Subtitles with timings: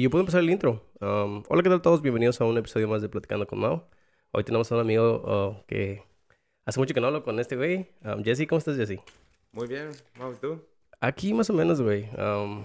[0.00, 0.90] Y yo puedo empezar el intro.
[1.02, 2.00] Um, hola, ¿qué tal todos?
[2.00, 3.86] Bienvenidos a un episodio más de Platicando con Mao.
[4.30, 6.02] Hoy tenemos a un amigo uh, que
[6.64, 7.90] hace mucho que no hablo con este güey.
[8.02, 8.98] Um, Jesse, ¿cómo estás, Jesse?
[9.52, 10.64] Muy bien, Mau, ¿y tú?
[11.02, 12.08] Aquí más o menos, güey.
[12.16, 12.64] Um,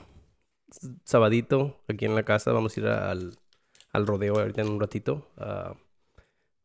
[1.03, 2.53] sabadito, aquí en la casa.
[2.53, 3.37] Vamos a ir al,
[3.91, 5.27] al rodeo ahorita en un ratito.
[5.35, 5.75] Uh,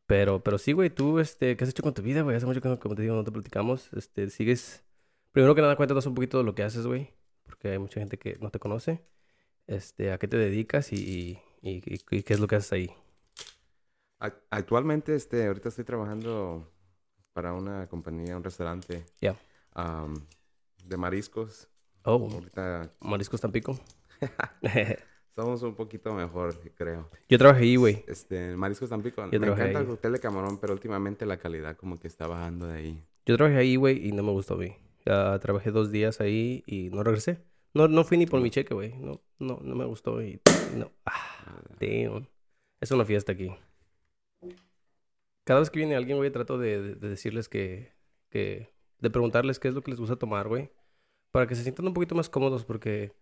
[0.05, 2.37] pero, pero sí, güey, tú, este, ¿qué has hecho con tu vida, güey?
[2.37, 3.91] Hace mucho que, no- como te digo, no te platicamos.
[3.91, 4.85] Este, sigues...
[5.33, 7.09] Primero que nada, cuéntanos un poquito de lo que haces, güey.
[7.43, 9.01] Porque hay mucha gente que no te conoce.
[9.71, 12.91] Este, ¿a qué te dedicas y, y, y- y qué es lo que haces ahí?
[14.19, 16.67] Ac- Actualmente, este, ahorita estoy trabajando
[17.33, 19.37] para una compañía, un restaurante Ya.
[20.85, 21.69] de mariscos.
[22.03, 23.79] Oh, Ahorita Mariscos Tampico.
[25.35, 27.09] somos un poquito mejor, creo.
[27.29, 28.03] Yo trabajé ahí, güey.
[28.07, 29.23] Este, mariscos Tampico.
[29.23, 29.85] Yo Me trabajé encanta ahí.
[29.85, 33.03] el cóctel de camarón, pero últimamente la calidad como que está bajando de ahí.
[33.25, 34.59] Yo trabajé ahí, güey, y no me gustó.
[35.05, 37.39] Ya trabajé dos días ahí y no regresé.
[37.73, 38.93] No, no fui ni por mi cheque, güey.
[38.97, 40.39] No, no, no me gustó y
[40.75, 40.91] no.
[41.05, 42.27] Ah, damn.
[42.79, 43.51] Es una fiesta aquí.
[45.43, 47.93] Cada vez que viene alguien, güey, trato de, de- de decirles que,
[48.29, 48.69] que...
[48.99, 50.71] De preguntarles qué es lo que les gusta tomar, güey.
[51.31, 53.13] Para que se sientan un poquito más cómodos porque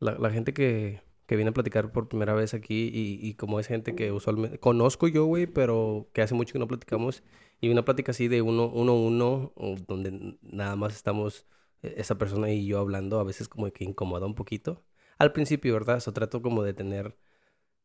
[0.00, 3.60] la, la gente que, que viene a platicar por primera vez aquí y, y como
[3.60, 4.58] es gente que usualmente...
[4.58, 7.22] Conozco yo, güey, pero que hace mucho que no platicamos.
[7.60, 9.52] Y una plática así de uno, uno, uno,
[9.86, 11.46] donde nada más estamos
[11.82, 14.84] eh, esa persona y yo hablando, a veces como que incomoda un poquito.
[15.18, 15.96] Al principio, ¿verdad?
[15.98, 17.16] Eso trato como de tener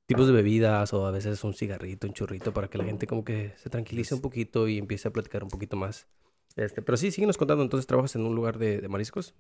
[0.05, 3.23] tipos de bebidas o a veces un cigarrito, un churrito para que la gente como
[3.23, 6.07] que se tranquilice un poquito y empiece a platicar un poquito más.
[6.55, 7.63] Este, pero sí, síguenos contando.
[7.63, 9.33] Entonces, ¿trabajas en un lugar de, de mariscos?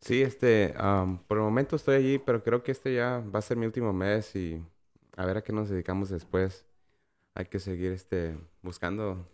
[0.00, 3.42] Sí, este, am, por el momento estoy allí, pero creo que este ya va a
[3.42, 4.62] ser mi último mes y
[5.16, 6.66] a ver a qué nos dedicamos después.
[7.34, 9.26] Hay que seguir, este, buscando.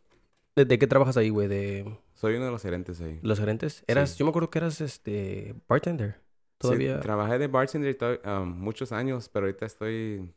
[0.55, 1.49] ¿De, de qué trabajas ahí, güey?
[1.49, 3.19] ¿De Soy uno de los gerentes ahí.
[3.23, 3.83] los gerentes?
[3.89, 4.19] Eras, Sí.
[4.19, 6.21] yo me acuerdo que eras este bartender.
[6.61, 7.01] Sí, Todavía.
[7.01, 10.31] trabajé de bartender to- um, muchos años, pero ahorita estoy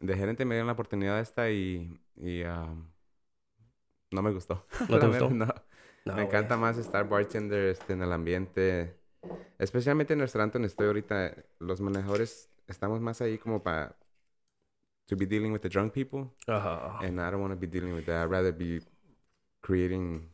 [0.00, 0.44] de gerente.
[0.44, 2.86] Me dieron la oportunidad esta y, y um,
[4.12, 4.66] no me gustó.
[4.88, 5.30] ¿No te gustó?
[5.30, 5.46] no.
[6.06, 8.96] No, me encanta más estar bartender este, en el ambiente,
[9.58, 11.34] especialmente en el restaurante donde estoy ahorita.
[11.58, 13.96] Los manejadores estamos más ahí como para
[15.06, 16.58] to be dealing with the drunk people, güey.
[16.58, 16.98] Ajá.
[17.02, 18.22] and I don't want to be dealing with that.
[18.24, 18.80] I'd rather be
[19.60, 20.30] creating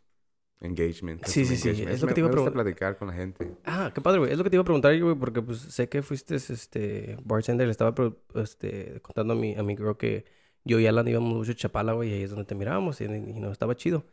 [0.60, 1.24] engagement.
[1.24, 1.94] Sí, sí, sí, engagement.
[1.94, 2.52] es lo que te iba a preguntar.
[2.54, 3.52] platicar con la gente.
[3.64, 4.32] Ah, qué padre, güey.
[4.32, 7.66] Es lo que te iba a preguntar güey, porque pues sé que fuiste este bartender.
[7.66, 7.94] Le estaba
[8.34, 10.24] este, contando a mi, a mi girl que
[10.64, 13.04] yo y Alan íbamos mucho a Chapala, güey, y ahí es donde te mirábamos y,
[13.04, 14.04] y no estaba chido.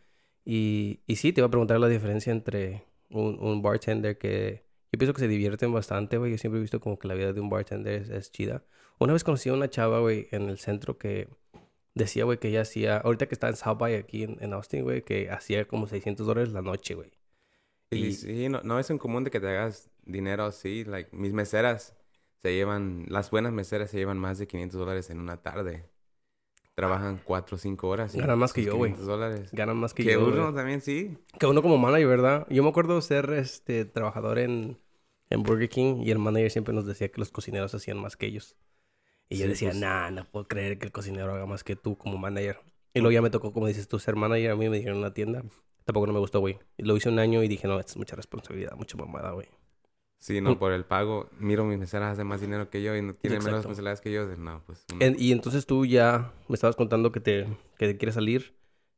[0.45, 4.99] Y, y sí, te iba a preguntar la diferencia entre un, un bartender que yo
[4.99, 6.31] pienso que se divierten bastante, güey.
[6.31, 8.63] Yo siempre he visto como que la vida de un bartender es, es chida.
[8.99, 11.27] Una vez conocí a una chava, güey, en el centro que
[11.95, 14.83] decía, güey, que ella hacía, ahorita que está en South by aquí en, en Austin,
[14.83, 17.11] güey, que hacía como 600 dólares la noche, güey.
[17.91, 20.83] Y, Y- sí, no, no es en común de que te hagas dinero así.
[20.85, 21.95] Like, mis meseras
[22.41, 25.85] se llevan, las buenas meseras se llevan más de 500 dólares en una tarde.
[26.75, 28.15] Trabajan 4 o 5 horas.
[28.15, 28.91] Ganan más que yo, güey.
[28.93, 29.49] 500 dólares.
[29.51, 30.55] Ganan más que Que yo, uno güey.
[30.55, 31.15] también sí.
[31.39, 32.47] Que uno como manager, ¿verdad?
[32.49, 34.79] Yo me acuerdo ser este trabajador en,
[35.29, 38.25] en Burger King y el manager siempre nos decía que los cocineros hacían más que
[38.25, 38.55] ellos.
[39.29, 39.79] Y yo Sí, decía, pues.
[39.81, 42.59] nah, no puedo creer que el cocinero haga más que tú como manager.
[42.93, 44.51] Y luego ya me tocó, como dices tú, ser manager.
[44.51, 45.43] A mí me dijeron en la tienda.
[45.85, 46.59] Tampoco no me gustó, güey.
[46.77, 49.47] Y lo hice un año y dije, no, es mucha responsabilidad, mucha mamada, güey.
[50.19, 50.43] Sí, Mm.
[50.43, 51.29] no, por el pago.
[51.39, 54.25] Miro mis meseras hacen más dinero que yo y no tienen menos responsabilidades que yo.
[54.37, 54.85] No, pues.
[54.99, 57.47] En- y entonces tú ya me estabas contando que te,
[57.77, 58.53] que te quieres salir.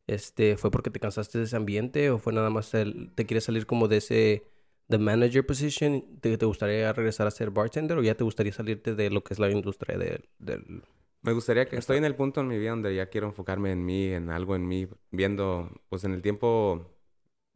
[0.07, 3.45] Este, ¿fue porque te cansaste de ese ambiente o fue nada más el, te quieres
[3.45, 4.43] salir como de ese,
[4.87, 6.19] the manager position?
[6.21, 9.33] ¿Te, te gustaría regresar a ser bartender o ya te gustaría salirte de lo que
[9.33, 10.29] es la industria del...
[10.39, 10.83] del...
[11.21, 13.83] Me gustaría que estoy en el punto en mi vida donde ya quiero enfocarme en
[13.83, 16.85] mí, en algo en mí, viendo, pues en el tiempo,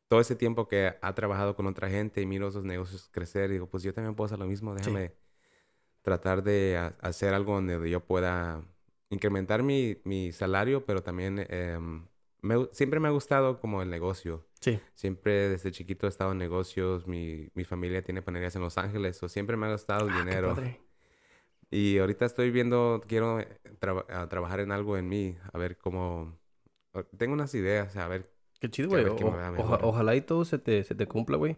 [0.08, 3.68] todo ese tiempo que ha trabajado con otra gente y miro esos negocios crecer, digo,
[3.68, 5.14] pues yo también puedo hacer lo mismo, déjame
[6.02, 8.64] tratar de ha- hacer algo donde yo pueda
[9.12, 12.08] incrementar mi, mi salario, pero también em,
[12.42, 14.46] me siempre me ha gustado como el negocio.
[14.60, 14.80] Sí.
[14.94, 19.22] Siempre desde chiquito he estado en negocios, mi, mi familia tiene panaderías en Los Ángeles,
[19.24, 20.56] o siempre me ha gustado el Ah, qué dinero.
[20.56, 20.82] padre.
[21.72, 23.48] Y ahorita estoy viendo, quiero eh,
[23.80, 26.38] trabajar en algo en mí, a ver cómo...
[27.18, 28.30] Tengo unas ideas, a ver.
[28.60, 29.06] Qué chido, güey.
[29.16, 31.56] qué oja- ojalá y todo se te, se te cumpla, güey.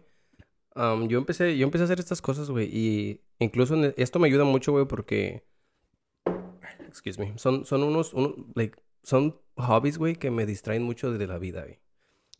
[1.08, 2.68] Yo empecé, yo empecé a hacer estas cosas, güey.
[2.70, 5.44] Y incluso en- esto me ayuda mucho, güey, porque...
[6.86, 7.36] Excuse me.
[7.38, 11.62] Son, son unos, unos, like, son hobbies, güey, que me distraen mucho de la vida,
[11.62, 11.80] güey.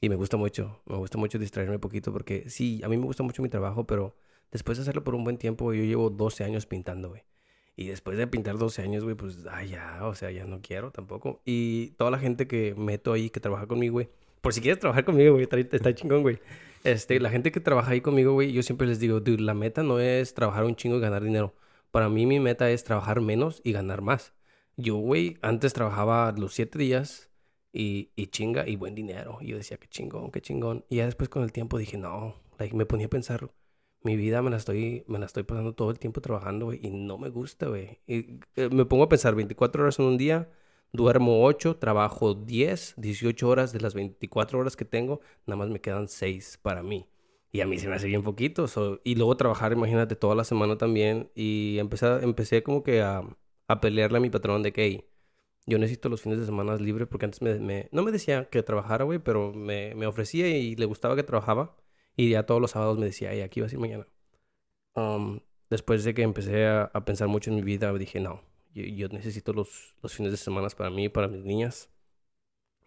[0.02, 3.04] Y me gusta mucho, me gusta mucho distraerme un poquito porque sí, a mí me
[3.04, 4.16] gusta mucho mi trabajo, pero
[4.50, 7.22] después de hacerlo por un buen tiempo, yo llevo 12 años pintando, güey.
[7.76, 10.90] Y después de pintar 12 años, güey, pues, ay, ya, o sea, ya no quiero
[10.90, 11.40] tampoco.
[11.44, 14.08] Y toda la gente que meto ahí, que trabaja conmigo, güey,
[14.40, 16.40] por si quieres trabajar conmigo, güey, está, está chingón, güey.
[16.82, 19.84] Este, la gente que trabaja ahí conmigo, güey, yo siempre les digo, dude, la meta
[19.84, 21.54] no es trabajar un chingo y ganar dinero.
[21.92, 24.34] Para mí mi meta es trabajar menos y ganar más.
[24.76, 27.30] Yo, güey, antes trabajaba los siete días
[27.72, 29.38] y, y chinga y buen dinero.
[29.40, 30.84] Y yo decía, qué chingón, qué chingón.
[30.88, 32.36] Y ya después con el tiempo dije, no,
[32.72, 33.50] me ponía a pensar,
[34.02, 36.90] mi vida me la estoy, me la estoy pasando todo el tiempo trabajando, güey, y
[36.90, 38.00] no me gusta, güey.
[38.06, 40.50] Y eh, me pongo a pensar 24 horas en un día,
[40.92, 45.80] duermo 8, trabajo 10, 18 horas de las 24 horas que tengo, nada más me
[45.80, 47.08] quedan 6 para mí.
[47.52, 48.66] Y a mí se me hace bien poquito.
[49.04, 51.30] y luego trabajar, imagínate, toda la semana también.
[51.34, 53.22] Y empecé, empecé como que a,
[53.68, 55.04] a pelearle a mi patrón de que, hey,
[55.66, 59.04] yo necesito los fines de semana libres porque antes me, no me decía que trabajara,
[59.04, 61.76] güey, pero me, me ofrecía y le gustaba que trabajaba.
[62.16, 64.06] Y ya todos los sábados me decía, ay, aquí vas a ir mañana.
[64.94, 68.42] Um, después de que empecé a, pensar mucho en mi vida, dije, no,
[68.74, 71.90] yo, necesito los, los, fines de semana para mí, para mis niñas.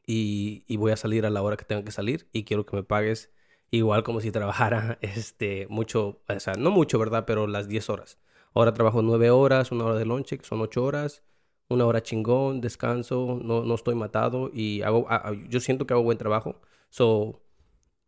[0.06, 2.76] Y, y, voy a salir a la hora que tenga que salir y quiero que
[2.76, 3.34] me pagues
[3.72, 7.26] igual como si trabajara este, mucho, o sea, no mucho, ¿verdad?
[7.26, 8.20] Pero las 10 horas.
[8.54, 11.24] Ahora trabajo 9 horas, una hora de lonche, que son 8 horas,
[11.70, 15.08] una hora chingón, descanso, no, no estoy matado y hago,
[15.50, 16.62] yo siento que hago buen trabajo.
[16.90, 17.42] So,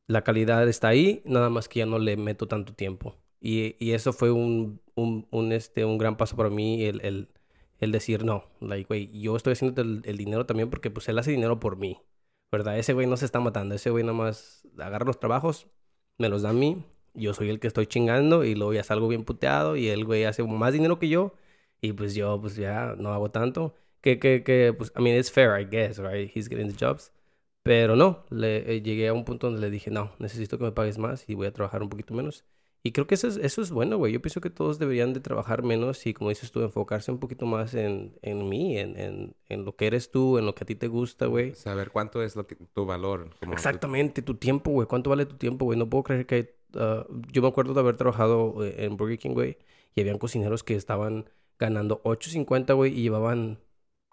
[0.07, 3.17] la calidad está ahí, nada más que ya no le meto tanto tiempo.
[3.39, 7.29] Y, y eso fue un, un, un, este, un gran paso para mí, el, el,
[7.79, 11.19] el decir, no, like, güey, yo estoy haciendo el, el, dinero también porque pues él
[11.19, 11.99] hace dinero por mí,
[12.51, 12.77] ¿verdad?
[12.79, 15.67] Ese güey no se está matando, ese güey nada más agarra los trabajos,
[16.17, 16.83] me los da a mí,
[17.13, 20.23] yo soy el que estoy chingando y luego ya salgo bien puteado y el güey
[20.25, 21.33] hace más dinero que yo
[21.81, 23.75] y pues yo pues ya no hago tanto.
[24.01, 26.31] Que, que, que, pues, I mean, it's fair, I guess, right?
[26.33, 27.11] He's getting the jobs.
[27.63, 30.71] Pero no, le, eh, llegué a un punto donde le dije, no, necesito que me
[30.71, 32.45] pagues más y voy a trabajar un poquito menos.
[32.83, 34.13] Y creo que eso es, eso es bueno, güey.
[34.13, 37.45] Yo pienso que todos deberían de trabajar menos y, como dices tú, enfocarse un poquito
[37.45, 40.67] más en, en mí, en, en, en lo que eres tú, en lo que a
[40.67, 41.53] ti te gusta, güey.
[41.55, 43.31] Saber cuánto es lo que, tu valor.
[43.51, 44.35] Exactamente, tu...
[44.35, 44.87] tiempo, güey.
[44.87, 45.77] ¿Cuánto vale tu tiempo, güey?
[45.77, 46.55] No puedo creer que...
[46.75, 49.57] Uh, yo me acuerdo de haber trabajado eh, en Burger King, güey,
[49.95, 51.29] y habían cocineros que estaban
[51.59, 53.59] ganando 8.50, güey, y llevaban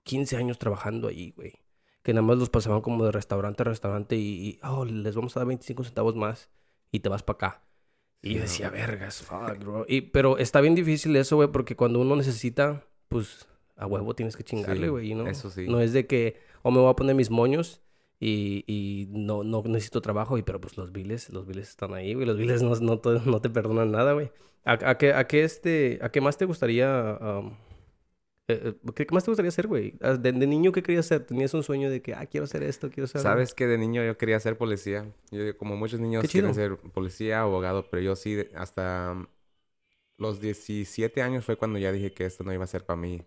[0.04, 1.64] 15 años trabajando ahí, güey
[2.04, 5.40] que nada más los pasaban como de restaurante a restaurante y, oh, les vamos a
[5.40, 6.50] dar 25 centavos más
[6.92, 7.62] y te vas para acá.
[8.20, 9.86] Y yo decía, vergas, fuck, bro.
[9.88, 14.36] Y, pero está bien difícil eso, güey, porque cuando uno necesita, pues a huevo tienes
[14.36, 15.26] que chingarle, güey, ¿no?
[15.26, 15.66] Eso sí.
[15.66, 17.80] No es de que, o me voy a poner mis moños
[18.26, 22.14] y, y no, no necesito trabajo, y pero pues los biles, los biles están ahí,
[22.14, 22.26] güey.
[22.26, 24.30] Los biles no, no, te, no te perdonan nada, güey.
[24.64, 27.54] ¿A, a, qué, a, qué este, ¿A qué más te gustaría um,
[28.48, 29.94] eh, ¿Qué más te gustaría hacer, güey?
[30.00, 31.26] Ah, de, niño, ¿qué querías hacer?
[31.26, 33.20] ¿Tenías un sueño de que, ah, quiero hacer esto, quiero hacer...
[33.20, 35.10] Sabes que de niño yo quería ser policía.
[35.30, 39.28] Yo, como muchos niños, quieren ser policía, abogado, pero yo sí, hasta
[40.18, 43.22] los 17 años fue cuando ya dije que esto no iba a ser para mí.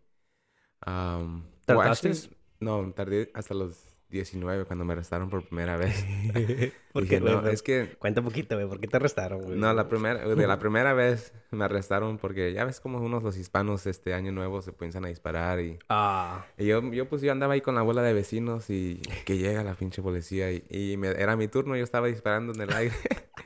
[0.86, 2.12] Um, ¿Tardaste?
[2.60, 6.06] no, tardé hasta los 19 cuando me arrestaron por primera vez.
[6.94, 7.96] Porque no, es que...
[8.00, 8.68] Cuenta un poquito, güey.
[8.68, 9.58] ¿Por qué te arrestaron, güey?
[9.58, 10.28] No, la primera...
[10.28, 14.32] De la primera vez me arrestaron porque ya ves como unos los hispanos este año
[14.32, 15.78] nuevo se piensan a disparar y...
[15.90, 16.46] Ah.
[16.58, 19.64] Y yo, yo pues yo andaba ahí con la abuela de vecinos y que llega
[19.64, 21.76] la pinche policía y, y me, era mi turno.
[21.76, 22.96] Yo estaba disparando en el aire.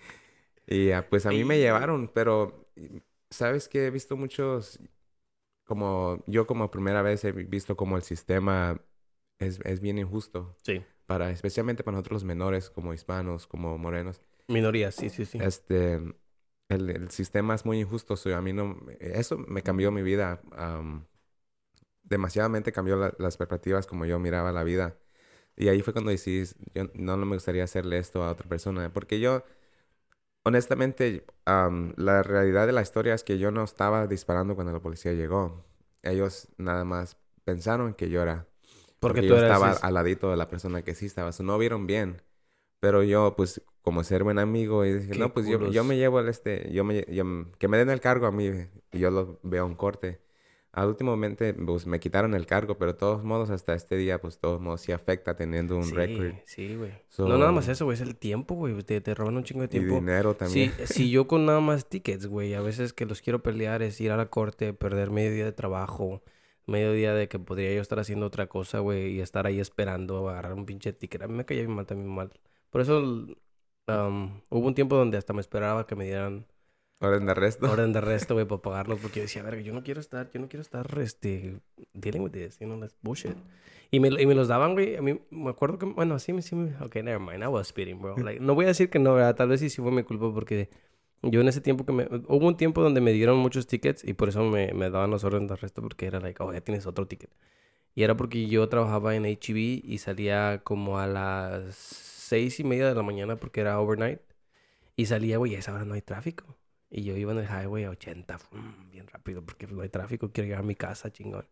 [0.68, 2.70] y ah, pues a mí me llevaron, pero...
[3.30, 4.80] ¿Sabes que He visto muchos...
[5.66, 6.24] Como...
[6.28, 8.80] Yo como primera vez he visto como el sistema
[9.42, 10.56] es, es bien injusto.
[10.64, 10.84] Sí.
[11.06, 14.22] Para, especialmente para nosotros los menores, como hispanos, como morenos.
[14.48, 15.40] Minorías, sí, sí, sí.
[15.42, 15.96] Este,
[16.70, 18.16] el, el sistema es muy injusto.
[18.16, 20.42] So, a mí no, eso me cambió mi vida.
[22.04, 24.98] demasiadamente cambió las perspectivas como yo miraba la vida.
[25.58, 28.92] Y ahí fue cuando decidí, yo no, no me gustaría hacerle esto a otra persona.
[28.94, 29.44] Porque yo,
[30.44, 35.14] honestamente, la realidad de la historia es que yo no estaba disparando cuando la policía
[35.14, 35.66] llegó.
[36.04, 38.48] Ellos nada más pensaron que yo era
[39.02, 41.32] porque, yo estaba al ladito de la persona que sí estaba.
[41.40, 42.22] no vieron bien.
[42.80, 46.20] Pero yo, pues, como ser buen amigo, y dije, no, pues yo, yo, me llevo
[46.20, 47.04] el este, yo me,
[47.58, 48.50] que me den el cargo a mí,
[48.92, 50.20] y yo lo veo un corte.
[50.72, 54.22] Al último momento, pues, me quitaron el cargo, pero de todos modos, hasta este día,
[54.22, 56.34] pues, de todos modos, sí afecta teniendo un récord.
[56.46, 56.92] Sí, güey.
[57.18, 58.82] no nada más eso, güey, es el tiempo, güey.
[58.84, 59.94] Te, te, roban un chingo de tiempo.
[59.94, 60.74] Y dinero también.
[60.78, 64.00] Sí, si yo con nada más tickets, güey, a veces que los quiero pelear es
[64.00, 66.22] ir a la corte, perder medio día de trabajo
[66.72, 70.54] mediodía de que podría yo estar haciendo otra cosa, güey, y estar ahí esperando, agarrar
[70.54, 71.22] un pinche ticket.
[71.22, 72.32] A mí me caía bien mal, también mal.
[72.72, 76.46] Por eso hubo un tiempo donde hasta me esperaba que me dieran...
[77.00, 77.72] Orden de arresto.
[77.72, 79.00] Orden de arresto, güey, para pagarlos.
[79.00, 81.60] Porque yo decía, verga, yo no quiero estar, yo no quiero estar, este,
[81.94, 83.36] dealing with this, you know, that's bullshit.
[83.90, 84.96] Y me, y me los daban, güey.
[84.96, 88.16] A mí me acuerdo que, bueno, sí, sí, ok, never mind, I was speeding, bro.
[88.24, 89.36] Like, no voy a decir que no, ¿verdad?
[89.36, 90.70] Tal vez sí, sí fue mi culpa porque
[91.22, 92.04] yo en ese tiempo que me...
[92.28, 95.24] Hubo un tiempo donde me dieron muchos tickets y por eso me, me daban los
[95.24, 97.32] órdenes de arresto porque era like, oh, ya tienes otro ticket.
[97.94, 102.88] Y era porque yo trabajaba en HEB y salía como a las seis y media
[102.88, 104.22] de la mañana porque era overnight.
[104.96, 106.58] Y salía, güey, a esa hora no hay tráfico.
[106.90, 110.32] Y yo iba en el highway a 80, fum, bien rápido, porque no hay tráfico,
[110.32, 111.46] quiero llegar a mi casa, chingón.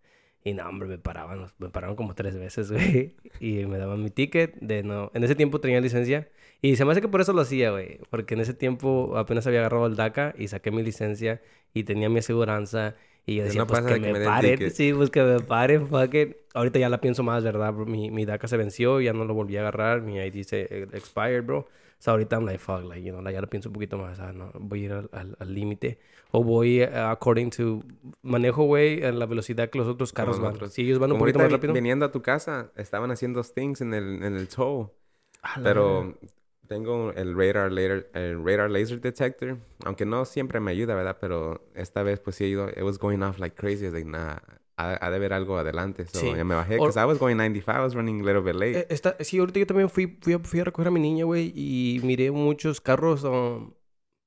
[0.44, 3.16] Y no, hombre, me paraban, me pararon como tres veces, güey.
[3.40, 5.12] Y me daban mi ticket de no...
[5.14, 6.30] En ese tiempo tenía licencia.
[6.62, 8.00] Y se me hace que por eso lo hacía, güey.
[8.10, 11.42] Porque en ese tiempo apenas había agarrado el DACA y saqué mi licencia
[11.74, 12.96] y tenía mi aseguranza.
[13.26, 14.72] Y yo decía, no pues que que me, me paren.
[14.72, 16.36] Sí, pues que me paren, fuck it.
[16.54, 17.74] Ahorita ya la pienso más, ¿verdad?
[17.74, 20.02] Mi, mi DACA se venció, ya no lo volví a agarrar.
[20.02, 21.60] Mi ID se eh, expired, bro.
[21.60, 24.20] O sea, ahorita I'm like, fuck, like, you know, ya lo pienso un poquito más.
[24.20, 26.00] Ah, no, voy a ir al- límite.
[26.32, 27.84] o voy eh, according to...
[28.22, 30.54] Manejo, güey, en la velocidad que los otros carros Como van.
[30.54, 30.74] nosotros.
[30.74, 31.74] Si ellos van un Como poquito ahorita más rápido...
[31.74, 34.92] viniendo a tu casa, estaban haciendo stings en el, en el tow.
[35.44, 35.60] Ah.
[35.62, 36.18] Pero
[36.70, 39.58] tengo el radar, laser, el radar laser detector.
[39.84, 41.18] Aunque no siempre me ayuda, ¿verdad?
[41.20, 42.54] Pero esta vez pues sí.
[42.54, 43.90] It was going off like crazy.
[43.90, 44.38] Like, nah,
[44.78, 46.06] ha, ha de haber algo adelante.
[46.06, 46.28] So Sí.
[46.36, 46.76] ya me bajé.
[46.76, 47.76] Because I was going 95.
[47.78, 48.80] I was running a little bit late.
[48.80, 51.26] Eh, esta- sí, ahorita yo también fui, fui, a, fui a recoger a mi niña,
[51.26, 53.74] güey, y miré muchos carros um,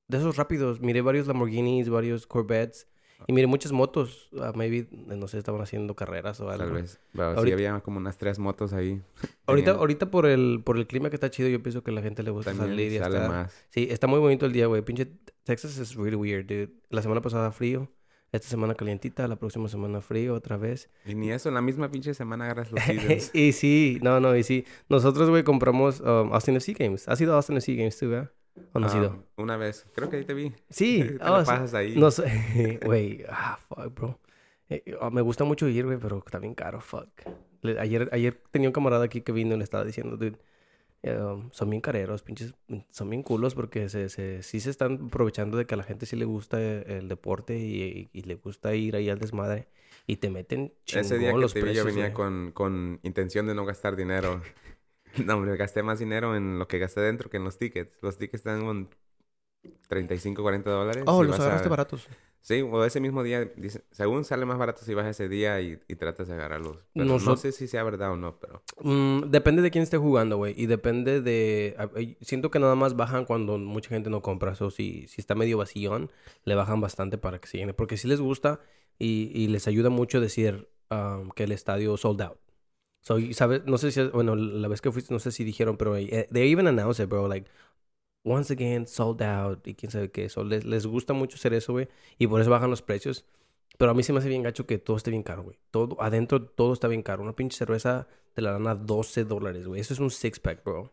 [0.09, 0.81] de esos rápidos.
[0.81, 2.89] Miré varios Lamborghinis, varios Corvettes,
[3.27, 4.29] y miré muchas motos.
[4.41, 6.65] Ah, maybe, no sé, estaban haciendo carreras o algo.
[6.65, 7.01] Tal vez.
[7.13, 9.01] Pero sí Ahorita- había como unas tres motos ahí.
[9.47, 12.03] Ahorita, ahorita por el, por el clima que está chido, yo pienso que a la
[12.03, 13.29] gente le gusta también salir y sale está...
[13.29, 13.65] más.
[13.71, 14.83] Sí, está muy bonito el día, güey.
[14.83, 15.09] Pinche
[15.45, 16.71] Texas es really weird, dude.
[16.91, 17.91] La semana pasada frío,
[18.31, 20.89] esta semana calientita, la próxima semana frío otra vez.
[21.05, 23.35] Y ni eso, en la misma pinche semana agarras los seasons.
[23.35, 24.65] y sí, no, no, y sí.
[24.89, 27.09] Nosotros, güey, compramos um, Austin FC Games.
[27.09, 28.23] ¿Has ido a Austin FC Games tú, güey?
[28.73, 29.17] ¿O no has ido?
[29.19, 29.87] Ah, Una vez.
[29.95, 30.53] Creo que ahí te vi.
[30.71, 31.97] Sí, Te oh, la pasas ahí.
[31.97, 34.21] No sé, güey, ah, fuck, bro.
[34.69, 37.09] Eh, oh, me gusta mucho ir, güey, pero está bien caro, fuck.
[37.63, 40.39] Le- ayer, ayer tenía un camarada aquí que vino y le estaba diciendo, dude,
[41.03, 42.55] eh, um, son bien careros, pinches,
[42.91, 46.07] son bien culos porque se, se, sí se están aprovechando de que a la gente
[46.07, 49.69] sí le gusta el, deporte y, y le gusta ir ahí al desmadre
[50.07, 53.01] y te meten chingón Ese día que los te vi precios, yo venía con, con
[53.03, 54.41] intención de no gastar dinero.
[55.25, 57.97] No, hombre, gasté más dinero en lo que gasté dentro que en los tickets.
[58.03, 58.89] Los tickets están con
[59.89, 61.05] 35, 40 dólares.
[61.07, 62.09] Oh, los vas a- agarraste baratos.
[62.41, 65.79] Sí, o ese mismo día, dice, según sale más barato si vas ese día y,
[65.87, 66.77] y tratas de agarrarlos.
[66.93, 68.65] Pero no Nosot- sé si sea verdad o no, pero...
[68.81, 70.53] Mm, depende de quién esté jugando, güey.
[70.57, 71.77] Y depende de...
[71.79, 71.89] a-
[72.25, 74.55] Siento que nada más bajan cuando mucha gente no compra.
[74.59, 76.11] O si, si está medio vacillón,
[76.45, 77.75] le bajan bastante para que se llene.
[77.75, 78.59] Porque sí les gusta
[78.99, 82.39] y, y les ayuda mucho decir um, que el estadio sold out.
[83.03, 83.65] So, ¿sabes?
[83.67, 84.03] No sé si...
[84.09, 85.97] Bueno, la vez que fuiste, no sé si dijeron, pero...
[85.97, 87.29] eh, they even announced it, bro.
[87.29, 87.51] Like,
[88.25, 89.67] once again, sold out.
[89.67, 90.29] Y quién sabe qué.
[90.29, 91.89] So, les, les gusta mucho hacer eso, güey.
[92.19, 93.27] Y por eso bajan los precios.
[93.79, 95.59] Pero a mí se me hace bien gacho que todo esté bien caro, güey.
[95.71, 97.23] Todo, adentro todo está bien caro.
[97.23, 99.81] Una pinche cerveza te la dan a 12 dólares, güey.
[99.81, 100.93] Eso es un six-pack, bro.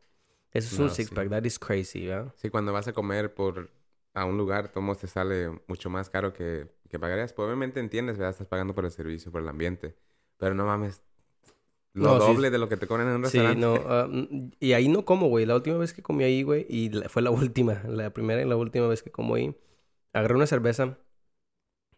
[0.53, 1.03] Eso es un No, sí.
[1.03, 1.29] six-pack.
[1.29, 2.33] That is crazy, ¿verdad?
[2.35, 3.71] Sí, cuando vas a comer por
[4.13, 7.33] a un lugar, todo te sale mucho más caro que, que pagarías.
[7.33, 8.31] Pues obviamente entiendes, ¿verdad?
[8.31, 9.95] Estás pagando por el servicio, por el ambiente.
[10.37, 11.03] Pero no mames.
[11.99, 12.33] Lo No, sí.
[12.33, 13.61] doble de lo que te cobran en un Sí, restaurante.
[13.61, 13.75] no.
[13.91, 15.45] ah, mm, y ahí no como, güey.
[15.45, 17.81] La última vez que comí ahí, güey, y la- fue la última.
[17.87, 19.55] La primera y la última vez que como ahí.
[20.13, 20.97] Agarré una cerveza,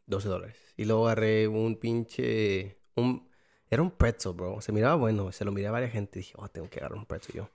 [0.06, 0.58] 12 dólares.
[0.78, 2.78] Y luego agarré un pinche...
[2.96, 3.28] Un,
[3.70, 4.60] era un pretzel, bro.
[4.62, 5.32] Se miraba bueno.
[5.32, 6.20] Se lo miré a varias gente.
[6.20, 7.50] Dije, oh, tengo que agarrar un pretzel yo.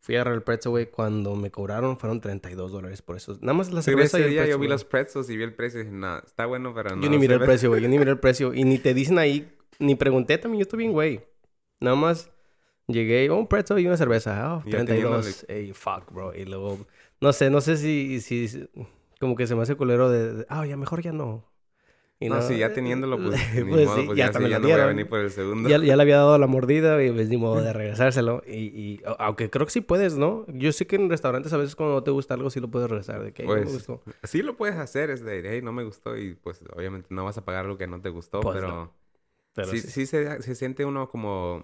[0.00, 0.86] Fui a agarrar el pretzel, güey.
[0.90, 3.36] Cuando me cobraron fueron 32 dólares por eso.
[3.40, 5.42] Nada más la Sí, cerveza y el día pretzel, yo vi los pretzels y vi
[5.42, 7.02] el precio y dije, no, está bueno, pero no.
[7.02, 7.46] Yo ni miré el ve".
[7.46, 7.82] precio, güey.
[7.82, 8.54] Yo ni miré el precio.
[8.54, 10.60] Y ni te dicen ahí, ni pregunté también.
[10.60, 11.20] Yo estoy bien, güey.
[11.82, 12.30] Nada más
[12.86, 14.54] llegué, oh, un pretzel y una cerveza.
[14.56, 15.44] Oh, Y ya 32.
[15.48, 16.34] Ey, fuck, bro.
[16.34, 16.78] Y luego,
[17.20, 18.68] no sé, no sé si, si,
[19.20, 21.44] como que se me hace culero de, ah, ya mejor ya no.
[22.20, 24.58] Y No, sí, ya teniéndolo, pues, ni pues modo, sí, pues ya ya, sí, ya
[24.60, 25.68] no voy a venir por el segundo.
[25.68, 28.42] Ya, ya le había dado la mordida y pues ni modo de regresárselo.
[28.46, 30.46] Y, y aunque creo que sí puedes, ¿no?
[30.48, 32.88] Yo sé que en restaurantes a veces cuando no te gusta algo sí lo puedes
[32.88, 33.24] regresar.
[33.24, 34.02] De que "Ay, no me Pues, gustó.
[34.22, 37.38] sí lo puedes hacer, es de, hey, no me gustó y pues obviamente no vas
[37.38, 38.92] a pagar lo que no te gustó, Pues, pero, no.
[39.54, 39.88] Pero sí, sí.
[39.90, 41.62] sí se, se siente uno como,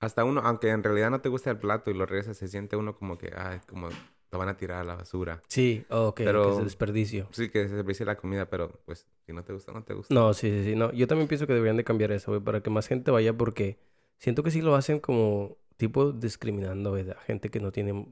[0.00, 2.76] hasta uno, aunque en realidad no te gusta el plato y lo regresas, se siente
[2.76, 3.88] uno como que, ay, como
[4.30, 5.42] lo van a tirar a la basura.
[5.48, 7.28] Sí, ok, que Pero- es desperdicio.
[7.32, 10.12] Sí, que se desperdicia la comida, pero pues si no te gusta, no te gusta.
[10.14, 10.76] No, sí, sí, sí.
[10.76, 13.36] No, yo también pienso que deberían de cambiar eso, güey, para que más gente vaya
[13.36, 13.78] porque
[14.18, 18.06] siento que sí lo hacen como tipo discriminando, güey, a gente que no tiene...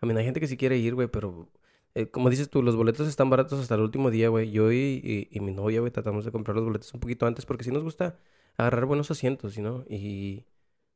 [0.00, 1.48] A mí hay gente que sí quiere ir, güey, pero
[1.94, 4.50] eh, como dices tú, los boletos están baratos hasta el último día, güey.
[4.50, 7.46] Yo y, y, y mi novia, güey, tratamos de comprar los boletos un poquito antes
[7.46, 8.18] porque sí nos gusta
[8.58, 9.84] agarrar buenos asientos, ¿no?
[9.88, 10.46] Y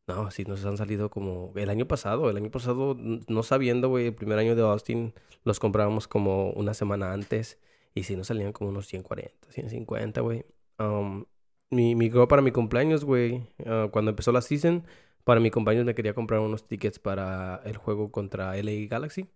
[0.07, 4.07] no, sí nos han salido como el año pasado, el año pasado no sabiendo, güey,
[4.07, 5.15] el primer año de Austin
[5.45, 7.59] los comprábamos como una semana antes
[7.95, 10.45] y sí nos salían como unos 140, 150, güey.
[10.79, 11.27] Um,
[11.71, 14.85] mi, mi girl para mi cumpleaños, güey, ah, cuando empezó la season,
[15.25, 19.29] para mi cumpleaños me quería comprar unos tickets para el juego contra LA Galaxy,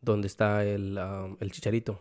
[0.00, 2.00] donde está el, um, el Chicharito.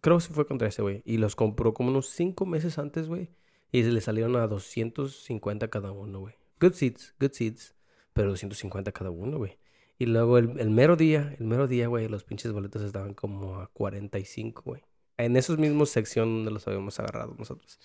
[0.00, 1.02] Creo que fue contra ese, güey.
[1.04, 3.30] Y los compró como unos cinco meses antes, güey.
[3.74, 6.34] Y se le salieron a 250 cada uno, güey.
[6.60, 7.74] Good seats, good seats.
[8.12, 9.58] Pero 250 cada uno, güey.
[9.98, 13.56] Y luego el, el mero día, el mero día, güey, los pinches boletos estaban como
[13.58, 14.82] a 45, güey.
[15.16, 17.80] en esos mismos sección donde los habíamos agarrado nosotros.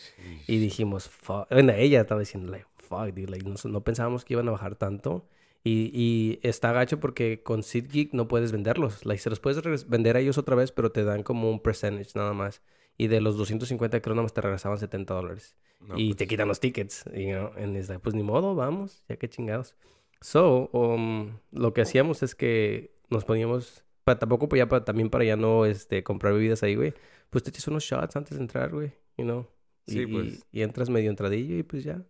[0.48, 1.50] Y dijimos, fuck.
[1.50, 4.76] Bueno, ella estaba diciendo, like, fuck, dude, like, no, no pensábamos que iban a bajar
[4.76, 5.28] tanto.
[5.64, 9.06] Y, y está gacho porque con SeatGeek no puedes venderlos.
[9.06, 12.12] Like, se los puedes vender a ellos otra vez, pero te dan como un percentage
[12.16, 12.62] nada más.
[13.00, 15.56] Y de los 250 creo nada más te regresaban 70 dólares.
[15.80, 17.06] No, y pues, te quitan los tickets.
[17.16, 18.00] You know?
[18.04, 19.76] Pues ni modo, vamos, ya que chingados.
[20.22, 25.24] So, um, lo que hacíamos es que nos poníamos, pa- tampoco pues ya también para
[25.24, 26.94] ya no este, comprar bebidas ahí, güey.
[27.30, 28.92] Pues te echas unos shots antes de entrar, güey.
[29.18, 29.48] You know?
[29.88, 30.46] Y, Sí, y- pues.
[30.52, 32.04] y entras medio entradillo y pues ya.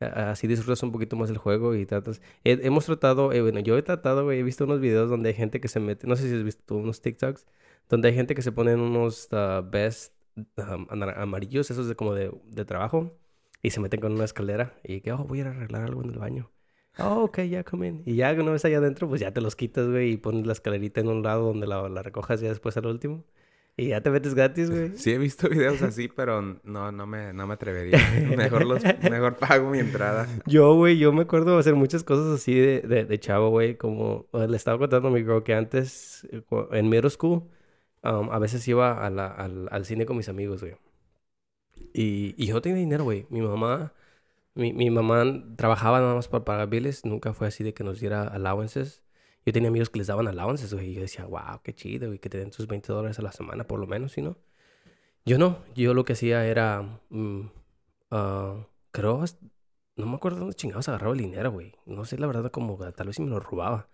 [0.00, 2.20] Así disfrutas un poquito más el juego y tratas.
[2.44, 5.34] he- hemos tratado, eh, bueno, yo he tratado, güey, he visto unos videos donde hay
[5.36, 7.46] gente que se mete, no sé si has visto tú unos TikToks,
[7.88, 12.32] donde hay gente que se ponen unos uh, best um, amarillos, esos de como de,
[12.44, 13.18] de trabajo,
[13.62, 16.02] y se meten con una escalera y que, oh, voy a ir a arreglar algo
[16.02, 16.50] en el baño.
[16.98, 18.02] Oh, ok, ya, come in.
[18.06, 20.52] Y ya una vez allá adentro, pues ya te los quitas, güey, y pones la
[20.52, 23.24] escalerita en un lado donde la, la recojas ya después al último.
[23.78, 24.96] Y ya te metes gratis, güey.
[24.96, 27.98] Sí he visto videos así, pero no, no me, no me atrevería.
[28.36, 30.26] Mejor los, mejor pago mi entrada.
[30.46, 33.76] Yo, güey, yo me acuerdo hacer muchas cosas así de, de, de chavo, güey.
[33.76, 37.42] Como le estaba contando a mi girl que antes, eh, en middle school,
[38.10, 40.76] um, a veces iba a la- al, al cine con mis amigos, güey.
[41.92, 43.26] Y, y yo tenía dinero, güey.
[43.30, 43.92] Mi mamá,
[44.54, 45.24] mi, mi mamá
[45.56, 47.04] trabajaba nada más para pagar biles.
[47.04, 49.02] Nunca fue así de que nos diera allowances.
[49.44, 50.90] Yo tenía amigos que les daban allowances, güey.
[50.90, 53.32] Y yo decía, wow, qué chido, güey, que te den tus 20 dólares a la
[53.32, 54.36] semana, por lo menos, ¿sí no?
[55.24, 55.58] Yo no.
[55.74, 57.00] Yo lo que hacía era,
[58.10, 59.24] ah, creo,
[59.96, 61.72] no me acuerdo dónde chingados agarraba el dinero, güey.
[61.86, 63.88] No sé, la verdad, como tal vez si me lo robaba.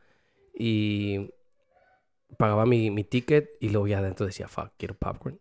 [0.55, 1.31] Y
[2.37, 5.39] pagaba mi, mi ticket y luego ya adentro decía, fuck, quiero popcorn.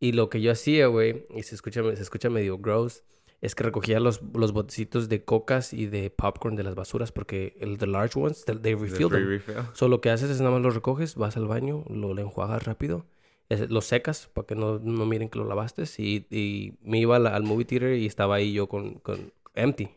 [0.00, 3.04] Y lo que yo hacía, güey, y se escucha, se escucha medio gross,
[3.40, 7.56] es que recogía los, los botecitos de cocas y de popcorn de las basuras porque
[7.60, 9.28] el the large ones, they, they refill free them.
[9.28, 9.56] refill.
[9.74, 12.64] So, lo que haces es nada más lo recoges, vas al baño, lo, lo enjuagas
[12.64, 13.04] rápido,
[13.48, 15.84] es- lo secas para que no, no miren que lo lavaste.
[15.98, 19.88] Y, y me iba al, al movie theater y estaba ahí yo con, con empty.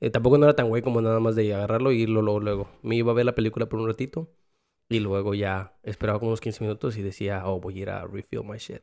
[0.00, 2.68] Eh, tampoco no era tan güey como nada más de agarrarlo y irlo luego, luego.
[2.82, 4.28] Me iba a ver la película por un ratito
[4.88, 8.06] y luego ya esperaba como unos 15 minutos y decía, oh, voy a ir a
[8.06, 8.82] refill my shit.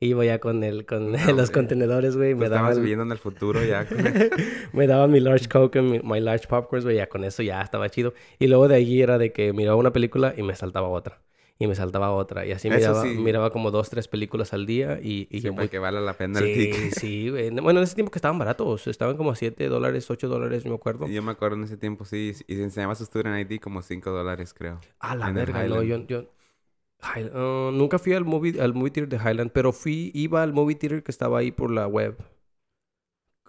[0.00, 2.34] Iba ya con el, con No, los contenedores, güey.
[2.34, 3.86] Me estabas daban, viviendo en el futuro ya.
[4.72, 6.96] me daban mi large coke y mi, my large popcorns, güey.
[6.96, 8.14] Ya con eso ya estaba chido.
[8.38, 11.20] Y luego de allí era de que miraba una película y me saltaba otra.
[11.60, 12.46] Y me saltaba otra.
[12.46, 13.08] Y así miraba, sí.
[13.16, 15.00] miraba como dos, tres películas al día.
[15.02, 15.68] Y, yo muy...
[15.68, 16.94] que valga la pena el Sí, ticket.
[16.94, 17.30] sí.
[17.30, 18.86] Bueno, en ese tiempo que estaban baratos.
[18.86, 21.08] Estaban como a 7 dólares, 8 dólares, me acuerdo.
[21.08, 22.32] Yo me acuerdo en ese tiempo, sí.
[22.46, 24.78] Y se enseñaba su student ID como 5 dólares, creo.
[25.00, 29.16] A la el verga, no, yo, uh, nunca fui al movie, al movie theater de
[29.30, 32.16] Highland, pero fui, iba al movie theater que estaba ahí por la web.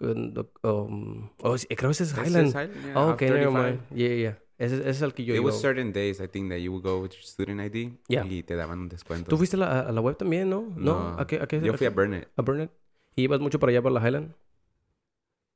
[0.00, 2.48] Um, oh, creo que ese es Highland.
[2.48, 3.62] es Highland, yeah, Oh, off ok, never 35.
[3.62, 3.80] mind.
[3.94, 4.38] Yeah, yeah.
[4.60, 6.84] Ese, ese es el que yo It was certain days, I think, that you would
[6.84, 8.26] go with your student ID Yeah.
[8.26, 9.28] y te daban un descuento.
[9.30, 10.66] ¿Tú fuiste a la, a la web también, no?
[10.76, 11.16] ¿No?
[11.18, 11.40] ¿A qué?
[11.40, 12.28] A qué Yo fui a Burnett.
[12.36, 12.70] a Burnett?
[13.16, 14.34] ¿Y ibas mucho para allá, para la Highland?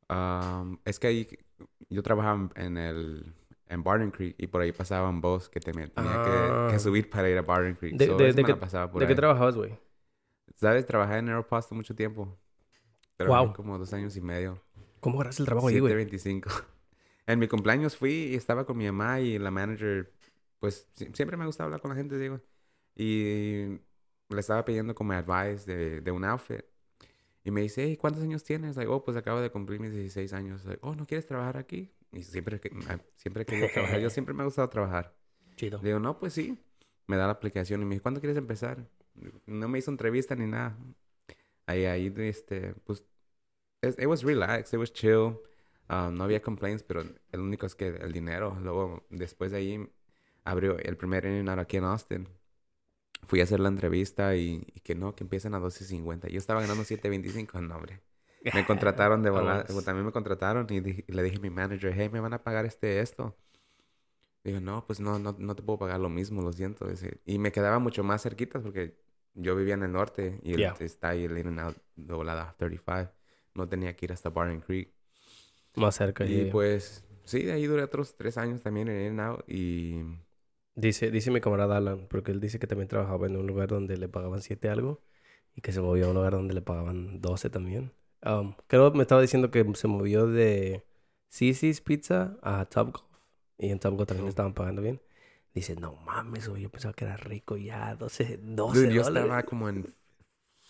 [0.09, 1.29] Um, es que ahí
[1.88, 3.35] yo trabajaba en el
[3.69, 6.79] en Barton Creek y por ahí pasaba un bus que te tenía que, que Ah.
[6.79, 7.97] subir para ir a Barton Creek.
[7.97, 9.75] De- So, de- de la pasaba por ¿De qué trabajabas, güey?
[10.57, 10.87] ¿Sabes?
[10.87, 12.37] Trabajé en Aeropost mucho tiempo.
[13.17, 13.55] Trabajé Wow.
[13.55, 14.61] como dos años y medio.
[15.01, 15.93] ¿Cómo agarraste el trabajo ahí, güey?
[15.93, 16.51] 725.
[17.26, 20.12] En mi cumpleaños fui y estaba con mi mamá y la manager,
[20.58, 22.40] pues si- siempre me gusta hablar con la gente, digo.
[22.96, 23.66] Y
[24.28, 26.62] le estaba pidiendo como advice de, de un outfit.
[27.44, 28.76] Y me dice, hey, ¿cuántos años tienes?
[28.76, 30.64] Like, oh, pues acabo de cumplir mis 16 años.
[30.64, 31.92] Like, oh, ¿no quieres trabajar aquí?
[32.12, 34.00] Y siempre que ah, siempre querido trabajar.
[34.00, 35.14] Yo siempre me ha gustado trabajar.
[35.56, 35.78] Chido.
[35.82, 36.58] Le digo, no, pues sí.
[37.06, 38.88] Me da la aplicación y me dice, ¿cuándo quieres empezar?
[39.46, 40.76] No me hizo entrevista ni nada.
[41.66, 43.04] Ahí, ahí, este, pues,
[43.82, 45.38] it, it was relaxed, it was chill.
[45.88, 48.57] Um, no había complaints, pero el único es que el dinero.
[48.62, 49.88] Luego, después de ahí,
[50.44, 52.29] abrió el primer In-N-Out aquí en Austin.
[53.27, 56.29] Fui a hacer la entrevista y, y que no, que empiezan a 12.50.
[56.29, 58.01] Yo estaba ganando 7.25, no, hombre.
[58.55, 59.64] Me contrataron de volada.
[59.68, 59.85] Vamos.
[59.85, 62.42] También me contrataron y, dije- y le dije a mi manager, hey, ¿me van a
[62.42, 63.35] pagar este, esto?
[64.42, 66.87] Digo, no, pues no, no, no te puedo pagar lo mismo, lo siento.
[67.25, 68.94] Y me quedaba mucho más cerquita porque
[69.35, 70.75] yo vivía en el norte y el- Yeah.
[70.81, 73.11] está ahí el In-N-Out de volada 35.
[73.55, 74.93] No tenía que ir hasta Barton Creek.
[75.76, 76.24] Más cerca.
[76.24, 80.02] Y pues, sí, de ahí duré otros tres años también en In-N-Out y...
[80.76, 83.96] Dice, dice mi camarada Alan, porque él dice que también trabajaba en un lugar donde
[83.96, 85.00] le pagaban 7 algo
[85.54, 87.92] y que se movió a un lugar donde le pagaban 12 también.
[88.24, 90.84] Um, creo me estaba diciendo que se movió de
[91.30, 93.04] Cici's Pizza a Top Golf
[93.58, 94.30] y en Top Golf también Oh.
[94.30, 95.00] estaban pagando bien.
[95.54, 99.24] Dice, no mames, yo pensaba que era rico ya, 12, 12 Dude, yo dólares.
[99.24, 99.87] estaba como en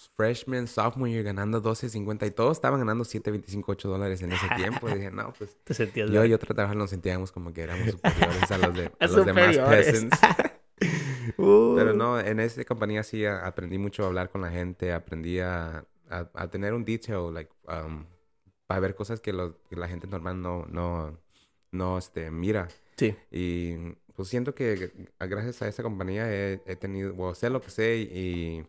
[0.08, 4.88] freshman, sophomore year ganando 12.50 y todos estaban ganando 7.25, 8 dólares en ese tiempo.
[4.88, 6.32] Y dije, no, pues Te sentías yo bien.
[6.32, 9.56] y otro trabajo nos sentíamos como que éramos superiores a los, de, a los demás
[9.56, 10.18] peasants.
[11.36, 15.84] Pero no, en esa compañía sí aprendí mucho a hablar con la gente, aprendí a,
[16.08, 18.04] a, tener un detail, like, um,
[18.66, 21.18] para ver cosas que, la gente normal no, no,
[21.72, 22.68] no este, mira.
[22.96, 23.16] Sí.
[23.30, 27.96] Y pues siento que gracias a esa compañía he, tenido, o sé lo que sé
[27.96, 28.64] y,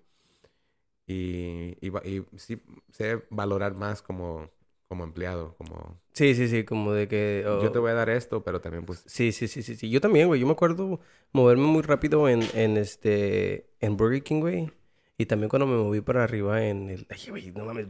[1.07, 4.49] y, y, sí sé valorar más como,
[4.87, 5.99] como empleado, como...
[6.13, 7.43] Sí, sí, sí, como de que...
[7.45, 9.03] Yo te voy a dar esto, pero también pues...
[9.05, 9.89] Sí, sí, sí, sí, sí.
[9.89, 10.39] Yo también, güey.
[10.39, 10.99] Yo me acuerdo
[11.31, 13.69] moverme muy rápido en, en este...
[13.79, 14.71] En Burger King, güey.
[15.17, 17.07] Y también cuando me moví para arriba en el...
[17.09, 17.87] Ay, güey, no mames.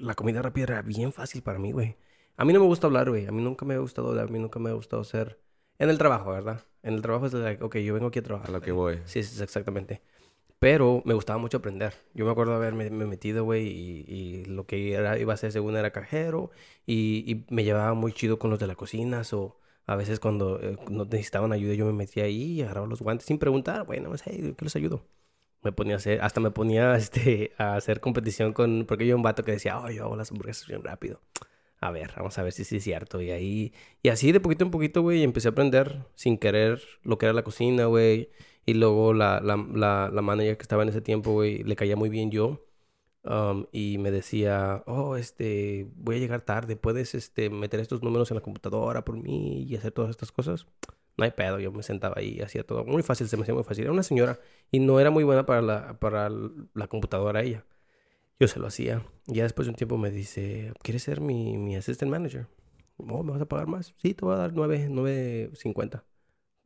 [0.00, 1.96] La comida rápida era bien fácil para mí, güey.
[2.36, 3.26] A mí no me gusta hablar, güey.
[3.26, 4.28] A mí nunca me ha gustado hablar.
[4.28, 5.38] A mí nunca me ha gustado ser...
[5.78, 6.64] En el trabajo, ¿verdad?
[6.82, 8.48] En el trabajo es de, like, ok, yo vengo aquí a trabajar.
[8.48, 9.00] A lo que voy.
[9.04, 10.02] Sí, sí, exactamente.
[10.58, 11.94] Pero me gustaba mucho aprender.
[12.14, 15.76] Yo me acuerdo haberme metido, güey, y, y, lo que era, iba a ser según
[15.76, 16.50] era cajero.
[16.84, 19.22] Y, y, me llevaba muy chido con los de la cocina.
[19.32, 23.00] O a veces cuando eh, no necesitaban ayuda, yo me metía ahí y agarraba los
[23.00, 23.86] guantes sin preguntar.
[23.86, 25.06] Bueno, pues, hey, ¿qué les ayudo?
[25.62, 29.22] Me ponía a hacer, hasta me ponía este, a hacer competición con, porque yo un
[29.22, 31.20] vato que decía, oh, yo hago las hamburguesas bien rápido.
[31.80, 33.20] A ver, vamos a ver si sí es cierto.
[33.22, 37.18] Y ahí, y así de poquito en poquito, güey, empecé a aprender sin querer lo
[37.18, 38.30] que era la cocina, güey.
[38.68, 41.96] Y luego la, la, la, la manager que estaba en ese tiempo, güey, le caía
[41.96, 42.66] muy bien yo.
[43.24, 48.30] Um, y me decía, oh, este, voy a llegar tarde, ¿puedes, este, meter estos números
[48.30, 50.66] en la computadora por mí y hacer todas estas cosas?
[51.16, 53.54] No hay pedo, yo me sentaba ahí y hacía todo muy fácil, se me hacía
[53.54, 53.84] muy fácil.
[53.84, 54.38] Era una señora
[54.70, 57.64] y no era muy buena para la, para la computadora ella.
[58.40, 59.02] Yo se lo hacía.
[59.28, 62.48] Y ya después de un tiempo me dice, ¿quieres ser mi, mi assistant manager?
[62.98, 63.94] Oh, ¿me vas a pagar más?
[63.96, 66.04] Sí, te voy a dar 9, 9.50.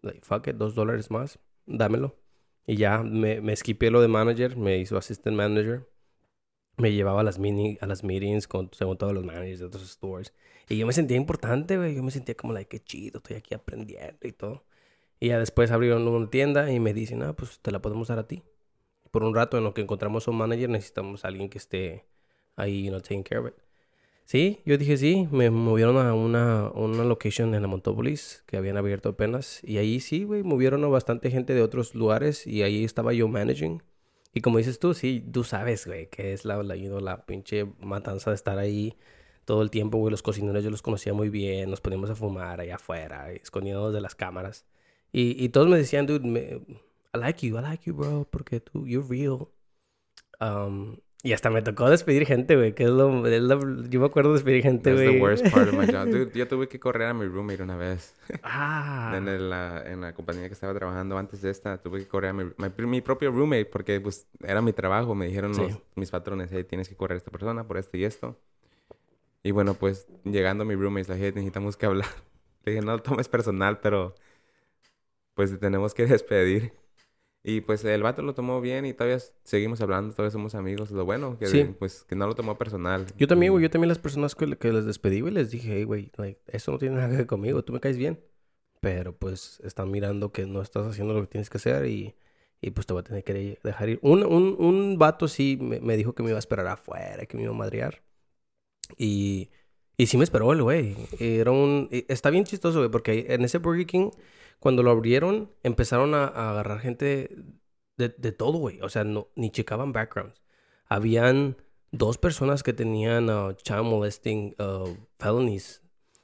[0.02, 2.16] Like, fuck it, dos dólares más dámelo.
[2.66, 3.54] Y ya me, me
[3.90, 5.88] lo de manager, me hizo assistant manager.
[6.76, 9.88] Me llevaba a las, mini, a las meetings con, según todos los managers de otros
[9.90, 10.34] stores.
[10.68, 11.94] Y yo me sentía importante, güey.
[11.94, 14.64] Yo me sentía como, like, qué chido, estoy aquí aprendiendo y todo.
[15.20, 18.18] Y ya después abrieron una tienda y me dicen, ah, pues te la podemos dar
[18.18, 18.42] a ti.
[19.10, 22.06] Por un rato en lo que encontramos un manager necesitamos alguien que esté
[22.56, 23.54] ahí, you know, taking care of it.
[24.32, 28.78] Sí, yo dije sí, me movieron a una, una location en la Montópolis que habían
[28.78, 32.82] abierto apenas y ahí sí, güey, movieron a bastante gente de otros lugares y ahí
[32.82, 33.82] estaba yo managing.
[34.32, 38.30] Y como dices tú, sí, tú sabes, güey, que es la, la, la pinche matanza
[38.30, 38.96] de estar ahí
[39.44, 40.10] todo el tiempo, güey.
[40.10, 44.00] Los cocineros yo los conocía muy bien, nos poníamos a fumar allá afuera, escondiéndonos de
[44.00, 44.64] las cámaras.
[45.12, 48.86] Y, y todos me decían, dude, I like you, I like you, bro, porque tú,
[48.86, 49.48] you're real.
[50.40, 52.74] Um, y hasta me tocó despedir gente, güey.
[52.74, 53.12] Que es lo,
[53.88, 55.06] Yo me acuerdo de despedir gente, güey.
[55.06, 56.06] That's the worst part of my job.
[56.10, 58.16] Dude, yo tuve que correr a mi roommate una vez.
[58.42, 59.14] Ah.
[59.16, 62.32] en, la, en la compañía que estaba trabajando antes de esta, tuve que correr a
[62.32, 62.50] mi,
[62.86, 65.14] mi, propio roommate porque, pues, era mi trabajo.
[65.14, 65.52] Me dijeron
[65.94, 68.36] mis patrones, hey, tienes que correr a esta persona por esto y esto.
[69.44, 72.08] Y bueno, pues, llegando a mi roommate, la gente, necesitamos que hablar.
[72.64, 74.16] Le dije, no lo tomes personal, pero,
[75.34, 76.72] pues, tenemos que despedir.
[77.44, 80.92] Y pues el vato lo tomó bien y todavía seguimos hablando, todavía somos amigos.
[80.92, 83.06] Lo bueno, que pues que no lo tomó personal.
[83.18, 85.84] Yo también, güey, yo también las personas que, que les despedí, güey, les dije, hey,
[85.84, 88.20] güey, like, eso no tiene nada que ver conmigo, tú me caes bien.
[88.80, 92.14] Pero pues están mirando que no estás haciendo lo que tienes que hacer y,
[92.60, 93.98] y pues te voy a tener que dejar ir.
[94.02, 97.36] Un, un, un vato sí me, me, dijo que me iba a esperar afuera, que
[97.36, 98.02] me iba a madrear.
[98.96, 99.50] Y,
[99.96, 100.96] y sí me esperó el güey.
[101.18, 101.88] Era un...
[102.08, 104.10] Está bien chistoso, güey, porque en ese Burger King
[104.62, 107.28] cuando lo abrieron, empezaron a, agarrar gente
[107.96, 108.80] de, de todo, güey.
[108.80, 110.40] O sea, no, ni checaban backgrounds.
[110.86, 111.56] Habían
[111.90, 115.82] dos personas que tenían uh, child molesting uh, felonies.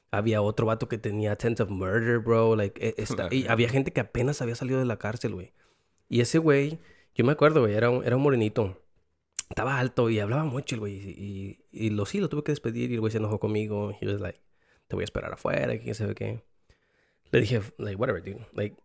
[0.09, 2.55] Había otro vato que tenía attempt of murder, bro.
[2.55, 5.51] Like, e, y había gente que apenas había salido de la cárcel, güey.
[6.07, 6.79] Y ese güey,
[7.13, 8.81] yo me acuerdo, güey, era un, era un morenito.
[9.49, 10.95] Estaba alto y hablaba mucho el güey.
[10.95, 13.93] Y, y, lo sí, lo tuve que despedir y el güey se enojó conmigo.
[13.99, 14.39] Y was like,
[14.87, 16.41] te voy a esperar afuera, quién sabe qué
[17.31, 18.45] le dije, like, whatever, dude.
[18.53, 18.75] Like,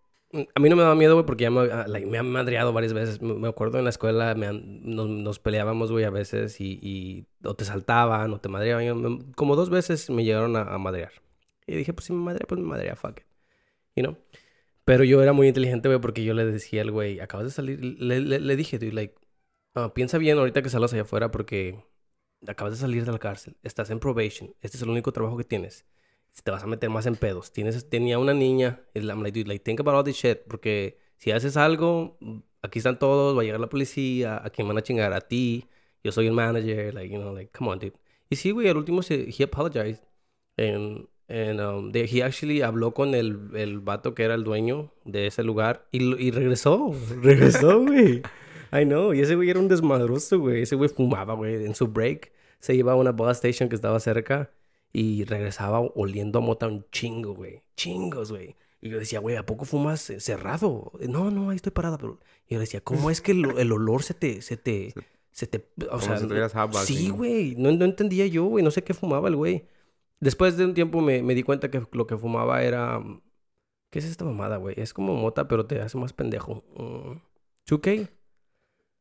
[0.55, 2.93] a mí no me daba miedo, güey, porque ya me, like, me han madreado varias
[2.93, 3.23] veces.
[3.23, 7.55] Me, acuerdo en la escuela, me nos, nos, peleábamos, güey, a veces y, y, o
[7.55, 9.33] te saltaban o te madreaban.
[9.33, 11.13] Como dos veces me llegaron a, a, madrear.
[11.67, 13.27] Y dije, pues si me madrea, pues me madrea, fuck it.
[13.97, 14.19] You know?
[14.85, 17.83] Pero yo era muy inteligente, güey, porque yo le decía al güey, acabas de salir.
[17.83, 19.15] Le, le, dije, dude, like,
[19.77, 21.85] uh, piensa bien ahorita que salgas allá afuera porque
[22.47, 23.57] acabas de salir de la cárcel.
[23.63, 24.55] Estás en probation.
[24.61, 25.87] Este es el único trabajo que tienes
[26.43, 27.53] te vas a meter más en pedos.
[27.53, 31.31] Tienes, tenía una niña, I'm like, dude, like, think about all this shit, porque si
[31.31, 32.19] haces algo,
[32.63, 35.69] aquí están todos, va a llegar la policía, a quién van a chingar, a ti,
[36.03, 37.95] yo soy el manager, like, you know, like, come on, dude.
[38.29, 40.03] Y sí, güey, al último se, he apologized,
[40.57, 45.29] and, and um, he actually habló con el, el vato que era el dueño de
[45.29, 48.23] ese lugar, y, y regresó, regresó, güey.
[48.73, 51.87] I know, y ese güey era un desmadroso, güey, ese güey fumaba, güey, en su
[51.87, 54.51] break, se iba a una bus station que estaba cerca,
[54.95, 57.63] y regresaba oliendo a mota un chingo, güey.
[57.77, 58.55] Chingos, güey.
[58.81, 60.93] Y yo decía, güey, ¿a poco fumas cerrado?
[61.09, 61.99] No, no, ahí estoy parada.
[61.99, 62.21] Pero...
[62.47, 64.95] Y yo decía, ¿cómo es que el, el olor se te, se te,
[65.33, 68.63] se te, o Como sea, si tuvieras hot sí, güey, no, no entendía yo, güey,
[68.65, 69.67] no sé qué fumaba el güey.
[70.21, 73.03] Después de un tiempo me, me di cuenta que lo que fumaba era,
[73.91, 74.77] ¿qué es esta mamada, güey?
[74.79, 76.63] Es como mota, pero te hace más pendejo.
[76.77, 77.19] Mm,
[77.67, 78.09] 2K.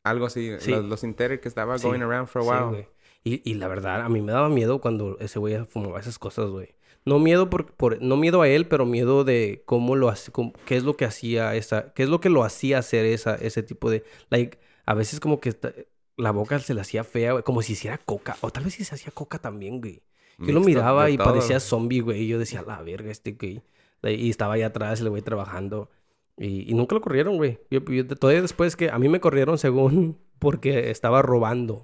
[0.04, 0.52] Algo así.
[0.60, 0.72] Sí.
[0.72, 2.66] Los, los que estaba Sí, going around for a Sí, while.
[2.70, 2.88] güey.
[3.24, 6.50] Y, y la verdad, a mí me daba miedo cuando ese güey fumaba esas cosas,
[6.50, 6.70] güey.
[7.06, 10.54] No miedo por, por, no miedo a él, pero miedo de cómo lo hace, cómo-
[10.66, 13.62] qué es lo que hacía esa, qué es lo que lo hacía hacer esa, ese
[13.64, 15.74] tipo de, like, a veces como que esta-
[16.16, 18.84] la boca se le hacía fea, güey, como si hiciera coca, o tal vez si
[18.86, 20.02] se hacía coca también, güey.
[20.40, 21.28] Yo lo miraba y todo.
[21.28, 23.62] parecía zombie, güey, y yo decía, la verga, este güey.
[24.04, 25.90] Y estaba allá atrás el güey trabajando.
[26.38, 27.60] Y, y nunca lo corrieron, güey.
[27.70, 31.84] Yo, yo- todavía después que a mí me corrieron según porque estaba robando.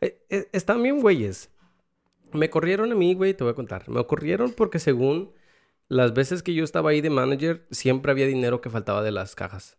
[0.00, 1.50] Eh, eh, están bien, güeyes.
[2.32, 3.88] Me corrieron a mí, güey, te voy a contar.
[3.88, 5.32] Me corrieron porque según
[5.88, 9.34] las veces que yo estaba ahí de manager, siempre había dinero que faltaba de las
[9.34, 9.78] cajas.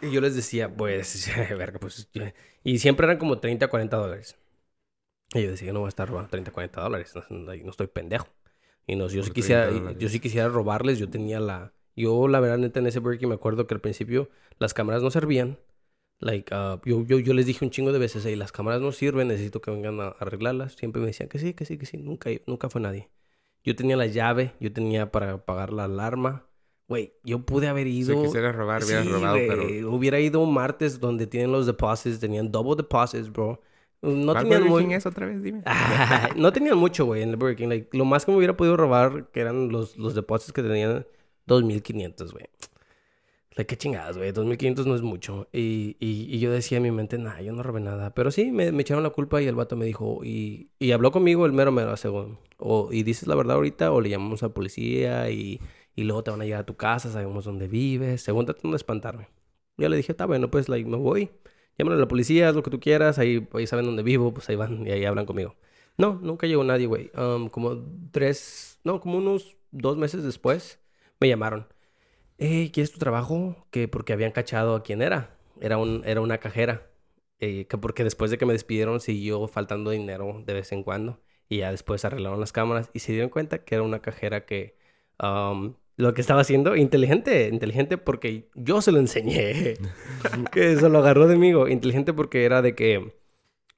[0.00, 2.08] Y yo les decía, pues, verga, pues...
[2.64, 4.36] Y siempre eran como 30, 40 dólares.
[5.34, 7.14] Y yo decía, yo no voy a estar robando 30, 40 dólares.
[7.14, 8.28] No, no- estoy pendejo.
[8.86, 10.02] Y no, yo sí quisiera, 30 dólares.
[10.02, 10.98] yo sí quisiera robarles.
[10.98, 11.72] Yo tenía la...
[11.96, 15.10] Yo, la verdad, neta, en ese break me acuerdo que al principio las cámaras no
[15.10, 15.58] servían.
[16.22, 18.92] Like, ah, yo, yo, yo les dije un chingo de veces, hey, las cámaras no
[18.92, 20.74] sirven, necesito que vengan a arreglarlas.
[20.74, 21.96] Siempre me decían que sí, que sí, que sí.
[21.98, 23.10] Nunca, nunca fue nadie.
[23.64, 26.46] Yo tenía la llave, yo tenía para apagar la alarma.
[26.88, 28.22] Güey, yo pude haber Si ido...
[28.22, 29.62] quisieras robar, hubieras Sí, robado, pero...
[29.62, 29.84] güey.
[29.84, 33.60] Hubiera ido un martes donde tienen los deposits, tenían double deposits, bro.
[34.02, 34.94] No ¿Cuál tenían muy...
[34.94, 35.42] Es otra vez?
[35.42, 35.62] Dime.
[36.36, 37.68] no tenían mucho, güey, en el Burger King.
[37.68, 41.06] Like, lo más que me hubiera podido robar, que eran los, los depósitos que tenían
[41.46, 42.46] 2.500, güey.
[43.54, 44.32] Like, qué chingadas, güey.
[44.32, 45.48] 2.500 no es mucho.
[45.52, 48.14] Y, y, y yo decía en mi mente, nah, yo no robé nada.
[48.14, 50.20] Pero sí, me, me echaron la culpa y el vato me dijo...
[50.24, 52.38] Y, y habló conmigo el mero mero, según.
[52.56, 55.60] O, y dices la verdad ahorita o le llamamos a la policía y,
[55.94, 58.22] y luego te van a llegar a tu casa, sabemos dónde vives.
[58.22, 59.28] Según tratando de espantarme.
[59.76, 61.30] Yo le dije, está bueno, pues, like, me voy.
[61.78, 63.18] Llámale a la policía, haz lo que tú quieras.
[63.18, 65.56] Ahí, ahí saben dónde vivo, pues ahí van y ahí hablan conmigo.
[65.98, 67.10] No, nunca llegó nadie, güey.
[67.16, 70.78] Um, como tres, no, como unos dos meses después
[71.20, 71.66] me llamaron.
[72.44, 73.68] Hey, ¿quieres tu trabajo?
[73.70, 75.38] Que porque habían cachado a quién era.
[75.60, 76.90] Era, un, era una cajera.
[77.38, 81.20] Eh, que porque después de que me despidieron siguió faltando dinero de vez en cuando.
[81.48, 84.76] Y ya después arreglaron las cámaras y se dieron cuenta que era una cajera que
[85.22, 89.76] um, lo que estaba haciendo, inteligente, inteligente porque yo se lo enseñé.
[90.50, 91.50] que eso lo agarró de mí.
[91.70, 93.14] Inteligente porque era de que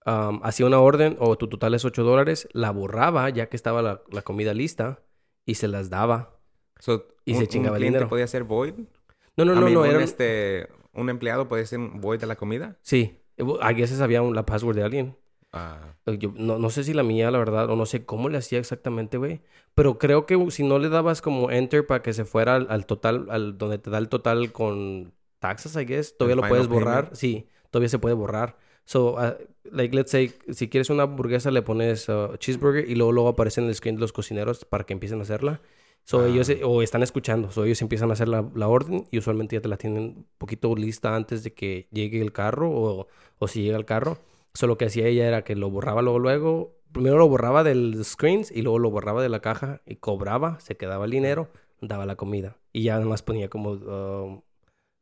[0.06, 3.82] um, hacía una orden o tu total es 8 dólares, la borraba ya que estaba
[3.82, 5.02] la, la comida lista
[5.44, 6.40] y se las daba.
[6.78, 8.08] So, Y un, se un chingaba el cliente dinero.
[8.10, 8.74] podía ser void?
[9.36, 10.02] No, no, no, no, un, era...
[10.02, 12.76] este, un empleado puede ser un void de la comida?
[12.82, 13.18] Sí,
[13.60, 15.16] a veces había un- la password de alguien.
[15.52, 18.38] Ah, Yo no, no sé si la mía, la verdad, o no sé cómo le
[18.38, 19.40] hacía exactamente, güey.
[19.74, 22.86] Pero creo que si no le dabas como enter para que se fuera al, al
[22.86, 26.66] total, al donde te da el total con taxes, I guess, todavía El lo puedes
[26.68, 27.02] borrar.
[27.04, 27.14] payment.
[27.16, 28.56] Sí, todavía se puede borrar.
[28.84, 29.34] So, uh,
[29.70, 33.60] like, let's say, si quieres una hamburguesa, le pones uh, cheeseburger y luego, luego aparece
[33.60, 35.60] en el screen de los cocineros para que empiecen a hacerla.
[36.04, 36.28] So, Ah.
[36.28, 39.62] ellos, o están escuchando, so, ellos empiezan a hacer la, la orden y usualmente ya
[39.62, 43.62] te la tienen un poquito lista antes de que llegue el carro o, o si
[43.62, 44.18] llega el carro.
[44.52, 46.76] Solo que hacía ella era que lo borraba luego, luego.
[46.92, 50.76] Primero lo borraba del screens y luego lo borraba de la caja y cobraba, se
[50.76, 51.48] quedaba el dinero,
[51.80, 52.56] daba la comida.
[52.72, 54.42] Y ya además ponía como um,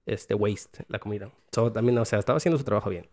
[0.07, 1.31] este waste la comida.
[1.53, 3.09] So, también, o sea, estaba haciendo su trabajo bien.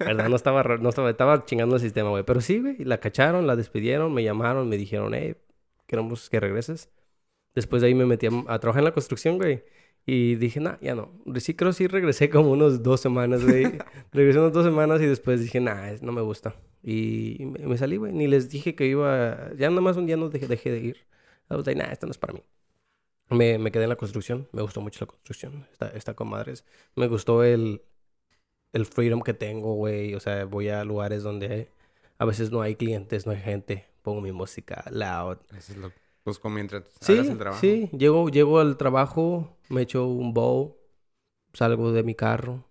[0.00, 0.28] ¿Verdad?
[0.28, 2.24] No estaba, no estaba, estaba chingando el sistema, güey.
[2.24, 5.36] Pero sí, güey, la cacharon, la despidieron, me llamaron, me dijeron, hey,
[5.86, 6.90] queremos que regreses.
[7.54, 9.64] Después de ahí me metí a, a trabajar en la construcción, güey.
[10.06, 11.12] Y dije, nah, ya no.
[11.36, 13.64] Sí, creo que sí regresé como unos dos semanas, güey.
[14.12, 16.54] regresé unas dos semanas y después dije, nah, no me gusta.
[16.82, 18.12] Y me, me salí, güey.
[18.12, 19.50] Ni les dije que iba...
[19.56, 20.96] Ya nada más un día no dejé, dejé de ir.
[21.50, 22.42] I was like, nah, esto no es para mí.
[23.30, 24.48] Me, me quedé en la construcción.
[24.52, 25.66] Me gustó mucho la construcción.
[25.72, 26.64] Está, está con madres.
[26.94, 27.82] Me gustó el,
[28.72, 30.14] el freedom que tengo, güey.
[30.14, 31.68] O sea, voy a lugares donde
[32.18, 33.86] a veces no hay clientes, no hay gente.
[34.06, 35.38] Pongo mi música loud.
[35.58, 35.90] eso es lo...
[36.22, 37.60] Pues mientras Sí, hagas el trabajo.
[37.60, 37.90] sí.
[37.90, 40.76] Llego, llego al trabajo, me echo un bowl,
[41.52, 42.62] salgo de mi carro,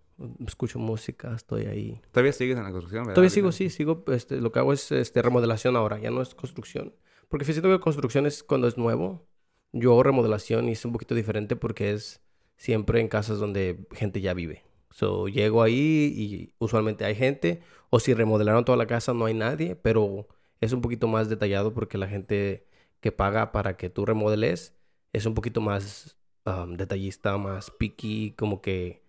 [0.47, 2.01] escucho música, estoy ahí.
[2.13, 3.15] Todavía sigues en la construcción, ¿verdad?
[3.15, 4.05] Todavía sigo, sí, sigo.
[4.13, 6.95] Este, lo que hago es este, remodelación ahora, ya no es construcción.
[7.27, 9.27] Porque siento que construcción es cuando es nuevo.
[9.73, 12.21] Yo hago remodelación y es un poquito diferente porque es
[12.55, 14.63] siempre en casas donde gente ya vive.
[14.89, 17.61] So, llego ahí y usualmente hay gente.
[17.89, 20.29] O si remodelaron toda la casa no hay nadie, pero
[20.65, 22.67] es un poquito más detallado porque la gente
[22.99, 24.75] que paga para que tú remodeles
[25.13, 29.03] es un poquito más um, detallista, más picky, como que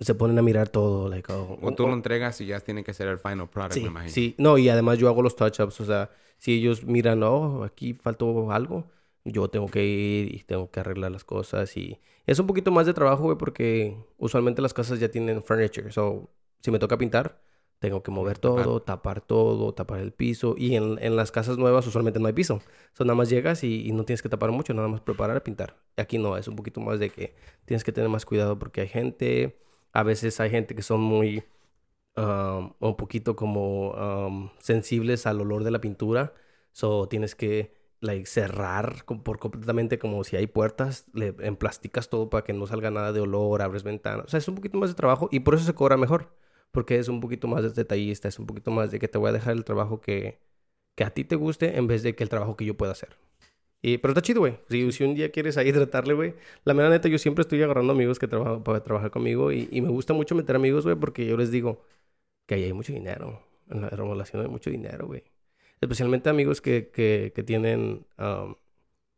[0.00, 1.08] se ponen a mirar todo.
[1.08, 3.74] Like, oh, O tú oh, lo entregas y ya tiene que ser el final product,
[3.74, 4.12] Sí, me imagino.
[4.12, 4.34] sí.
[4.38, 5.80] No, y además yo hago los touch-ups.
[5.80, 8.90] O sea, si ellos miran, oh, aquí faltó algo,
[9.24, 12.86] yo tengo que ir y tengo que arreglar las cosas y es un poquito más
[12.86, 15.90] de trabajo, güey, porque usualmente las casas ya tienen furniture.
[15.92, 17.40] So, si me toca pintar,
[17.84, 20.54] tengo que mover todo, tapar todo, tapar el piso.
[20.56, 22.62] Y en, en las casas nuevas usualmente no hay piso.
[22.94, 25.44] So, nada más llegas y, y no tienes que tapar mucho, nada más preparar a
[25.44, 25.76] pintar.
[25.98, 27.34] Aquí no, es un poquito más de que
[27.66, 29.60] tienes que tener más cuidado porque hay gente,
[29.92, 31.44] a veces hay gente que son muy,
[32.16, 36.32] um, un poquito como um, sensibles al olor de la pintura.
[36.72, 42.44] So, tienes que like, cerrar por completamente como si hay puertas, le emplasticas todo para
[42.44, 44.24] que no salga nada de olor, abres ventanas.
[44.24, 46.32] O sea, es un poquito más de trabajo y por eso se cobra mejor.
[46.74, 49.32] Porque es un poquito más detallista, es un poquito más de que te voy a
[49.32, 50.40] dejar el trabajo que,
[50.96, 53.16] que a ti te guste en vez de que el trabajo que yo pueda hacer.
[53.82, 54.58] Y, pero está chido, güey.
[54.70, 56.34] Si, si un día quieres ahí tratarle, güey.
[56.64, 59.52] La mera neta, yo siempre estoy agarrando amigos que trabajan para trabajar conmigo.
[59.52, 61.82] Y, y me gusta mucho meter amigos, güey, porque yo les digo
[62.46, 63.42] que ahí hay mucho dinero.
[63.70, 65.24] En la remodelación hay mucho dinero, güey.
[65.80, 68.06] Especialmente amigos que, que, que tienen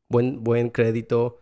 [0.08, 1.40] buen, buen crédito.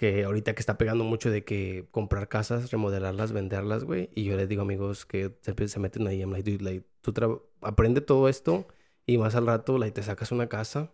[0.00, 4.08] Que ahorita que está pegando mucho de que comprar casas, remodelarlas, venderlas, güey.
[4.14, 6.20] Y yo les digo amigos que se, se meten ahí.
[6.22, 7.12] I'm like, dude, like, tú
[7.60, 8.66] aprende todo esto.
[9.06, 10.92] Y más al rato, like, te sacas una casa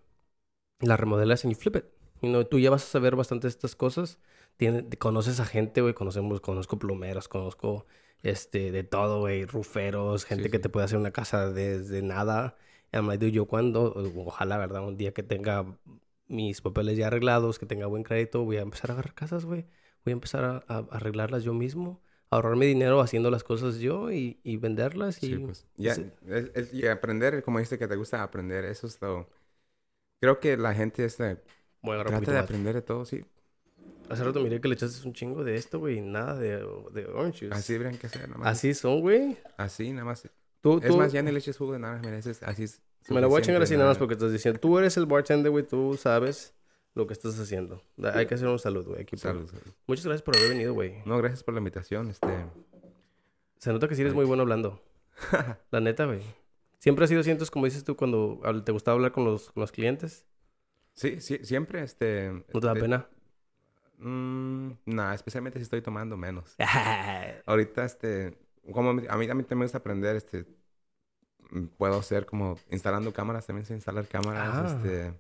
[0.81, 1.85] la remodelas y flip it.
[2.23, 4.19] You know, tú ya vas a saber bastante de estas cosas.
[4.57, 5.95] Tienes, conoces a gente, güey.
[5.95, 7.87] Conocemos, conozco plomeros, conozco
[8.23, 9.45] este, de todo, güey.
[9.47, 10.62] Ruferos, gente Sí, que sí.
[10.62, 12.57] te puede hacer una casa desde nada.
[12.92, 14.87] I'm like, dude, yo cuando, ojalá, ¿verdad?
[14.87, 15.66] Un día que tenga
[16.29, 19.67] mis papeles ya arreglados, que tenga buen crédito, voy a empezar a agarrar casas, güey.
[20.05, 22.01] Voy a empezar a, a arreglarlas yo mismo.
[22.31, 25.23] Ahorrarme dinero haciendo las cosas yo y, y venderlas.
[25.23, 25.29] Y...
[25.29, 25.67] Sí, pues.
[25.77, 26.11] Ya, sí.
[26.29, 29.29] es- es- y aprender, como dijiste que te gusta aprender, eso es todo.
[30.21, 31.39] Creo que la gente a
[31.85, 32.45] agarrar un trata de más.
[32.45, 33.25] aprender de todo, sí.
[34.09, 36.01] Hace rato miré que le echaste un chingo de esto, güey.
[36.01, 36.59] Nada de,
[36.93, 37.49] de orange.
[37.53, 38.29] Así deberían que ser.
[38.43, 39.37] Así son, güey.
[39.57, 40.29] Así, nada más.
[40.61, 40.97] Tú, Es tú...
[40.97, 42.81] más, ya ni le eches jugo de nada, mira, ese es- así es.
[43.09, 44.59] Me lo voy a chingar así nada más porque estás diciendo.
[44.61, 45.64] Tú eres el bartender, güey.
[45.66, 46.55] Tú sabes
[46.95, 47.83] lo que estás haciendo.
[47.97, 49.05] Da- Hay que hacer un saludo, güey.
[49.05, 49.62] por- Salud, salud.
[49.87, 51.03] Muchas gracias por haber venido, güey.
[51.05, 52.29] No, gracias por la invitación, este...
[53.59, 54.81] Se nota que sí eres muy bueno hablando.
[55.71, 56.21] La neta, güey.
[56.79, 59.73] Siempre has sido, sientes, como dices tú, cuando te gustaba hablar con los, con los
[59.73, 60.25] clientes.
[60.95, 62.31] Sí, sí, siempre, este...
[62.53, 63.07] ¿No te da eh, pena?
[63.99, 66.55] Mm, nah, especialmente si estoy tomando menos.
[67.47, 68.37] Ahorita, este,
[68.73, 70.45] como a mí, a mí también me gusta aprender, este,
[71.79, 74.77] puedo hacer como instalando cámaras, también sé instalar cámaras, Ah.
[74.77, 75.15] este,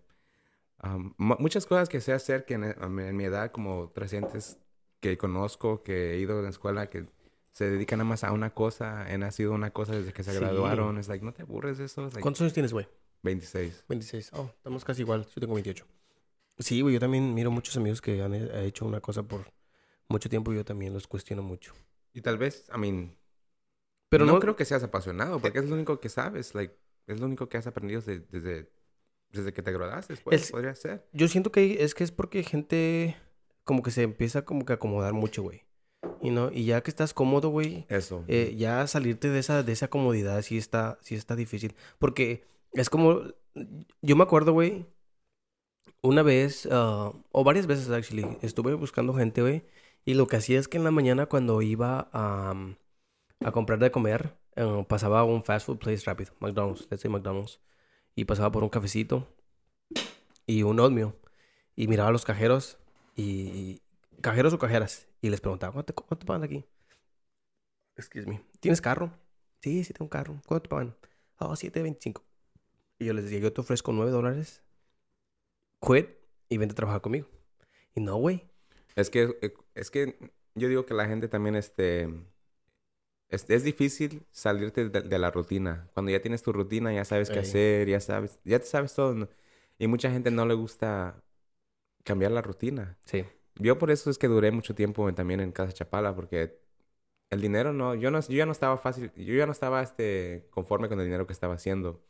[1.18, 4.56] mu- muchas cosas que sé hacer que en, en mi edad, como 300
[5.00, 7.06] que conozco, que he ido a la escuela, que
[7.52, 10.38] se dedican nada más a una cosa, han nacido una cosa desde que se Sí.
[10.38, 12.86] graduaron, es like, no te aburres de eso, es like, ¿Cuántos años tienes, güey?
[13.22, 13.84] 26.
[13.88, 14.30] 26.
[14.34, 15.24] Oh, estamos casi igual.
[15.34, 15.86] Yo tengo 28.
[16.58, 16.94] Sí, güey.
[16.94, 19.46] Yo también miro muchos amigos que han he- hecho una cosa por
[20.08, 21.72] mucho tiempo y yo también los cuestiono mucho.
[22.12, 23.16] Y tal vez, I mean,
[24.08, 26.74] Pero no, no, creo que seas apasionado, porque es lo único que sabes, like,
[27.06, 28.70] es lo único que has aprendido de- desde,
[29.30, 31.06] desde que te graduaste, pues, podría ser.
[31.12, 33.16] Yo siento que es que es porque gente
[33.64, 35.64] como que se empieza como que a acomodar mucho, güey.
[36.22, 38.24] Y no, y ya que estás cómodo, güey, Eso.
[38.28, 41.74] eh, ya salirte de esa, de esa comodidad sí está, sí está difícil.
[41.98, 43.22] Porque es como,
[44.02, 44.86] yo me acuerdo, güey,
[46.02, 49.64] una vez, ah, o varias veces, actually, estuve buscando gente, güey,
[50.04, 52.54] y lo que hacía es que en la mañana cuando iba a,
[53.40, 57.10] a comprar de comer, eh, pasaba a un fast food place rápido, McDonald's, let's say
[57.10, 57.60] McDonald's,
[58.14, 59.28] y pasaba por un cafecito
[60.46, 61.14] y un oatmeal,
[61.74, 62.78] y miraba a los cajeros,
[63.14, 63.80] y
[64.20, 66.64] cajeros o cajeras, y les preguntaba, ¿cuánto, cuánto pagan aquí?
[67.96, 68.42] Excuse me.
[68.60, 69.10] ¿Tienes carro?
[69.62, 70.40] Sí, sí tengo carro.
[70.46, 70.96] ¿Cuánto te pagan?
[71.38, 72.22] Oh, 7.25.
[72.98, 74.62] Y yo les decía, yo te ofrezco 9 dólares.
[75.80, 76.08] Quit
[76.48, 77.28] y vente a trabajar conmigo.
[77.94, 78.44] Y no, güey.
[78.94, 80.16] Es que, eh, es que
[80.54, 82.08] yo digo que la gente también, este,
[83.28, 85.88] es, es difícil salirte de, de la rutina.
[85.94, 87.46] Cuando ya tienes tu rutina, ya sabes qué Ey.
[87.46, 89.28] hacer, ya sabes, ya te sabes todo.
[89.78, 91.22] Y mucha gente no le gusta
[92.04, 92.98] cambiar la rutina.
[93.04, 93.24] Sí.
[93.56, 96.58] Yo por eso es que duré mucho tiempo en- también en Casa Chapala, porque
[97.30, 100.46] el dinero no, yo no, yo ya no estaba fácil, yo ya no estaba, este,
[100.50, 102.02] conforme con el dinero que estaba haciendo.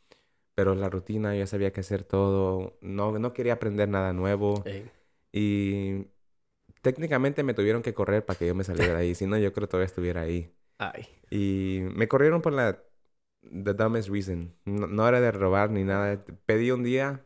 [0.55, 4.63] Pero la rutina, yo ya sabía qué hacer todo, no, no quería aprender nada nuevo.
[4.65, 4.89] Ey.
[5.33, 6.07] Y
[6.81, 9.15] técnicamente me tuvieron que correr para que yo me saliera de ahí.
[9.15, 10.53] Si no, yo creo que todavía estuviera ahí.
[10.77, 11.07] Ay.
[11.29, 12.83] Y me corrieron por la...
[13.41, 14.55] The dumbest reason.
[14.65, 16.19] No, no era de robar ni nada.
[16.45, 17.25] Pedí un día.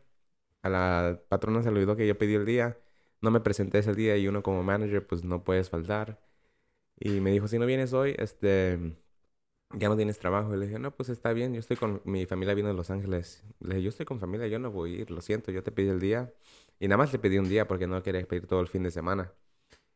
[0.62, 2.78] A la patrona se le olvidó que yo pedí el día.
[3.20, 6.20] No me presenté ese día y uno como manager pues no puedes faltar.
[6.98, 8.96] Y me dijo, si no vienes hoy, este...
[9.74, 10.54] Ya no tienes trabajo.
[10.54, 11.54] Y le dije, no, pues está bien.
[11.54, 12.02] Yo estoy con...
[12.04, 13.44] Mi familia vino de Los Ángeles.
[13.60, 14.46] Le dije, yo estoy con familia.
[14.48, 15.10] Yo no voy a ir.
[15.10, 15.50] Lo siento.
[15.52, 16.32] Yo te pedí el día.
[16.80, 18.90] Y nada más le pedí un día porque no quería pedir todo el fin de
[18.90, 19.32] semana.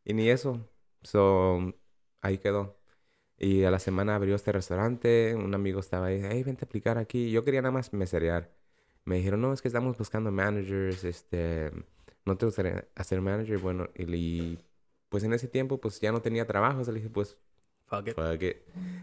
[0.04, 0.68] Y ni eso.
[1.02, 1.74] So,
[2.22, 2.75] ahí quedó.
[3.38, 5.34] Y a la semana abrió este restaurante.
[5.34, 6.20] Un amigo estaba ahí.
[6.22, 7.30] Hey, vente a aplicar aquí.
[7.30, 8.50] Yo quería nada más meserear.
[9.04, 11.04] Me dijeron, no, es que estamos buscando managers.
[11.04, 11.70] Este,
[12.24, 13.58] ¿no te gustaría hacer manager?
[13.58, 14.58] Bueno, y, y,
[15.08, 17.38] pues en ese tiempo pues ya no tenía trabajo, le dije pues
[17.86, 18.14] Fuck it.
[18.16, 18.56] fuck it.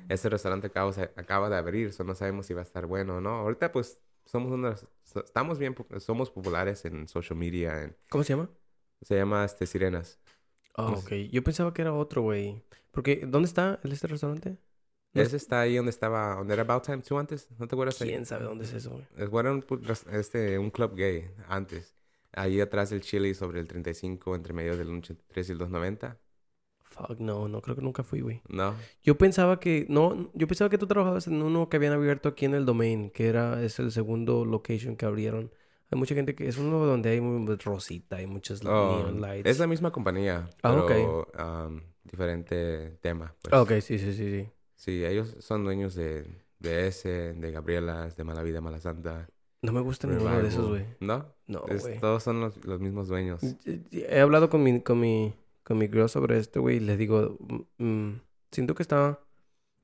[0.10, 3.22] Este restaurante acaba, acaba de abrir, so no sabemos si va a estar bueno o
[3.22, 3.30] no.
[3.40, 8.50] Ahorita pues somos unos, estamos bien, somos populares en social media, en- ¿Cómo se llama?
[9.02, 10.20] se llama este Sirenas.
[10.76, 11.12] Ah, ok.
[11.32, 12.62] Yo pensaba que era otro, güey.
[12.94, 14.58] Porque, ¿dónde está este restaurante?
[15.16, 18.02] Ese está ahí donde estaba, donde era About Time 2 antes, ¿no te acuerdas?
[18.02, 18.10] ahí?
[18.10, 19.06] ¿Quién sabe dónde es eso, güey?
[19.18, 19.66] Es bueno, un,
[20.12, 21.96] este, un club gay antes.
[22.32, 26.18] Ahí atrás del Chili sobre el 35, entre medio del 183 y el 290.
[26.82, 28.42] Fuck, no, no creo que nunca fui, güey.
[28.48, 28.76] No.
[29.04, 32.46] Yo pensaba que, no, yo pensaba que tú trabajabas en uno que habían abierto aquí
[32.46, 35.52] en el Domain, que era, es el segundo location que abrieron.
[35.92, 39.48] Hay mucha gente que, es uno donde hay muy- rosita, hay muchas Oh, neon lights.
[39.50, 41.28] es la misma compañía, Ah, pero
[41.68, 43.36] um, diferente tema.
[43.42, 43.54] Pues.
[43.54, 44.50] Ok, sí, sí, sí, sí.
[44.76, 46.26] Sí, ellos son dueños de,
[46.60, 49.30] de ese, de Gabrielas, de Mala Vida, Mala Santa.
[49.62, 50.86] No me gusta ninguno de esos, güey.
[51.00, 51.34] ¿No?
[51.48, 52.00] No, güey.
[52.00, 53.42] todos son los, los mismos dueños.
[53.92, 55.34] He hablado con mi, con mi,
[55.64, 57.38] con mi girl sobre esto, güey, y les digo,
[57.78, 59.22] mm, mm, siento que está,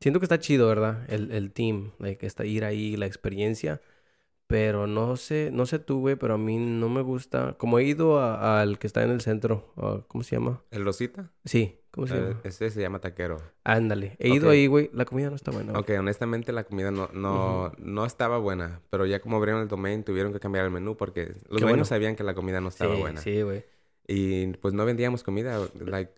[0.01, 1.05] siento que está chido, ¿verdad?
[1.09, 3.81] El, el team, like, está ir ahí, la experiencia,
[4.49, 7.83] pero no sé, no sé tú, güey, pero a mí no me gusta, como he
[7.83, 10.63] ido al que está en el centro, ah, ¿cómo se llama?
[10.71, 11.31] ¿El Rosita?
[11.45, 12.41] Sí, ¿cómo se Eh, llama?
[12.43, 13.37] ese se llama Taquero.
[13.63, 15.73] Ándale, he ido ahí, güey, la comida no está buena.
[15.73, 15.83] güey.
[15.83, 20.03] Ok, honestamente la comida no, no, no estaba buena, pero ya como abrieron el domain
[20.03, 21.85] tuvieron que cambiar el menú porque los dueños bueno.
[21.85, 23.21] sabían que la comida no estaba Sí, buena.
[23.21, 23.63] sí, güey.
[24.07, 26.11] Y pues no vendíamos comida, like,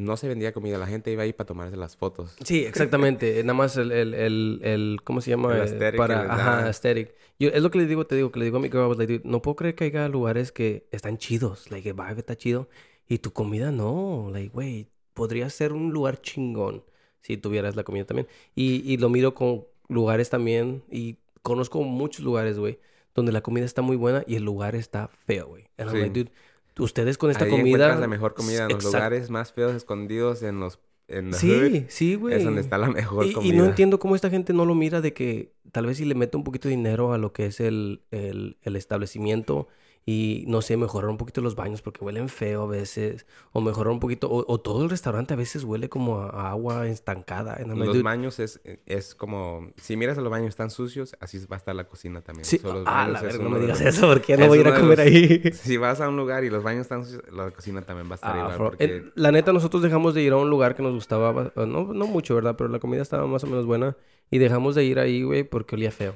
[0.00, 2.36] no se vendía comida, la gente iba ahí para tomarse las fotos.
[2.44, 3.40] Sí, exactamente.
[3.44, 5.52] Nada más el, el, el, el- ¿cómo se llama?
[5.54, 7.14] El Eh, aesthetic Para, ajá, aesthetic.
[7.38, 9.18] Yo, es lo que le digo, te digo, que le digo a mi girl, like,
[9.18, 12.68] dude, no puedo creer que haya lugares que están chidos, like, el vibe está chido,
[13.08, 16.84] y tu comida no, like, güey, podría ser un lugar chingón
[17.20, 18.26] si tuvieras la comida también.
[18.54, 22.78] Y, y lo miro con lugares también, y conozco muchos lugares, güey,
[23.14, 25.64] donde la comida está muy buena y el lugar está feo, güey.
[25.76, 26.02] And I'm Sí.
[26.02, 26.32] like, dude,
[26.78, 27.96] ustedes con esta ahí comida...
[27.96, 31.84] la mejor comida en los Exact- lugares más feos escondidos en los en hood, Sí,
[31.88, 32.34] sí, güey.
[32.36, 33.56] es donde está la mejor Y, y comida.
[33.58, 36.36] no entiendo cómo esta gente no lo mira de que tal vez si le mete
[36.38, 39.68] un poquito de dinero a lo que es el, el, el establecimiento
[40.06, 43.90] y no sé, mejorar un poquito los baños porque huelen feo a veces o mejorar
[43.90, 47.56] un poquito o, o todo el restaurante a veces huele como a, a agua estancada.
[47.58, 51.56] Like, Los baños es, es como, si miras a los baños están sucios, así va
[51.56, 52.44] a estar la cocina también.
[52.44, 54.74] sí, So, ah, la verga, no me digas eso porque no voy a ir a
[54.78, 55.42] comer los- ahí.
[55.54, 58.16] Si vas a un lugar y los baños están sucios, la cocina también va a
[58.16, 58.56] estar Ah, igual.
[58.58, 61.52] Porque En- la neta, nosotros dejamos de ir a un lugar que nos gustaba, ba-
[61.56, 62.56] no, no mucho, ¿verdad?
[62.58, 63.96] Pero la comida estaba más o menos buena.
[64.30, 66.14] Y dejamos de ir ahí, güey, porque olía feo.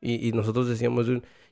[0.00, 1.06] Y, y nosotros decíamos,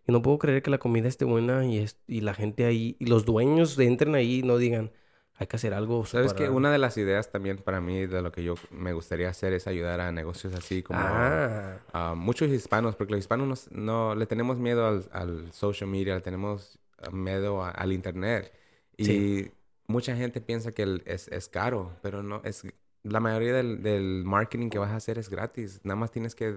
[0.07, 2.65] "Dude, yo no puedo creer que la comida esté buena y, es, y la gente
[2.65, 4.93] ahí, y los dueños entren ahí y no digan,
[5.37, 6.05] hay que hacer algo.
[6.07, 6.53] Sabes que para-".
[6.57, 9.67] una de las ideas también para mí de lo que yo me gustaría hacer es
[9.67, 14.27] ayudar a negocios así como Ah, a muchos hispanos, porque los hispanos nos- no, le
[14.27, 16.79] tenemos miedo al, al social media, le tenemos
[17.13, 18.53] miedo a- al internet.
[18.97, 19.51] Y Sí.
[19.89, 22.63] mucha gente piensa que el- es, es caro, pero no, es
[23.03, 25.81] la mayoría del, del marketing que vas a hacer es gratis.
[25.83, 26.55] Nada más tienes que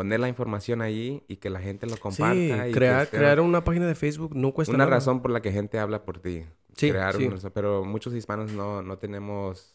[0.00, 2.34] poner la información ahí y que la gente lo comparta.
[2.34, 4.96] sí, y crear, esté- crear una página de Facebook no cuesta una nada.
[4.96, 6.46] razón por la que gente habla por ti.
[6.74, 7.26] Sí, crear sí.
[7.26, 9.74] una pero muchos hispanos no, no tenemos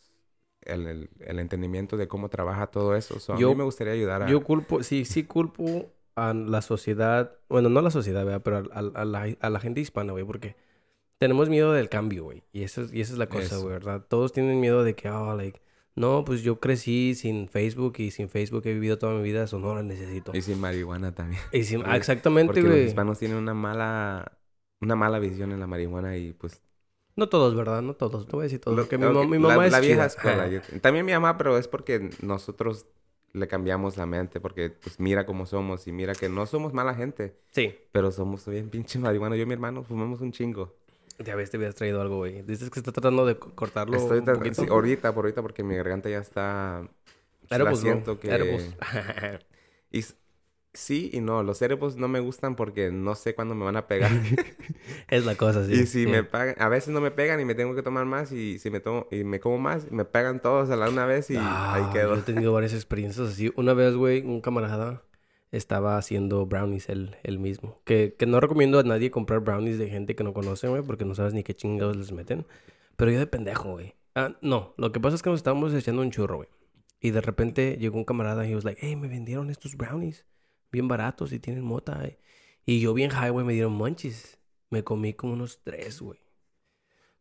[0.62, 3.20] el, el- el entendimiento de cómo trabaja todo eso.
[3.20, 4.28] So, a Yo- mí me gustaría ayudar a...
[4.28, 8.42] Yo culpo, sí, sí culpo a la sociedad, bueno, no a la sociedad, ¿verdad?
[8.42, 10.56] Pero a, a- a la, a la gente hispana, güey, porque
[11.20, 12.42] tenemos miedo del cambio, güey.
[12.52, 14.04] Y, eso es- y esa es la cosa, güey, ¿verdad?
[14.08, 15.62] Todos tienen miedo de que, oh, like,
[15.96, 19.60] no, pues yo crecí sin Facebook y sin Facebook he vivido toda mi vida, eso
[19.60, 20.36] no lo necesito.
[20.36, 21.42] Y sin marihuana también.
[21.52, 22.86] Y sin- Porque- exactamente, Porque los güey.
[22.86, 24.38] hispanos tienen una mala...
[24.82, 26.62] Una mala visión en la marihuana y pues...
[27.16, 27.82] No todos, ¿verdad?
[27.82, 28.76] No todos, te voy a decir todos.
[28.78, 30.48] lo- mi, mamá la, es la vieja escuela.
[30.50, 32.88] Yo- también mi mamá, pero es porque nosotros
[33.32, 34.42] le cambiamos la mente.
[34.42, 37.38] Porque pues mira cómo somos y mira que no somos mala gente.
[37.52, 37.74] Sí.
[37.94, 39.38] Pero somos bien pinche marihuana.
[39.38, 40.76] Yo y mi hermano fumamos un chingo.
[41.20, 42.42] Ya ves, te hubieras traído algo, güey.
[42.42, 44.64] Dices que está tratando de co- cortarlo Estoy un poquito.
[44.64, 46.82] sí, ahorita, por ahorita, porque mi garganta ya está...
[47.50, 47.92] la Edibles, bro.
[47.92, 48.32] siento que...
[48.34, 48.76] Edibles.
[49.92, 50.04] Y
[50.74, 51.42] sí y no.
[51.42, 54.12] Los cerebros no me gustan porque no sé cuándo me van a pegar.
[55.08, 55.72] es la cosa, sí.
[55.72, 56.08] y si sí.
[56.08, 56.56] me pagan...
[56.60, 58.34] A veces no me pegan y me tengo que tomar más.
[58.34, 59.08] Y si me tomo...
[59.10, 62.14] Y me como más, me pegan todos a la una vez y Ah, ahí quedo.
[62.16, 63.54] Yo he tenido varias experiencias así.
[63.56, 65.02] Una vez, güey, un camarada
[65.52, 67.82] estaba haciendo brownies él, mismo.
[67.86, 71.06] Que, que no recomiendo a nadie comprar brownies de gente que no conoce, güey, porque
[71.06, 72.46] no sabes ni qué chingados les meten.
[72.96, 73.96] Pero yo de pendejo, güey.
[74.16, 76.50] Ah, no, lo que pasa es que nos estábamos echando un churro, güey.
[77.00, 80.26] Y de repente llegó un camarada y was like, hey, me vendieron estos brownies
[80.72, 82.04] bien baratos y tienen mota.
[82.06, 82.20] eh".
[82.66, 84.40] Y yo bien high, güey, me dieron munchies.
[84.70, 86.20] Me comí como unos tres, güey.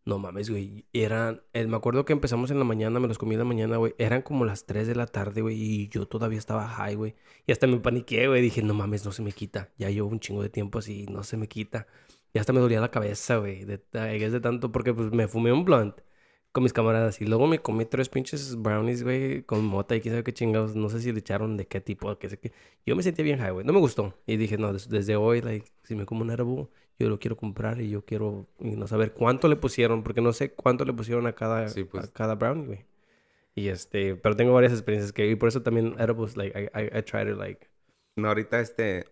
[0.07, 0.85] No mames, güey.
[0.93, 3.79] Eran, eh, me acuerdo que empezamos en la mañana, me los comí en la mañana,
[3.79, 3.95] güey.
[3.97, 5.57] Eran como las 3 de la tarde, güey.
[5.57, 7.15] Y yo todavía estaba high, güey.
[7.47, 8.43] Y hasta me paniqué, güey.
[8.43, 9.73] Dije, no mames, no se me quita.
[9.79, 11.87] Ya llevo un chingo de tiempo así, no se me quita.
[12.35, 13.65] Y hasta me dolía la cabeza, güey.
[13.65, 15.97] De, de tanto, porque pues me fumé un blunt
[16.53, 17.21] con mis camaradas.
[17.21, 20.77] Y luego me comí tres pinches brownies, güey, con mota y quién sabe qué chingados.
[20.77, 22.53] No sé si le echaron de qué tipo, qué sé qué.
[22.87, 23.67] Yo me sentía bien high, güey.
[23.67, 24.15] No me gustó.
[24.27, 27.81] Y dije, no, desde hoy, like, si me como un árbol, yo lo quiero comprar
[27.81, 31.27] y yo quiero y no saber cuánto le pusieron, porque no sé cuánto le pusieron
[31.27, 32.05] a cada, pues.
[32.05, 32.85] a cada brownie, güey.
[33.55, 36.99] Y este, pero tengo varias experiencias que, y por eso también edibles, like, I, I,
[36.99, 37.69] I try to, like...
[38.17, 39.05] No, ahorita, este,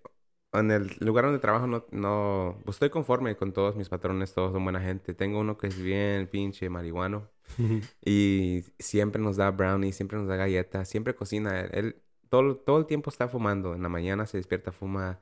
[0.53, 4.53] en el lugar donde trabajo no, no, pues estoy conforme con todos mis patrones, todos
[4.53, 5.15] son buena gente.
[5.15, 7.29] Tengo uno que es bien pinche marihuano
[8.05, 11.61] y siempre nos da brownies, siempre nos da galletas, siempre cocina.
[11.61, 11.97] Él,
[12.29, 13.75] todo, todo el tiempo está fumando.
[13.75, 15.21] En la mañana se despierta, fuma.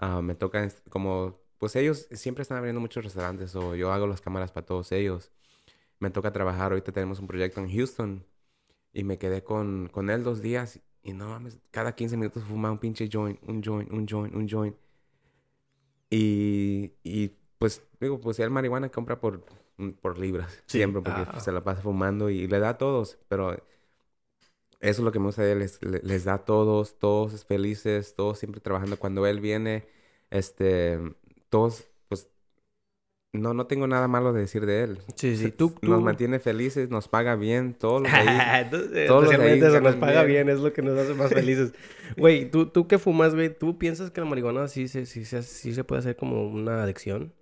[0.00, 4.20] Uh, me toca como, pues ellos siempre están abriendo muchos restaurantes o yo hago las
[4.20, 5.30] cámaras para todos ellos.
[6.00, 6.72] Me toca trabajar.
[6.72, 8.26] Ahorita tenemos un proyecto en Houston
[8.92, 12.72] y me quedé con, con él dos días y no mames, cada 15 minutos fuma
[12.72, 14.76] un pinche joint, un joint, un joint, un joint.
[16.10, 19.44] Y, y pues, digo, pues el marihuana compra por,
[20.00, 21.38] por libras, siempre, porque ah.
[21.38, 23.62] se la pasa fumando y le da a todos, pero eso
[24.80, 28.40] es lo que me gusta de él, les, les da a todos, todos felices, todos
[28.40, 28.98] siempre trabajando.
[28.98, 29.86] Cuando él viene,
[30.32, 30.98] este,
[31.52, 31.84] todos
[33.34, 34.98] no, no tengo nada malo de decir de él.
[35.16, 35.50] Sí, sí.
[35.56, 38.68] Tú, Nos mantiene felices, nos paga bien, todos los ahí.
[39.06, 40.50] todos los ahí eso nos paga bien.
[40.50, 41.72] es lo que nos hace más felices.
[42.16, 45.42] Güey, ¿tú, tú qué fumas, güey, ¿tú piensas que la marihuana sí se, sí, sí,
[45.42, 47.32] sí se puede hacer como una adicción?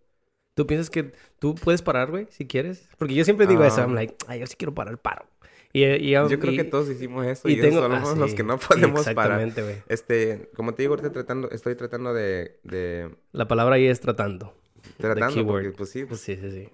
[0.54, 2.88] ¿Tú piensas que tú puedes parar, güey, si quieres?
[2.98, 5.24] Porque yo siempre digo eso, I'm like, ay, yo sí quiero parar, paro.
[5.72, 9.06] Y, y, yo creo que todos hicimos eso y, tengo, somos los que no podemos
[9.06, 9.84] exactamente, parar.
[9.88, 13.14] Este, como te digo, ahorita tratando, estoy tratando de, de...
[13.30, 14.52] La palabra ahí es tratando.
[14.96, 16.68] Tratando, porque pues sí, pues sí, sí, sí.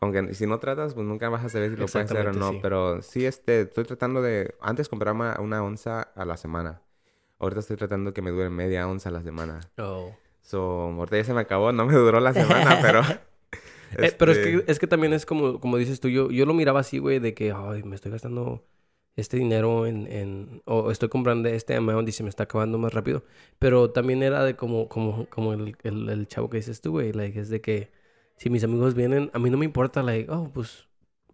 [0.00, 2.60] Aunque si no tratas, pues nunca vas a saber si lo puedes hacer o no.
[2.60, 4.54] Pero sí, este, estoy tratando de...
[4.60, 6.82] Antes compraba una onza a la semana.
[7.38, 9.60] Ahorita estoy tratando que me dure media onza a la semana.
[9.78, 10.14] Oh.
[10.42, 11.72] So, ahorita ya se me acabó.
[11.72, 13.02] No me duró la semana, pero...
[13.98, 16.08] Eh, pero es que, este es que también es como, como dices tú.
[16.08, 17.52] Yo, yo lo miraba así, güey, de que...
[17.52, 18.64] Ay, me estoy gastando
[19.16, 22.92] este dinero en, en, o estoy comprando este amount y se me está acabando más
[22.92, 23.24] rápido.
[23.58, 27.12] Pero también era de como, como, como el, el, el chavo que dices tú, güey,
[27.12, 27.90] like, es de que
[28.36, 30.86] si mis amigos vienen, a mí no me importa, like, oh, pues,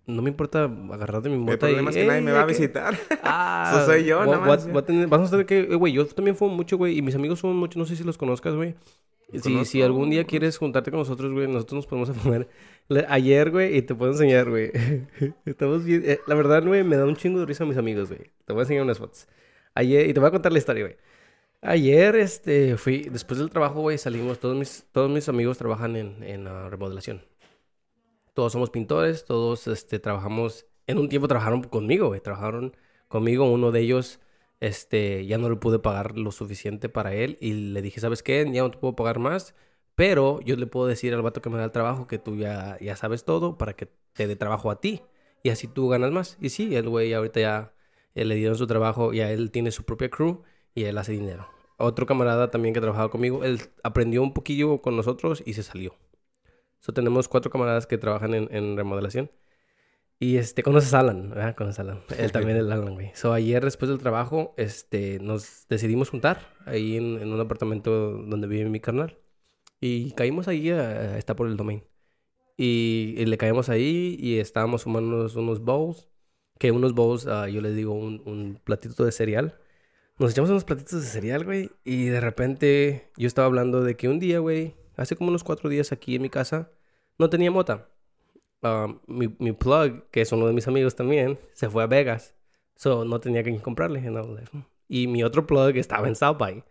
[0.07, 1.53] no me importa agarrar de mi moto.
[1.53, 2.96] El problema es que nadie me va a visitar.
[3.24, 4.70] Ah, Eso soy yo, nada más.
[4.72, 7.57] vas a tener que, eh, güey, yo también fumo mucho, güey, y mis amigos fuman
[7.57, 8.74] mucho, no sé si los conozcas, güey.
[9.41, 12.49] Si, si algún día quieres juntarte con nosotros, güey, nosotros nos podemos fumar
[13.09, 14.70] ayer, güey, y te puedo enseñar, güey.
[15.47, 16.03] Estamos bien.
[16.05, 18.30] Eh, la verdad, güey, me da un chingo de risa a mis amigos, güey.
[18.45, 19.28] Te voy a enseñar unas fotos.
[19.74, 20.97] Ayer, y te voy a contar la historia, güey.
[21.62, 24.39] Ayer, este, fui, después del trabajo, güey, salimos.
[24.39, 27.22] Todos mis, todos mis amigos trabajan en, en uh, remodelación.
[28.35, 30.66] Todos somos pintores, todos, este, trabajamos.
[30.87, 32.20] En un tiempo trabajaron conmigo, güey.
[32.20, 32.76] Trabajaron
[33.09, 33.51] conmigo.
[33.51, 34.20] Uno de ellos,
[34.62, 37.36] este, ya no le pude pagar lo suficiente para él.
[37.40, 38.48] Y le dije, ¿sabes qué?
[38.52, 39.54] Ya no te puedo pagar más
[39.94, 42.78] pero yo le puedo decir al vato que me da el trabajo que tú ya,
[42.80, 45.02] ya sabes todo para que te dé trabajo a ti.
[45.42, 46.38] Y así tú ganas más.
[46.40, 47.74] Y sí, el güey ahorita ya
[48.14, 50.42] le dieron su trabajo, ya él tiene su propia crew
[50.74, 51.48] y él hace dinero.
[51.78, 55.94] Otro camarada también que trabajaba conmigo, él aprendió un poquillo con nosotros y se salió.
[56.80, 59.30] So, tenemos cuatro camaradas que trabajan en remodelación.
[60.22, 61.56] Y este, conoces a Alan, ¿verdad?
[61.56, 62.00] Conoces a Alan.
[62.16, 63.10] Él también es Alan, güey.
[63.12, 68.46] So, ayer después del trabajo, este, nos decidimos juntar ahí en, en un apartamento donde
[68.46, 69.18] vive mi carnal.
[69.80, 71.82] Y caímos ahí, está por el domain.
[72.56, 76.08] Y, le caímos ahí y estábamos fumando unos, bowls.
[76.56, 79.58] Que unos bowls, uh, yo les digo, un, un, platito de cereal.
[80.20, 81.70] Nos echamos unos platitos de cereal, güey.
[81.82, 85.68] Y de repente yo estaba hablando de que un día, güey, hace como unos cuatro
[85.68, 86.70] días aquí en mi casa,
[87.18, 87.88] no tenía mota.
[88.62, 92.34] Uh, mi, mi, plug, que es uno de mis amigos también, se fue a Vegas.
[92.76, 94.00] So no tenía que comprarle.
[94.00, 94.62] Hmm".
[94.88, 96.62] Y mi otro plug estaba en South By.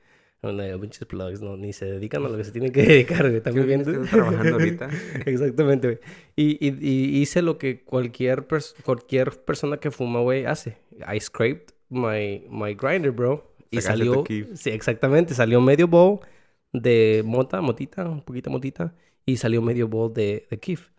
[0.41, 3.41] Pinches plugs, no, ni se dedican a lo que se tienen que dedicar, güey.
[3.41, 4.01] También viendo.
[4.05, 4.89] trabajando ahorita.
[5.25, 5.99] Exactamente, güey.
[6.35, 8.47] Y, y, y, hice lo que cualquier,
[8.83, 10.77] cualquier persona que fuma, güey, hace.
[11.13, 13.53] I scraped my, my grinder, bro.
[13.69, 14.23] Y salió.
[14.55, 15.35] Sí, exactamente.
[15.35, 16.19] Salió medio bowl
[16.73, 18.95] de mota, motita, un poquito motita.
[19.25, 20.89] Y salió medio bowl de, de Kif.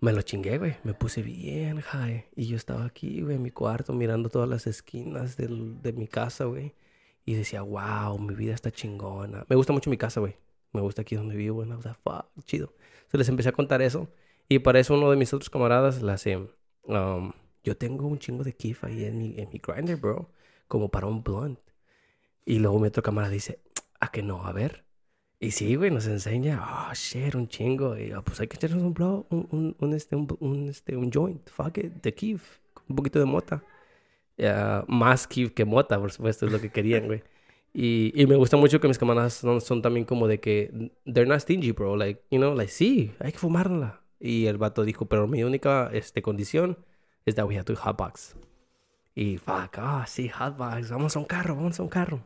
[0.00, 0.76] Me lo chingué, güey.
[0.84, 2.26] Me puse bien high.
[2.36, 6.44] Y yo estaba aquí, güey, en mi cuarto, mirando todas las esquinas de mi casa,
[6.44, 6.74] güey.
[7.24, 9.44] Y decía, wow, mi vida está chingona.
[9.48, 10.36] Me gusta mucho mi casa, güey.
[10.72, 11.70] Me gusta aquí donde vivo, güey.
[11.72, 12.72] O sea, fuck, chido.
[13.06, 14.08] Entonces les empecé a contar eso.
[14.48, 17.32] Y para eso uno de mis otros camaradas le hace, um,
[17.64, 20.30] yo tengo un chingo de kiff ahí en mi, en mi grinder, bro.
[20.68, 21.58] Como para un blunt.
[22.44, 23.60] Y luego mi otro camarada dice,
[23.98, 24.46] ¿a que no?
[24.46, 24.85] A ver.
[25.38, 27.96] Y sí, güey, nos enseña, oh, shit, un chingo.
[27.98, 31.10] Y oh, pues hay que echarnos un blow, un, un, un, este, un, este, un
[31.12, 32.58] joint, fuck it, de kiff,
[32.88, 33.62] un poquito de mota
[34.88, 37.22] más que, que mota, por supuesto, es lo que querían, güey.
[37.72, 41.26] Y, y me gusta mucho que mis camaradas son, son también como de que they're
[41.26, 41.96] not stingy, bro.
[41.96, 44.02] Like, you know, like, sí, hay que fumárnosla.
[44.18, 46.78] Y el vato dijo, pero mi única este, condición
[47.26, 48.34] es that we have to hotbox.
[49.14, 52.22] Y fuck, ah, sí, hotbox, vamos a un carro, vamos a un carro.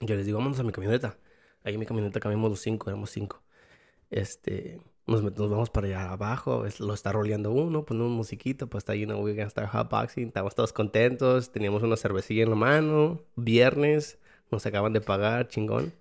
[0.00, 1.16] Yo les digo, vámonos a mi camioneta.
[1.64, 3.42] Ahí en mi camioneta cambiamos los cinco, éramos cinco.
[4.10, 8.82] Este, nos, nos vamos para allá abajo, es- lo está roleando uno, ponemos musiquita, pues
[8.82, 12.56] está ahí, no, we're gonna start hotboxing, estamos todos contentos, teníamos una cervecilla en la
[12.56, 14.18] mano, viernes,
[14.50, 15.92] nos acaban de pagar, chingón.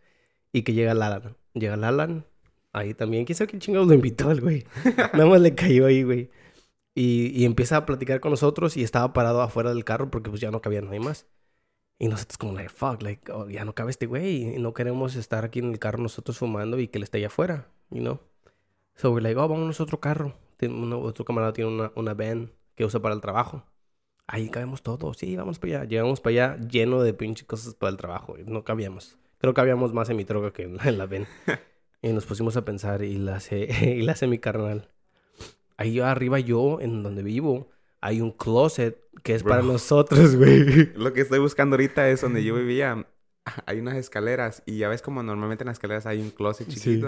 [0.52, 2.26] Y que llega Lalan, llega Lalan,
[2.74, 4.66] ahí también, quién sabe quién chingados lo invitó el güey,
[5.14, 6.30] nada más le cayó ahí, güey.
[6.96, 10.42] Y, y empieza a platicar con nosotros y estaba parado afuera del carro porque pues
[10.42, 11.28] ya no cabía nadie más.
[12.04, 14.56] Y nosotros como, like, fuck, like, oh, ya no cabe este güey.
[14.56, 17.28] Y no queremos estar aquí en el carro nosotros fumando y que él esté allá
[17.28, 18.20] afuera, you know.
[18.96, 20.36] So we're like, oh, vámonos a otro carro.
[20.58, 23.64] Tiene uno- otro camarada tiene una, una van que usa para el trabajo.
[24.28, 25.16] Ahí cabemos todos.
[25.16, 25.84] Sí, vamos para allá.
[25.86, 28.36] Llegamos para allá lleno de pinches cosas para el trabajo.
[28.38, 29.18] y No cabíamos.
[29.38, 31.26] Creo que habíamos más en mi troca que en la, en la van.
[32.02, 34.90] y nos pusimos a pensar y la hace, y la hace mi carnal.
[35.78, 37.70] Ahí arriba yo, en donde vivo,
[38.04, 40.92] hay un closet que es para nosotros, güey.
[40.94, 43.08] Lo que estoy buscando ahorita es donde yo vivía.
[43.66, 47.02] Hay unas escaleras y ya ves como normalmente en las escaleras hay un closet Sí.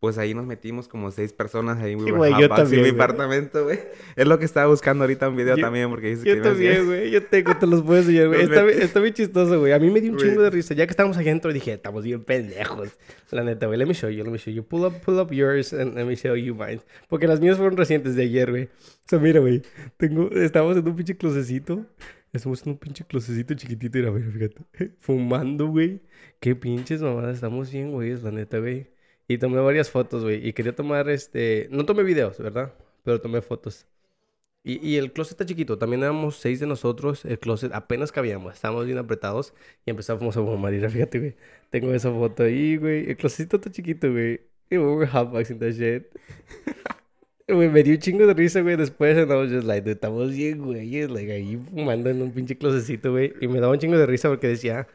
[0.00, 1.94] Pues ahí nos metimos como seis personas ahí.
[1.94, 2.94] were Güey, yo también, mi güey.
[3.02, 3.78] apartamento, güey.
[4.16, 6.48] Es lo que estaba buscando ahorita un video Yo- también porque dice Yo que me
[6.48, 7.10] hacía- también, güey.
[7.10, 8.40] Yo tengo, te los puedo enseñar, güey.
[8.40, 9.72] Está, está bien chistoso, güey.
[9.74, 10.72] A mí me dio un chingo de risa.
[10.72, 12.88] Ya que estábamos allá adentro, dije, estamos bien pendejos.
[13.30, 13.78] La neta, güey.
[13.78, 14.64] Let me show you, let me show you.
[14.64, 16.80] Pull up, pull up yours and let me show you mine.
[17.10, 18.64] Porque las mías fueron recientes de ayer, güey.
[18.64, 18.68] O
[19.06, 19.60] sea, mira, güey.
[19.98, 21.84] Tengo, estamos en un pinche closecito.
[22.32, 23.98] Estamos en un pinche closecito chiquitito.
[23.98, 24.92] Mira, mira, fíjate.
[25.00, 26.00] Fumando, güey.
[26.40, 27.34] Qué pinches mamadas.
[27.34, 28.16] Estamos bien, güey.
[28.22, 28.88] La neta, güey.
[29.30, 30.44] Y tomé varias fotos, güey.
[30.44, 31.68] Y quería tomar, este...
[31.70, 32.74] No tomé videos, ¿verdad?
[33.04, 33.86] Pero tomé fotos.
[34.64, 35.78] Y, y el closet está chiquito.
[35.78, 37.24] También éramos seis de nosotros.
[37.24, 38.54] El closet apenas cabíamos.
[38.54, 39.54] Estábamos bien apretados.
[39.86, 40.72] Y empezamos a fumar.
[40.72, 41.36] Mira, fíjate, güey.
[41.70, 43.08] Tengo esa foto ahí, güey.
[43.08, 44.40] El closetito está chiquito, güey.
[44.68, 46.06] Y we were hotboxing that shit.
[47.46, 48.76] Güey, me dio un chingo de risa, güey.
[48.76, 51.06] Después, and I was just like, estamos bien, güey.
[51.06, 53.32] Like, ahí fumando en un pinche closecito, güey.
[53.40, 54.88] Y me daba un chingo de risa porque decía,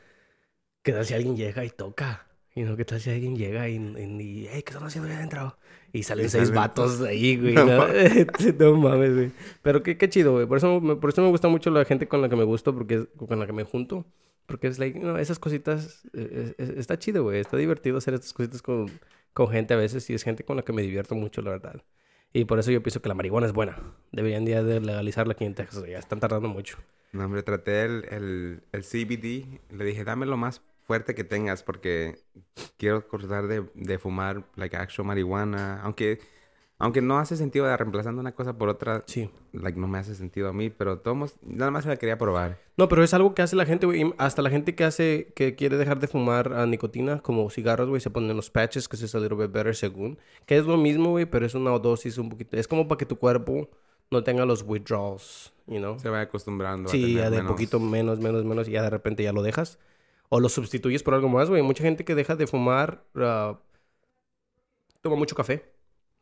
[0.83, 2.25] ¿qué tal si alguien llega y toca?
[2.57, 5.57] Y no, ¿qué tal si alguien llega y, y, hey, ¿qué están haciendo ahí adentro?
[5.91, 7.53] Y salen Y seis salen vatos ahí, güey.
[7.53, 7.87] No No,
[8.59, 9.31] no mames, güey.
[9.61, 10.45] Pero qué, qué chido, güey.
[10.45, 12.73] Por eso, me- por eso me gusta mucho la gente con la que me gusto,
[12.73, 14.05] porque es- con la que me junto.
[14.45, 17.41] Porque es like, no, esas cositas, es- es- está chido, güey.
[17.41, 18.89] Está divertido hacer estas cositas con,
[19.33, 21.81] con gente a veces y es gente con la que me divierto mucho, la verdad.
[22.31, 23.77] Y por eso yo pienso que la marihuana es buena.
[24.13, 25.83] Deberían ya de legalizarla aquí en Texas.
[25.89, 26.77] Ya están tardando mucho.
[27.11, 29.59] No, hombre, traté el, el, el CBD.
[29.73, 32.19] Le dije, dame lo más fuerte que tengas porque
[32.77, 35.81] quiero cortar de, de fumar, like, actual marihuana.
[35.81, 36.19] Aunque,
[36.77, 39.29] aunque no hace sentido de reemplazando una cosa por otra, Sí.
[39.53, 40.69] like, no me hace sentido a mí.
[40.69, 42.59] Pero todos, nada más la quería probar.
[42.77, 44.13] No, pero es algo que hace la gente, güey.
[44.17, 48.01] Hasta la gente que hace, que quiere dejar de fumar a nicotina, como cigarros, güey,
[48.01, 50.19] se ponen los patches, que es a little bit better según.
[50.45, 52.57] Que es lo mismo, güey, pero es una dosis un poquito.
[52.57, 53.69] Es como para que tu cuerpo
[54.11, 55.97] no tenga los withdrawals, you know.
[55.97, 58.83] Se va acostumbrando a Sí, tener ya de menos- poquito menos, menos, menos, y ya
[58.83, 59.79] de repente ya lo dejas.
[60.29, 61.61] O lo sustituyes por algo más, güey.
[61.61, 63.59] Mucha gente que deja de fumar ah,
[65.01, 65.71] toma mucho café.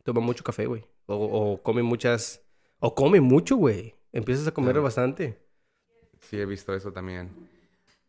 [0.04, 0.86] Toma mucho café, güey.
[1.06, 2.42] O, o come muchas...
[2.80, 3.96] O come mucho, güey.
[4.12, 5.40] Empiezas a comer bastante.
[6.20, 7.32] Sí, he visto eso también.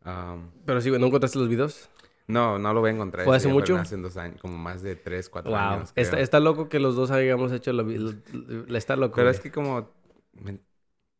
[0.05, 1.89] Um, Pero sí, güey, ¿no encontraste los videos?
[2.27, 3.25] no, no lo voy a encontrar.
[3.25, 3.77] ¿Fue hace ya mucho?
[3.77, 5.61] Hace dos años, como más de tres, cuatro Wow.
[5.61, 5.93] años.
[5.95, 9.15] Está, loco que los dos hayamos hecho lo lo- lo- Está loco.
[9.15, 9.35] Pero güey.
[9.37, 9.91] es que como...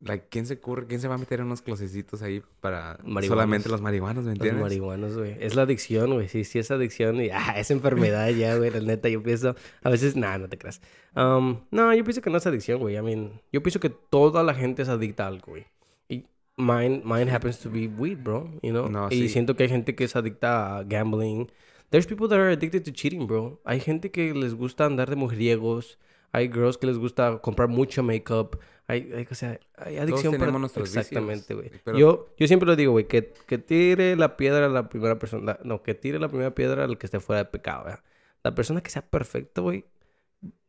[0.05, 0.87] like, ¿quién se ocurre?
[0.87, 3.27] ¿Quién se va a meter en unos closecitos ahí para Marihuanos.
[3.27, 4.63] solamente los marihuanos, ¿me Los entiendes?
[4.63, 5.37] marihuanos, güey.
[5.41, 6.29] Es la adicción, güey.
[6.29, 7.21] Sí, sí es adicción.
[7.21, 8.71] Y, ah, es enfermedad ya, güey.
[8.71, 9.57] La neta, yo pienso...
[9.83, 10.15] A veces...
[10.17, 10.81] Nah, no te creas.
[11.17, 12.97] Um, no, yo pienso que no es adicción, güey.
[12.97, 13.41] I mean...
[13.53, 15.67] Yo pienso que toda la gente es adicta a algo, güey.
[16.09, 16.27] Y
[16.57, 18.51] mine, mine happens to be weed, bro.
[18.63, 18.89] You know?
[18.89, 19.29] No, y sí.
[19.31, 21.51] siento que hay gente que es adicta a gambling.
[21.91, 23.61] There's people that are addicted to cheating, bro.
[23.65, 25.99] Hay gente que les gusta andar de mujeriegos.
[26.35, 28.59] Hay girls que les gusta comprar mucho makeup.
[28.89, 30.51] Hay, hay, o sea, hay adicción para...
[30.99, 31.71] Exactamente, güey.
[31.85, 35.17] pero- Yo, yo siempre lo digo, güey, que, que tire la piedra a la primera
[35.19, 35.59] persona.
[35.63, 38.01] no, que tire la primera piedra al que esté fuera de pecado, ¿verdad?
[38.43, 39.85] La persona que sea perfecta, güey,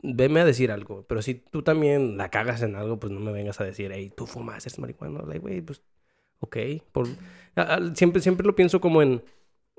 [0.03, 1.03] veme a decir algo.
[1.07, 4.13] Pero si tú también la cagas en algo, pues no me vengas a decir, hey,
[4.15, 5.23] tú fumas, eres marihuana.
[5.23, 5.81] Like, güey, pues,
[6.41, 6.57] ok.
[6.91, 7.07] Por...
[7.95, 9.23] siempre, siempre lo pienso como en...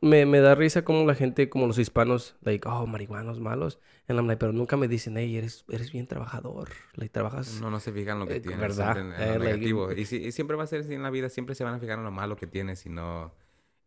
[0.02, 3.78] Me, me da risa como la gente, como los hispanos, like, oh, marihuanos malos.
[4.08, 6.68] And I'm like, pero nunca me dicen, hey, eres, eres bien trabajador.
[6.94, 7.60] Like, trabajas...
[7.62, 8.98] No, no se fijan lo que Eh, tienes, ¿verdad?
[8.98, 9.92] en, en Eh, lo like, negativo.
[9.92, 11.78] Y, sí- y siempre va a ser así en la vida, siempre se van a
[11.78, 13.32] fijar en lo malo que tienes y no,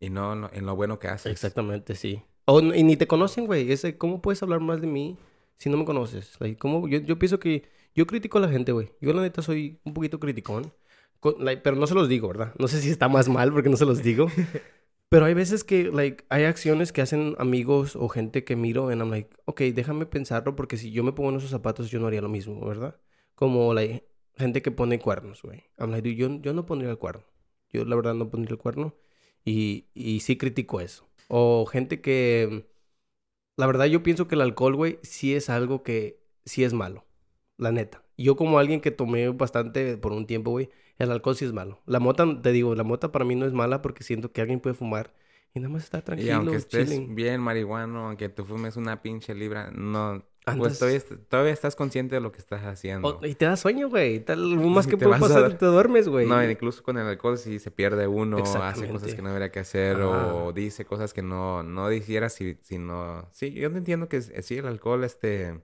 [0.00, 1.30] y no en lo- en lo bueno que haces.
[1.30, 2.22] Exactamente, sí.
[2.44, 3.70] O, n- y ni te conocen, güey.
[3.70, 5.16] Ese, ¿Cómo puedes hablar más de mí
[5.58, 6.36] si no me conoces?
[6.40, 6.88] Like, ¿cómo?
[6.88, 7.68] Yo, yo pienso que...
[7.94, 8.92] Yo critico a la gente, güey.
[9.00, 10.72] Yo, la neta, soy un poquito criticón.
[11.20, 12.52] Con- like, pero no se los digo, ¿verdad?
[12.58, 14.26] No sé si está más mal porque no se los digo.
[15.10, 19.02] Pero hay veces que, like, hay acciones que hacen amigos o gente que miro and
[19.02, 22.06] I'm like, ok, déjame pensarlo porque si yo me pongo en esos zapatos yo no
[22.06, 23.00] haría lo mismo, ¿verdad?
[23.34, 24.06] Como, like,
[24.36, 25.64] gente que pone cuernos, güey.
[25.78, 27.24] I'm like, yo, yo no pondría el cuerno.
[27.72, 28.94] Yo, la verdad, no pondría el cuerno.
[29.44, 31.08] Y, y sí critico eso.
[31.28, 32.68] O gente que...
[33.56, 37.04] La verdad, yo pienso que el alcohol, güey, sí es algo que sí es malo.
[37.56, 38.04] La neta.
[38.16, 40.70] Yo como alguien que tomé bastante por un tiempo, güey,
[41.00, 41.80] el alcohol sí es malo.
[41.86, 44.60] La mota, te digo, la mota para mí no es mala porque siento que alguien
[44.60, 45.12] puede fumar
[45.54, 46.28] y nada más está tranquilo.
[46.30, 47.14] Y aunque estés chilling.
[47.16, 50.24] bien marihuano, aunque tú fumes una pinche libra, no...
[50.46, 53.20] Andas- Pues todavía, todavía estás consciente de lo que estás haciendo.
[53.22, 54.24] Y te da sueño, güey.
[54.26, 56.26] Más Sí, que te puede pasar, dar- te duermes, güey.
[56.26, 59.60] No, incluso con el alcohol si se pierde uno, hace cosas que no debería que
[59.60, 60.32] hacer Ah.
[60.34, 63.28] o dice cosas que no, no dijera si, si no...
[63.32, 65.60] Sí, yo entiendo que sí, el alcohol este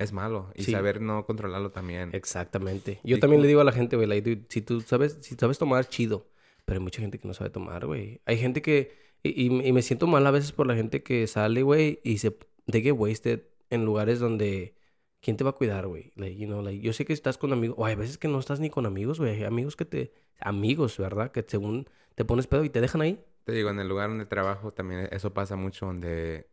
[0.00, 0.72] es malo y Sí.
[0.72, 2.10] saber no controlarlo también.
[2.12, 3.00] Exactamente.
[3.04, 5.58] Yo también como- le digo a la gente, güey, like, si tú sabes, si sabes
[5.58, 6.26] tomar, chido.
[6.64, 8.20] Pero hay mucha gente que no sabe tomar, güey.
[8.26, 8.92] Hay gente que...
[9.22, 12.18] Y, y- y me siento mal a veces por la gente que sale, güey, y
[12.18, 12.36] se
[12.66, 13.40] de get wasted
[13.70, 14.74] en lugares donde...
[15.22, 16.12] ¿Quién te va a cuidar, güey?
[16.16, 17.76] Like, you know, like, yo sé que estás con amigos.
[17.78, 19.32] O hay veces que no estás ni con amigos, güey.
[19.36, 20.14] Hay amigos que te...
[20.40, 21.30] Amigos, ¿verdad?
[21.30, 23.20] Que según te pones pedo y te dejan ahí.
[23.44, 26.46] Te digo, en el lugar donde trabajo también eso pasa mucho donde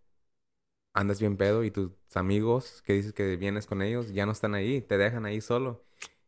[0.98, 4.56] andas bien pedo y tus amigos que dices que vienes con ellos ya no están
[4.56, 5.84] ahí, te dejan ahí solo.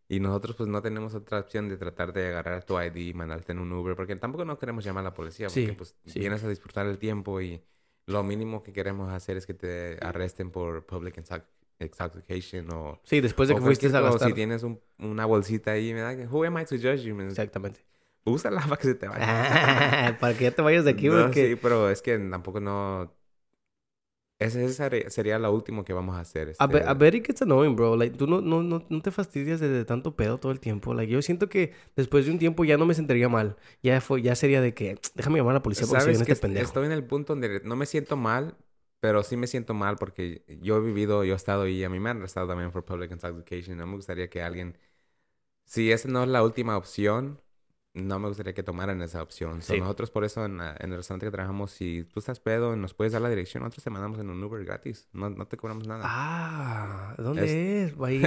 [0.07, 3.51] Y nosotros pues no tenemos otra opción de tratar de agarrar tu ID y mandarte
[3.51, 6.19] en un Uber porque tampoco no queremos llamar a la policía porque Sí, pues sí.
[6.19, 7.61] vienes a disfrutar el tiempo y
[8.07, 11.43] lo mínimo que queremos hacer es que te arresten por public intox-
[11.79, 14.27] intoxication o, Sí, después de que fuiste a cualquier- o gastar.
[14.29, 17.15] si tienes un- una bolsita ahí, me da que, who am I to judge you?
[17.15, 17.85] man?" Exactamente.
[18.25, 20.17] Úsala para que se te vaya.
[20.19, 21.49] Para que ya te vayas de aquí, No, porque...
[21.49, 23.13] sí, pero es que tampoco no...
[24.39, 24.69] Ese,
[25.09, 26.49] sería- lo último que vamos a hacer.
[26.61, 27.95] A, ver, este, a ver, it gets annoying, bro.
[27.95, 30.93] Like, tú no, no, no, no te fastidias de, de tanto pedo todo el tiempo.
[30.93, 33.55] Like, yo siento que después de un tiempo ya no me sentiría mal.
[33.81, 36.25] Ya fue, ya sería de que, déjame llamar a la policía porque se ¿Sabes viene
[36.25, 36.73] que este est- pendejo.
[36.73, 38.57] estoy en el punto donde no me siento mal,
[38.99, 41.99] pero sí me siento mal porque yo he vivido, yo he estado ahí, a mí
[41.99, 43.77] me han arrestado también por public intoxication.
[43.77, 44.77] No me gustaría que alguien...
[45.65, 47.41] Si esa no es la última opción,
[48.01, 49.61] no me gustaría que tomaran esa opción.
[49.61, 49.75] So.
[49.77, 52.77] Nosotros por eso en, la- en el restaurante que trabajamos, si tú estás pedo y
[52.79, 55.07] nos puedes dar la dirección, nosotros te mandamos en un Uber gratis.
[55.13, 56.01] No, no te cobramos nada.
[56.05, 57.99] Ah, ¿dónde es?
[58.01, 58.25] Va a ir.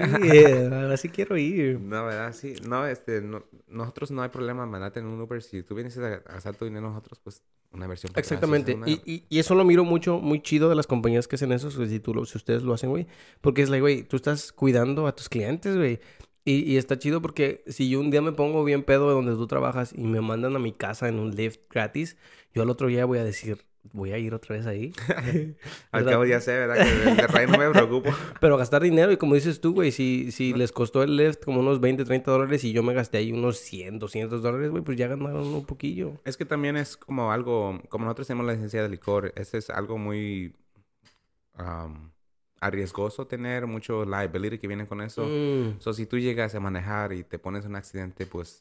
[0.72, 1.80] Ahora sí quiero ir.
[1.80, 2.32] No, ¿verdad?
[2.34, 2.54] Sí.
[2.66, 5.42] No, este, no- nosotros no hay problema mandarte en un Uber.
[5.42, 7.42] Si tú vienes a gastar tu dinero nosotros, pues
[7.72, 8.12] una versión.
[8.16, 8.74] Exactamente.
[8.74, 11.52] una- Y, y, y eso lo miro mucho, muy chido de las compañías que hacen
[11.52, 13.06] eso, si, tú lo- si ustedes lo hacen, güey.
[13.40, 16.00] Porque es like, güey, tú estás cuidando a tus clientes, güey.
[16.44, 19.32] Y, y está chido porque si yo un día me pongo bien pedo de donde
[19.32, 22.16] tú trabajas y me mandan a mi casa en un lift gratis,
[22.52, 24.92] yo al otro día voy a decir, voy a ir otra vez ahí.
[25.92, 26.76] Al cabo ya sé, ¿verdad?
[26.76, 28.10] Que de, de no me preocupo.
[28.40, 31.60] Pero gastar dinero, y como dices tú, güey, si, si les costó el lift como
[31.60, 34.96] unos 20, 30 dólares y yo me gasté ahí unos 100, 200 dólares, güey, pues
[34.96, 36.20] ya ganaron un poquillo.
[36.24, 39.70] Es que también es como algo, como nosotros tenemos la licencia de licor, ese es
[39.70, 40.54] algo muy
[41.58, 42.10] um,
[42.62, 45.26] arriesgoso tener, mucho liability que viene con eso.
[45.26, 48.60] Mm, So, si tú llegas a manejar y te pones un accidente, pues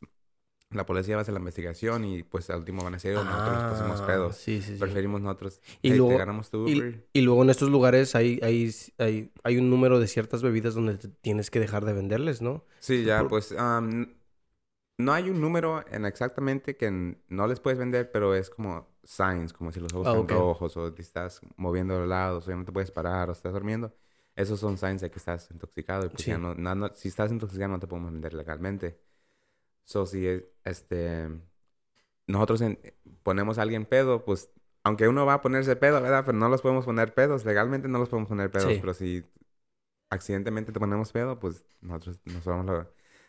[0.72, 3.24] la policía va a hacer la investigación y pues al último van a decir, "Oh,
[3.24, 4.36] nosotros nos pusimos ah, pedos.
[4.38, 4.80] Sí, sí, sí.
[4.80, 7.02] Preferimos nosotros, Y "Hey, luego- te tu Uber.
[7.14, 10.74] Y, y luego en estos lugares hay, hay, hay, hay un número de ciertas bebidas
[10.74, 12.64] donde tienes que dejar de venderles, ¿no?
[12.80, 14.06] Sí, ya, por- pues um,
[14.98, 19.54] no hay un número en exactamente que no les puedes vender, pero es como signs,
[19.54, 20.32] como si los ojos Ah, están ok.
[20.32, 23.54] rojos o te estás moviendo de lados o ya no te puedes parar o estás
[23.54, 23.94] durmiendo.
[24.36, 26.32] Esos son signs de que estás intoxicado y pues Sí.
[26.32, 29.00] ya no, no- no- si estás intoxicado no te podemos vender legalmente.
[29.84, 31.28] So, si es- este,
[32.28, 32.80] nosotros en-
[33.24, 34.52] ponemos a alguien pedo, pues
[34.84, 36.24] aunque uno va a ponerse pedo, ¿verdad?
[36.26, 38.78] Pero no los podemos poner pedos, legalmente no los podemos poner pedos, Sí.
[38.80, 39.24] pero si
[40.10, 42.88] accidentalmente te ponemos pedo, pues nosotros nos vamos la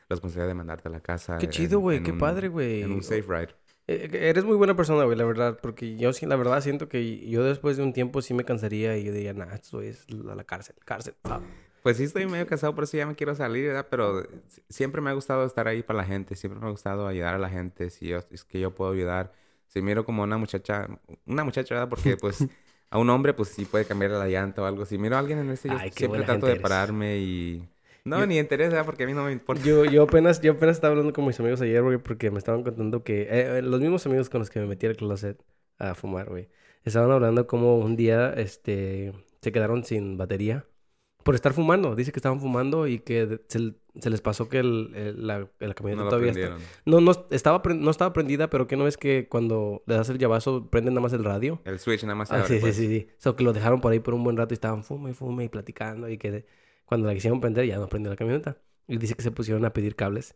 [0.09, 1.39] responsabilidad de mandarte a la casa.
[1.39, 2.83] Qué en- chido, güey, qué un- padre, güey.
[2.83, 3.55] En un safe ride.
[3.89, 7.29] Eh, Eres muy buena persona, güey, la verdad, porque yo sí, la verdad siento que
[7.29, 10.35] yo después de un tiempo sí me cansaría y yo diría, nah, esto es la,
[10.35, 11.15] la cárcel, cárcel.
[11.23, 11.41] pa".
[11.83, 13.89] Pues sí estoy medio cansado, por eso ya me quiero salir, ¿verdad?
[13.91, 17.09] Pero s- siempre me ha gustado estar ahí para la gente, siempre me ha gustado
[17.09, 19.33] ayudar a la gente, si yo, es que yo puedo ayudar.
[19.67, 20.87] Si miro como una muchacha,
[21.27, 21.89] una muchacha, ¿verdad?
[21.89, 22.47] Porque pues
[22.91, 24.87] a un hombre pues sí puede cambiar la llanta o algo.
[24.87, 26.63] Si miro a alguien en este, yo Ay, siempre trato de eres.
[26.63, 27.69] pararme y...
[28.05, 28.85] No, Yo- ni interés, ¿verdad?
[28.85, 29.63] Porque a mí no me importa.
[29.63, 32.63] Yo, yo apenas, yo apenas estaba hablando con mis amigos ayer, güey, porque me estaban
[32.65, 35.41] contando que, eh, eh, los mismos amigos con los que me metí al closet
[35.79, 36.49] a fumar, güey,
[36.85, 40.67] estaban hablando como un día, este, se quedaron sin batería
[41.23, 41.95] por estar fumando.
[41.95, 45.75] Dice que estaban fumando y que se, se les pasó que el, el- la, la
[45.75, 46.57] camioneta No todavía está.
[46.85, 50.19] No, no, estaba, no estaba prendida, pero que no es que cuando le das el
[50.19, 51.61] llavazo prende nada más el radio.
[51.65, 52.75] El switch nada más Ah, abre, sí, pues.
[52.75, 53.09] sí, sí, sí.
[53.19, 55.45] So, que lo dejaron por ahí por un buen rato y estaban fume y fume
[55.45, 56.45] y platicando y que
[56.93, 58.59] cuando la quisieron prender ya no prendió la camioneta.
[58.87, 60.35] Y dice que se pusieron a pedir cables.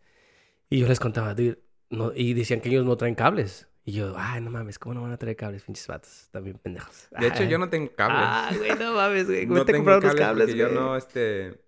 [0.71, 1.59] Y yo les contaba, dude,
[1.91, 3.69] no, y decían que ellos no traen cables.
[3.85, 6.29] Y yo, ay, no mames, ¿cómo no van a traer cables, pinches vatos?
[6.33, 7.09] También pendejos.
[7.21, 7.49] De hecho, Ay.
[7.51, 8.19] yo no tengo cables.
[8.23, 9.43] Ah, güey, no mames, güey.
[9.47, 10.79] ¿Cómo no te tengo compraron los cables cables, porque yo güey?
[10.81, 11.61] no, este...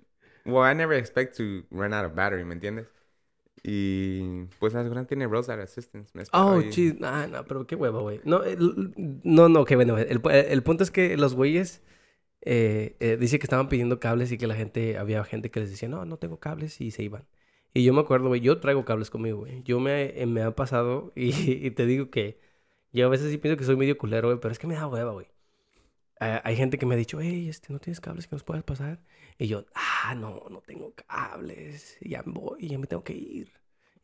[0.47, 2.86] Well, I never expect to run out of battery, ¿me entiendes?
[3.62, 6.11] Y pues la seguridad tiene roadside assistance.
[6.14, 6.95] Me Oh, chis.
[7.03, 8.20] Ah, no, pero qué huevo, güey.
[8.24, 9.99] No, el- no, no, qué bueno.
[9.99, 11.82] El, el punto es que los güeyes
[12.43, 15.70] eh, eh, dice que estaban pidiendo cables y que la gente, había gente que les
[15.70, 17.26] decía, no, no tengo cables y se iban.
[17.74, 19.62] Y yo me acuerdo, güey, yo traigo cables conmigo, güey.
[19.64, 22.41] Yo me, eh, me ha pasado y, te digo que
[22.93, 24.86] yo a veces sí pienso que soy medio culero, güey, pero es que me da
[24.86, 25.26] hueva, güey.
[26.20, 29.01] Hay gente que me ha dicho, hey, este, ¿no tienes cables que nos puedas pasar?
[29.39, 31.97] Y yo, ah, no, no tengo cables.
[32.01, 33.53] Ya me voy, ya me tengo que ir.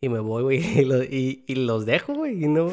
[0.05, 2.68] Y me voy, güey, y, lo- y- y los dejo, güey, y no...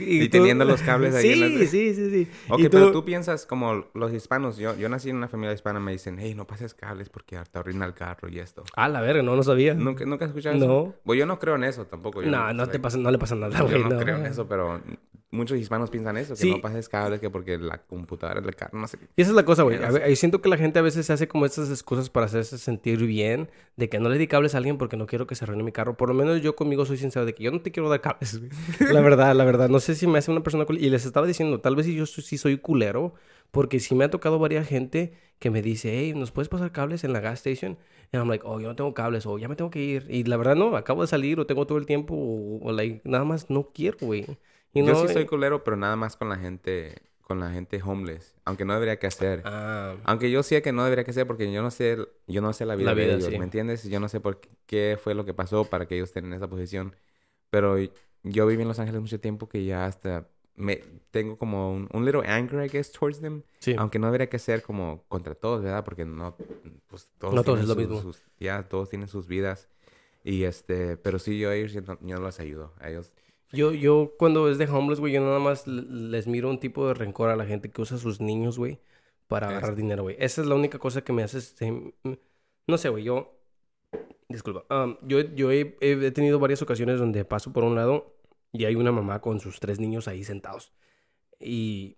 [0.00, 2.28] Y teniendo los cables ahí Sí, en la- sí, sí, sí.
[2.48, 4.56] Ok, Y pero tú piensas como los hispanos.
[4.56, 5.80] Yo, yo nací en una familia hispana.
[5.80, 8.64] Me dicen, hey, no pases cables porque te arruina el carro y esto.
[8.74, 9.74] Ah, la verga, no, no sabía.
[9.74, 10.66] ¿Nunca, ¿Nunca has escuchado eso?
[10.66, 10.94] No.
[11.04, 12.22] Bueno, yo no creo en eso tampoco.
[12.22, 13.84] Yo No, no te pasa, no le pasa nada, Yo güey.
[13.84, 14.80] no, creo en eso, pero
[15.36, 16.34] muchos hispanos piensan eso.
[16.34, 16.50] Que Sí.
[16.50, 18.98] no pases cables que porque la computadora del carro, no sé.
[19.16, 19.78] Y esa es la cosa, güey.
[19.78, 22.98] Ve- Siento que la gente a veces se hace como estas excusas para hacerse sentir
[23.06, 25.62] bien, de que no le di cables a alguien porque no quiero que se arruine
[25.62, 25.96] mi carro.
[25.96, 28.40] Por lo menos yo conmigo soy sincero de que yo no te quiero dar cables.
[28.90, 29.68] La verdad, la verdad.
[29.68, 30.64] No sé si me hace una persona.
[30.70, 33.14] Y les estaba diciendo, tal vez si yo sí soy culero,
[33.50, 37.04] porque sí me ha tocado varias gente que me dice, hey, ¿nos puedes pasar cables
[37.04, 37.76] en la gas station?
[38.12, 40.06] Y I'm like, oh, yo no tengo cables, o ya me tengo que ir.
[40.08, 43.00] Y la verdad, no, acabo de salir, o tengo todo el tiempo, o, o, like,
[43.04, 44.24] nada más no quiero, güey.
[44.76, 47.50] Y Yo no, sí soy eh, culero, pero nada más con la gente, con la
[47.50, 48.34] gente homeless.
[48.44, 49.42] Aunque no debería que hacer.
[49.44, 51.96] Ah, Aunque yo sé que no debería que hacer porque yo no sé,
[52.26, 53.38] yo no sé la vida, La vida, de ellos, sí.
[53.38, 53.84] ¿me entiendes?
[53.88, 56.48] Yo no sé por qué fue lo que pasó para que ellos estén en esa
[56.48, 56.94] posición.
[57.50, 57.76] Pero
[58.22, 62.04] yo viví en Los Ángeles mucho tiempo que ya hasta me tengo como un, un
[62.06, 63.42] little anger, I guess, towards them.
[63.58, 63.74] sí.
[63.78, 65.84] Aunque no debería que ser como contra todos, ¿verdad?
[65.84, 66.34] Porque no,
[66.86, 68.02] pues todos No todos tienen es lo sus- mismo.
[68.02, 69.68] sus- ya todos tienen sus vidas.
[70.24, 72.72] Y este, pero sí, yo a ellos yo no, yo no los ayudo.
[72.80, 73.12] A ellos.
[73.52, 76.94] Yo, yo cuando es de homeless, güey, yo nada más les miro un tipo de
[76.94, 78.80] rencor a la gente que usa a sus niños, güey,
[79.28, 80.16] para agarrar Es- dinero, güey.
[80.18, 81.38] Esa es la única cosa que me hace...
[81.38, 81.94] este,
[82.66, 83.32] No sé, güey, yo...
[84.28, 84.64] Disculpa.
[84.74, 88.16] Um, yo yo he, he- he tenido varias ocasiones donde paso por un lado
[88.52, 90.72] y hay una mamá con sus tres niños ahí sentados.
[91.38, 91.96] Y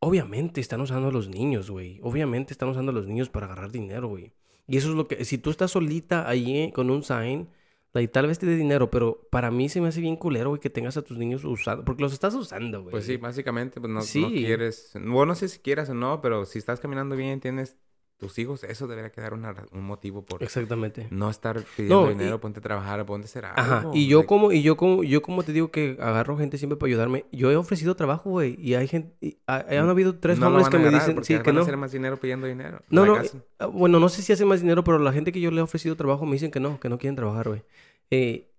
[0.00, 2.00] obviamente están usando a los niños, güey.
[2.02, 4.32] Obviamente están usando a los niños para agarrar dinero, güey.
[4.66, 5.24] Y eso es lo que...
[5.24, 7.48] Si tú estás solita ahí eh, con un sign...
[7.92, 10.60] like, tal vez te dé dinero, pero para mí se me hace bien culero, güey,
[10.60, 11.84] que tengas a tus niños usando.
[11.84, 12.92] Porque los estás usando, güey.
[12.92, 14.92] Pues sí, básicamente, pues no, quieres.
[14.94, 17.76] Bueno, no sé si quieras o no, pero si estás caminando bien, tienes
[18.18, 21.06] tus hijos, eso debería quedar una un motivo por Exactamente.
[21.10, 23.60] no estar pidiendo No, y- dinero, ponte a trabajar, ponte a hacer algo.
[23.60, 26.58] Ajá, y yo like, como, y yo como, yo como te digo que agarro gente
[26.58, 30.18] siempre para ayudarme, yo he ofrecido trabajo, güey, y hay gente, y ha- han habido
[30.18, 31.60] tres no hombres que me dicen, sí, que no.
[31.62, 32.80] hacer más dinero pidiendo dinero.
[32.90, 35.40] No, no, hacen- eh, bueno, no sé si hace más dinero, pero la gente que
[35.40, 37.62] yo le he ofrecido trabajo me dicen que no, que no quieren trabajar, güey.
[38.10, 38.50] Eh,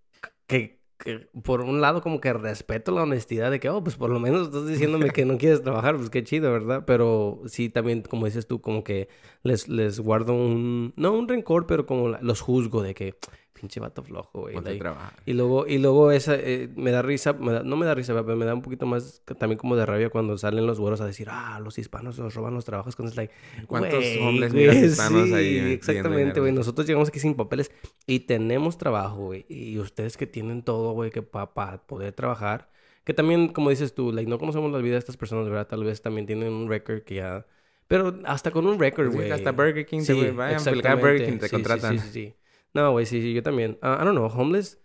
[0.47, 4.10] que, que por un lado como que respeto la honestidad de que, oh, pues por
[4.10, 6.84] lo menos estás diciéndome que no quieres trabajar, pues qué chido, ¿verdad?
[6.86, 9.08] Pero sí también, como dices tú, como que
[9.43, 13.16] les, les guardo un, no un rencor, pero como los juzgo de que,
[13.60, 14.55] pinche vato flojo, güey.
[14.62, 14.84] like,
[15.26, 18.14] y luego, y luego esa, eh, me da risa, me da- no me da risa,
[18.24, 21.05] pero me da un poquito más también como de rabia cuando salen los güeros a
[21.05, 22.95] decir, ah, los hispanos nos roban los trabajos.
[22.95, 23.34] Cuando es like,
[23.68, 24.53] ¿Cuántos hombres
[24.91, 26.51] hispanos sí, ahí Exactamente, güey.
[26.53, 27.72] Nosotros llegamos aquí sin papeles
[28.07, 29.45] y tenemos trabajo, güey.
[29.49, 32.70] Y ustedes que tienen todo, güey, que para poder trabajar.
[33.03, 35.68] Que también, como dices tú, like, no conocemos la vida de estas personas, ¿verdad?
[35.68, 37.45] Tal vez también tienen un récord que ya...
[37.88, 39.32] Pero hasta con un récord, Sí, güey.
[39.32, 40.95] hasta Burger King te- güey, vayan a.
[40.95, 41.97] Burger King, te Sí, sí, contratan.
[41.99, 42.36] Sí, sí, sí.
[42.74, 43.78] No, güey, sí, sí, yo también.
[43.82, 44.80] Ah, I don't know, homeless...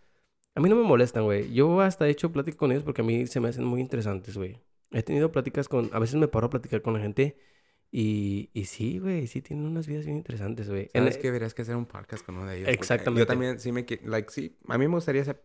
[0.57, 1.53] A mí no me molestan, güey.
[1.53, 4.37] Yo hasta he hecho pláticas con ellos porque a mí se me hacen muy interesantes,
[4.37, 4.61] güey.
[4.93, 5.91] He tenido pláticas con...
[5.93, 7.37] A veces me paro a platicar con la gente
[7.91, 10.91] y, y sí, güey, sí tienen unas vidas bien interesantes, güey.
[10.95, 12.69] En- ¿Sabes que deberías que hacer un podcast con uno de ellos?
[12.69, 13.19] Exactamente.
[13.21, 13.85] Yo también sí me...
[14.05, 15.41] Like, sí, a mí me gustaría se-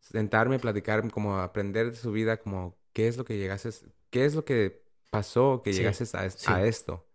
[0.00, 3.86] sentarme, platicar, como aprender de su vida, como qué es lo que llegases...
[4.10, 6.50] ¿Qué es lo que pasó que Sí, llegases a, es- sí.
[6.50, 7.06] a esto?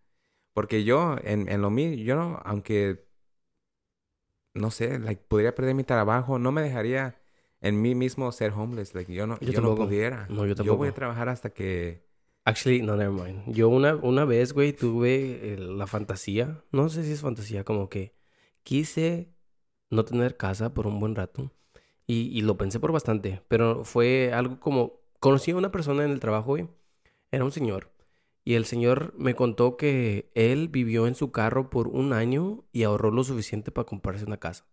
[0.53, 2.41] Porque yo, en, en lo mío, yo no...
[2.45, 3.03] Aunque...
[4.53, 7.19] No sé, like, podría perder mi trabajo, no me dejaría
[7.61, 8.93] en mí mismo ser homeless.
[8.93, 10.27] Like, yo no, Yo yo no pudiera.
[10.29, 12.05] No, yo Yo voy a trabajar hasta que...
[12.45, 13.43] Actually, no, never mind.
[13.47, 17.87] Yo una, una vez, güey, tuve eh, la fantasía, no sé si es fantasía, como
[17.89, 18.13] que
[18.63, 19.33] quise
[19.89, 21.51] no tener casa por un buen rato
[22.05, 26.11] y, y lo pensé por bastante, pero fue algo como, conocí a una persona en
[26.11, 26.67] el trabajo, güey,
[27.31, 27.92] era un señor,
[28.43, 32.83] y el señor me contó que él vivió en su carro por un año y
[32.83, 34.65] ahorró lo suficiente para comprarse una casa.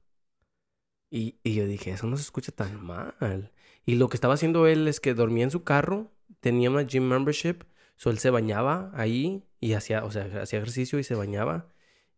[1.11, 3.53] Y, y yo dije, eso no se escucha tan mal.
[3.85, 7.09] Y lo que estaba haciendo él es que dormía en su carro, tenía una gym
[7.09, 7.64] membership,
[7.97, 11.68] so él se bañaba ahí y hacía, o sea, hacía ejercicio y se bañaba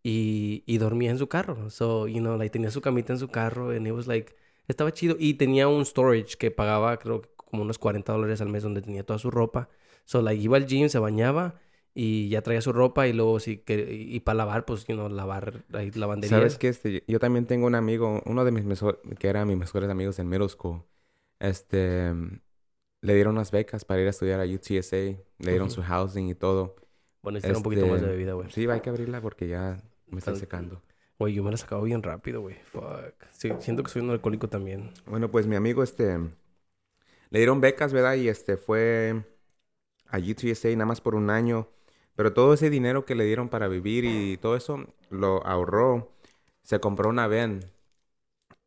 [0.02, 1.70] y, y dormía en su carro.
[1.70, 4.34] So, you know, like tenía su camita en su carro and it was like,
[4.68, 5.16] estaba chido.
[5.18, 9.04] Y tenía un storage que pagaba creo como unos 40 dólares al mes donde tenía
[9.04, 9.68] toda su ropa.
[10.04, 11.60] So, like, iba al gym, se bañaba
[11.94, 15.08] y ya traía su ropa y luego sí que y, para lavar pues you know,
[15.08, 18.98] lavar ahí lavandería sabes que este yo también tengo un amigo uno de mis mejores
[19.18, 20.82] que era mis mejores amigos en middle school.
[21.38, 22.12] Este
[23.02, 26.34] le dieron unas becas para ir a estudiar a UTSA le dieron su housing y
[26.34, 26.76] todo.
[27.22, 28.50] Bueno necesitan un poquito más de Este, bebida güey.
[28.50, 30.80] sí hay que abrirla porque ya me están secando.
[31.18, 32.56] Güey yo me la sacaba bien rápido güey.
[32.64, 33.26] Fuck.
[33.32, 34.92] Sí, siento que soy un alcohólico también.
[35.04, 39.24] Bueno pues mi amigo este le dieron becas verdad y este fue
[40.12, 41.68] a UTSA nada más por un año
[42.14, 46.12] pero todo ese dinero que le dieron para vivir y todo eso lo ahorró
[46.62, 47.64] se compró una van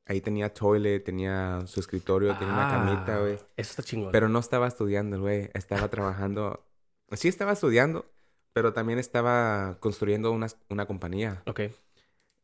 [0.05, 4.29] ahí tenía toilet tenía su escritorio tenía una camita Ah, güey eso está chingón Pero
[4.29, 5.49] no estaba estudiando, güey.
[5.53, 6.65] Estaba trabajando.
[7.11, 8.03] Sí estaba estudiando,
[8.51, 11.43] pero también estaba construyendo una, una compañía.
[11.45, 11.61] Ok.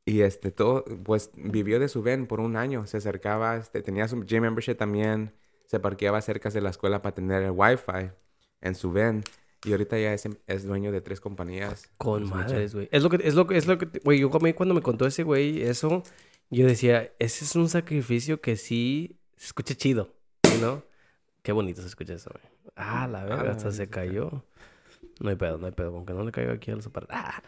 [0.06, 2.86] Y este, todo, pues vivió de su ven por un año.
[2.86, 5.34] Se acercaba, este, tenía su gym membership también.
[5.66, 8.12] Se parqueaba cerca de la escuela para tener el wifi
[8.62, 9.24] en su ven.
[9.64, 11.91] Y ahorita ya es, es dueño de tres compañías.
[11.97, 12.39] Con Es mucho.
[12.39, 12.89] madres, güey.
[12.91, 15.05] Es lo que, es lo que, es lo que, güey, yo comí cuando me contó
[15.05, 16.01] ese güey eso,
[16.49, 20.14] yo decía, ese es un sacrificio que sí se escucha chido,
[20.62, 20.84] ¿no?
[21.43, 22.43] Qué bonito se escucha eso, güey.
[22.76, 24.43] Ah, la verga, Ah, hasta se cayó.
[25.20, 27.16] No hay pedo, no hay pedo, aunque no le caiga aquí a los aparatos.
[27.16, 27.43] Ah.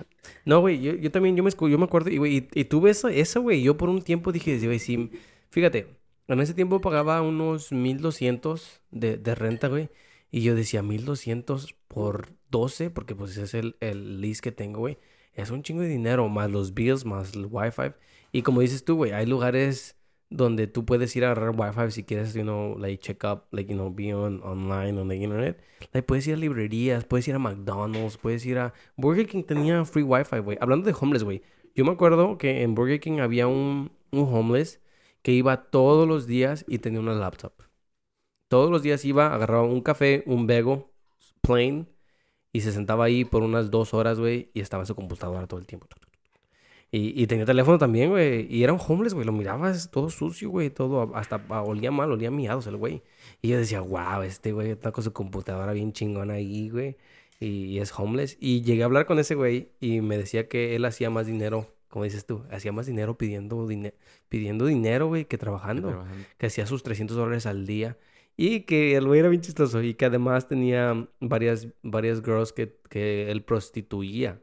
[0.46, 2.92] No, güey, yo, yo también, yo me, yo me acuerdo, y, güey, y, y tuve
[2.92, 5.10] eso, eso, güey, yo por un tiempo dije, güey, sí,
[5.50, 5.88] fíjate,
[6.28, 9.90] en ese tiempo pagaba unos 1200 de, de renta, güey,
[10.36, 14.80] y yo decía, 1200 por 12, porque pues ese es el, el lease que tengo,
[14.80, 14.98] güey.
[15.36, 17.94] Es un chingo de dinero, más los bills, más el wifi.
[18.32, 19.96] Y como dices tú, güey, hay lugares
[20.32, 23.72] donde tú puedes ir a agarrar wifi si quieres, you know, like check up, like,
[23.72, 25.62] you know, be on, online on the internet.
[25.94, 28.74] Like, puedes ir a librerías, puedes ir a McDonald's, puedes ir a...
[28.98, 30.58] Burger King tenía free wifi, güey.
[30.60, 31.44] Hablando de homeless, güey.
[31.76, 34.82] Yo me acuerdo que en Burger King había un, un homeless
[35.22, 37.54] que iba todos los días y tenía una laptop.
[38.48, 40.92] Todos los días iba, agarraba un café, un bego,
[41.42, 41.90] plain,
[42.52, 45.60] y se sentaba ahí por unas dos horas, güey, y estaba en su computadora todo
[45.60, 45.88] el tiempo.
[46.92, 48.46] Y, y tenía teléfono también, güey.
[48.56, 49.26] Y era un homeless, güey.
[49.26, 50.70] Lo mirabas todo sucio, güey.
[50.70, 53.02] Todo, hasta olía mal, olía miados el güey.
[53.42, 56.96] Y yo decía, wow, este güey está con su computadora bien chingona ahí, güey.
[57.40, 58.38] Y, y es homeless.
[58.40, 61.74] Y llegué a hablar con ese güey y me decía que él hacía más dinero,
[61.90, 63.68] como dices tú, hacía más dinero pidiendo,
[64.30, 66.26] pidiendo dinero, güey, que trabajando Trabajando.
[66.38, 67.98] que hacía sus 300 dólares al día
[68.36, 72.78] y que el güey era bien chistoso y que además tenía varias, varias girls que,
[72.90, 74.42] que él prostituía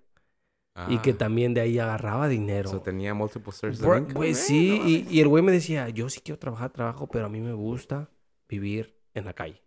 [0.88, 2.70] y que Ah, también de ahí agarraba dinero.
[2.70, 5.88] so tenía multiple sources Bro, income, Güey, sí, no y, y el güey me decía,
[5.88, 8.11] yo sí quiero trabajar, trabajo, pero a mí me gusta
[8.49, 9.62] vivir en la calle.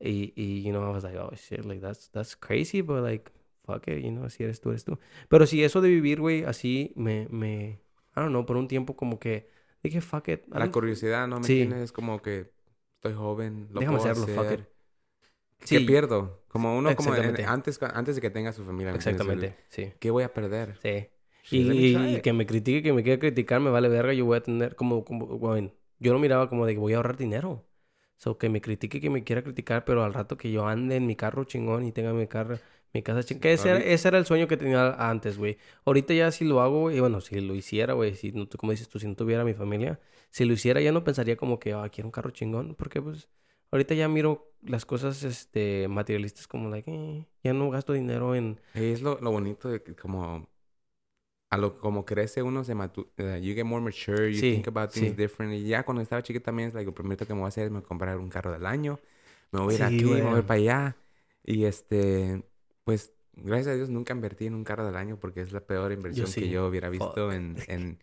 [0.00, 3.30] Y, y you know, I was like, oh, shit, like, that's, that's crazy, but like,
[3.64, 4.98] fuck it, you know, si eres tú, eres tú.
[5.28, 7.80] Pero sí, eso de vivir, güey, así, me, me,
[8.16, 9.48] I don't know, por un tiempo como que
[9.82, 10.42] dije, fuck it.
[10.48, 11.38] La curiosidad, ¿no?
[11.38, 11.60] ¿Me Sí.
[11.62, 11.84] entiendes?
[11.84, 12.50] Es como que
[13.02, 14.60] estoy joven, lo Déjame puedo hacerlo, hacer.
[14.60, 14.68] it.
[15.68, 15.80] ¿Qué Sí.
[15.80, 16.44] pierdo?
[16.48, 18.92] Como uno, como en- antes, antes de que tenga su familia.
[18.94, 19.92] Exactamente, sí.
[19.98, 20.78] ¿Qué voy a perder?
[20.82, 21.08] Sí.
[21.50, 24.12] Y, y- que me critique, que me quiera criticar, me vale verga.
[24.14, 26.96] Yo voy a tener como, como, bueno, yo lo miraba como de que voy a
[26.96, 27.66] ahorrar dinero.
[28.16, 31.06] So, que me critique, que me quiera criticar, pero al rato que yo ande en
[31.06, 32.60] mi carro chingón y tenga mi carro,
[32.92, 33.40] mi casa chingón.
[33.40, 35.58] Que ese era, ese era el sueño que tenía antes, güey.
[35.84, 38.88] Ahorita ya si lo hago, güey, bueno, si lo hiciera, güey, si no, como dices
[38.88, 41.88] tú, si no tuviera mi familia, si lo hiciera ya no pensaría como que, ah,
[41.90, 43.28] quiero un carro chingón, porque pues
[43.70, 48.60] ahorita ya miro las cosas, este, materialistas como, like, eh, ya no gasto dinero en...
[48.74, 50.48] Es lo, lo bonito de que como...
[51.50, 54.68] A lo como crece uno se matu uh, you get more mature, you Sí, think
[54.68, 55.16] about things sí.
[55.16, 55.52] different.
[55.52, 57.66] Y ya cuando estaba chiquita también es like, lo primero que me voy a hacer
[57.66, 58.98] es me comprar un carro del año.
[59.50, 60.96] Me voy a ir Sí, aquí, me voy a ir para allá.
[61.44, 62.42] Y este,
[62.84, 65.92] pues, gracias a Dios nunca invertí en un carro del año porque es la peor
[65.92, 66.42] inversión sí.
[66.42, 67.98] que yo hubiera visto en, en,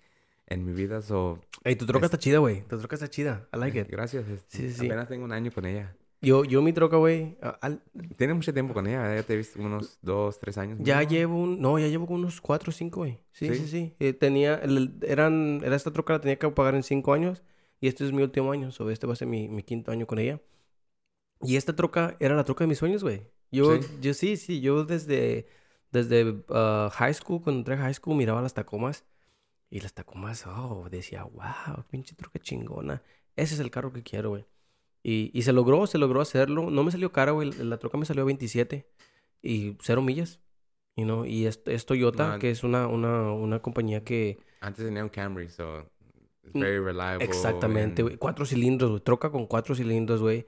[0.48, 1.02] en mi vida.
[1.02, 2.62] So, Ey, tu troca Es- está chida, güey.
[2.68, 3.48] Tu troca está chida.
[3.54, 3.88] I like it.
[3.90, 4.26] gracias.
[4.48, 4.86] Sí, sí, sí.
[4.86, 5.96] Apenas tengo un año con ella.
[6.22, 7.82] Yo, yo mi troca, güey, al-
[8.18, 9.16] Tiene mucho tiempo con ella.
[9.16, 10.78] Ya te he visto unos dos, tres años.
[10.82, 11.08] ya ¿no?
[11.10, 11.62] llevo un...
[11.62, 13.20] No, ya llevo unos cuatro o cinco, güey.
[13.32, 13.68] Sí, sí, ¿Sí?
[13.68, 13.96] sí.
[14.00, 14.56] Eh, tenía...
[14.56, 15.62] el- eran...
[15.64, 17.42] Era esta troca la tenía que pagar en cinco años.
[17.80, 18.72] Y este es mi último año.
[18.72, 20.42] So, este va a ser mi, mi quinto año con ella.
[21.42, 23.22] Y esta troca era la troca de mis sueños, güey.
[23.52, 23.88] Yo, ¿Sí?
[24.02, 24.62] yo sí, sí.
[24.62, 25.48] Yo desde...
[25.92, 29.06] Desde ah, high school, cuando entré a high school, miraba las Tacomas.
[29.72, 33.02] Y las Tacomas, oh, decía, wow, pinche troca chingona.
[33.36, 34.46] Ese es el carro que quiero, güey.
[35.02, 36.70] Y, y se logró, se logró hacerlo.
[36.70, 37.52] No me salió caro, güey.
[37.54, 38.88] La troca me salió a 27
[39.42, 40.40] y cero millas.
[40.96, 41.26] You know?
[41.26, 44.38] Y es, es Toyota, que es una, una, una compañía que...
[44.62, 45.90] Antes tenía un Camry, so
[46.44, 47.24] it's Mm, very reliable.
[47.26, 48.18] Exactamente, and- güey.
[48.18, 49.02] Cuatro cilindros, güey.
[49.02, 50.46] Troca con cuatro cilindros, güey.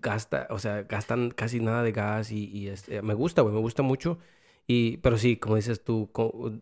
[0.00, 3.54] Gasta, o sea, gastan casi nada de gas y, y este, me gusta, güey.
[3.54, 4.18] Me gusta mucho.
[4.66, 6.10] Y, pero sí, como dices tú,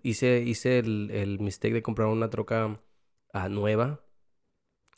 [0.03, 2.81] hice, hice el, el mistake de comprar una troca
[3.33, 4.01] ah, nueva.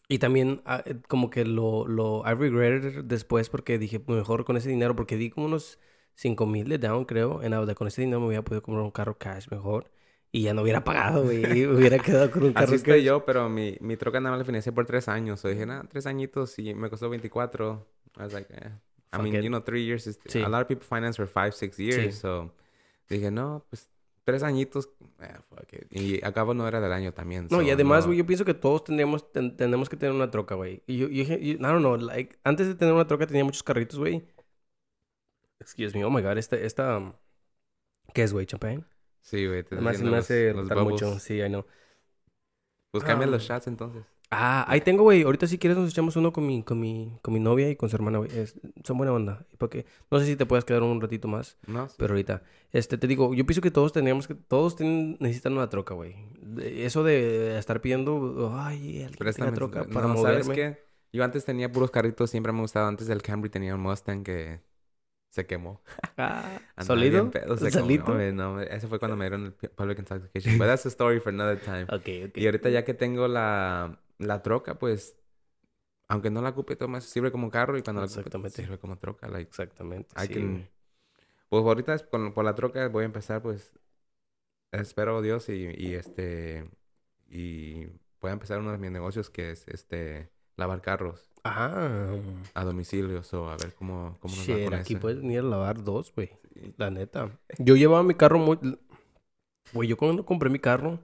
[0.09, 4.69] Y también eh, como que lo, lo, I regretted después porque dije, mejor con ese
[4.69, 5.79] dinero, porque di como unos
[6.15, 7.43] 5 mil de down, creo.
[7.43, 9.91] En Auda, con ese dinero me hubiera podido comprar un carro cash mejor.
[10.31, 11.67] Y ya no hubiera pagado, güey.
[11.67, 13.05] Hubiera quedado con un carro Así estoy cash.
[13.05, 15.45] yo, pero mi, mi troca nada más la financié por tres años.
[15.45, 17.87] O dije, nada, tres añitos y me costó 24.
[18.19, 18.71] I was like, eh.
[19.15, 19.43] I mean, it.
[19.45, 20.07] you know, three years.
[20.07, 20.43] Is, Sí.
[20.43, 22.15] A lot of people finance for five, six years.
[22.15, 22.21] Sí.
[22.21, 22.55] So,
[23.09, 23.89] dije, no, pues
[24.25, 24.89] tres añitos.
[25.21, 25.87] eh, fuck it.
[25.93, 27.49] Y acabo no era del año también.
[27.51, 28.09] No, so, y además, no.
[28.09, 30.83] güey, yo pienso que todos tendríamos, ten- tenemos que tener una troca, güey.
[30.87, 33.99] Y yo, yo dije, don't know, like, antes de tener una troca tenía muchos carritos,
[33.99, 34.25] güey.
[35.61, 37.13] Excuse me, oh my god, esta, esta, um,
[38.15, 38.47] ¿qué es, güey?
[38.47, 38.85] ¿Champagne?
[39.21, 39.63] Sí, güey.
[39.63, 40.85] te Además, me los- hace los bubbles.
[40.85, 41.65] mucho, sí, I know.
[42.91, 43.31] Pues cambia Ah.
[43.31, 44.05] los shots entonces.
[44.35, 45.23] Ah, ahí tengo, güey.
[45.23, 47.91] Ahorita si quieres nos echamos uno con mi, con mi, con mi novia y con
[47.91, 48.31] su hermana, güey.
[48.83, 49.45] Son buena onda.
[49.59, 51.97] Porque no sé si te puedes quedar un ratito más, No, sí.
[51.99, 52.43] pero ahorita.
[52.73, 56.15] Este, te digo, yo pienso que todos tendríamos que, todos tienen, necesitan una troca, güey.
[56.63, 60.55] Eso de estar pidiendo, ay, tenga tu- troca no, para ¿sabes moverme.
[60.55, 60.79] qué?
[61.13, 62.89] Yo antes tenía puros carritos, siempre me gustaba.
[62.89, 64.61] Antes del Camry tenía un Mustang que
[65.31, 65.83] se quemó.
[66.19, 66.45] Ah,
[66.77, 68.05] bien pedo, se ¿Solito?
[68.05, 70.59] comió, güey, no, ese fue cuando me dieron el pu- Public Intoxication.
[70.59, 71.85] But that's a story for another time.
[71.91, 72.37] Ok, ok.
[72.37, 75.17] Y ahorita ya que tengo la, la troca, pues...
[76.09, 77.79] Aunque no la ocupe, toma, sirve como carro.
[77.79, 78.63] Y cuando la ocupe, Exactamente.
[78.63, 79.29] sirve como troca.
[79.29, 80.09] Like, Exactamente.
[80.21, 80.69] Sí, can-.
[81.49, 83.73] Pues ahorita es con, por la troca voy a empezar, pues...
[84.73, 86.65] Espero Dios y, y este...
[87.29, 87.87] Y
[88.21, 90.31] voy a empezar uno de mis negocios que es este...
[90.57, 92.15] Lavar carros Ah,
[92.55, 93.23] a domicilio.
[93.33, 95.01] O a ver cómo, cómo nos va shit, con aquí eso.
[95.01, 96.31] puedes venir a lavar dos, güey.
[96.55, 96.75] Sí.
[96.77, 97.31] La neta.
[97.59, 98.59] Yo llevaba mi carro muy...
[99.73, 101.01] Güey, yo cuando compré mi carro,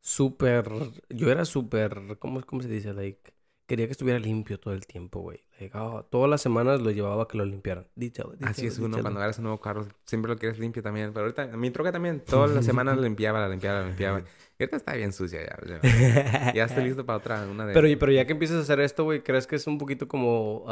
[0.00, 0.70] súper...
[1.08, 2.18] Yo era súper...
[2.18, 2.92] ¿Cómo, ¿Cómo se dice?
[2.92, 3.32] Like...
[3.70, 5.44] Quería que estuviera limpio todo el tiempo, güey.
[5.60, 7.86] Like, ah, todas las semanas lo llevaba a que lo limpiaran.
[7.94, 11.12] Díchalo, Así es uno cuando agarras un nuevo carro, siempre lo quieres limpio también.
[11.12, 14.24] Pero ahorita, mi troca también, todas las semanas la limpiaba, la limpiaba, la limpiaba.
[14.58, 15.80] Y ahorita está bien sucia ya.
[15.80, 17.72] Ya, ya estoy listo para otra, una de...
[17.72, 20.64] Pero, pero ya que empiezas a hacer esto, güey, ¿crees que es un poquito como...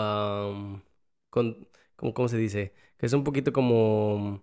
[1.30, 2.74] con, como ¿Cómo se dice?
[2.98, 4.42] Que es un poquito como...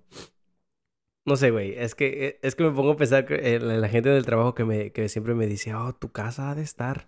[1.26, 1.74] No sé, güey.
[1.76, 4.64] Es que, es que me pongo a pensar que, en la gente del trabajo que,
[4.64, 7.08] me, que siempre me dice, oh, tu casa ha de estar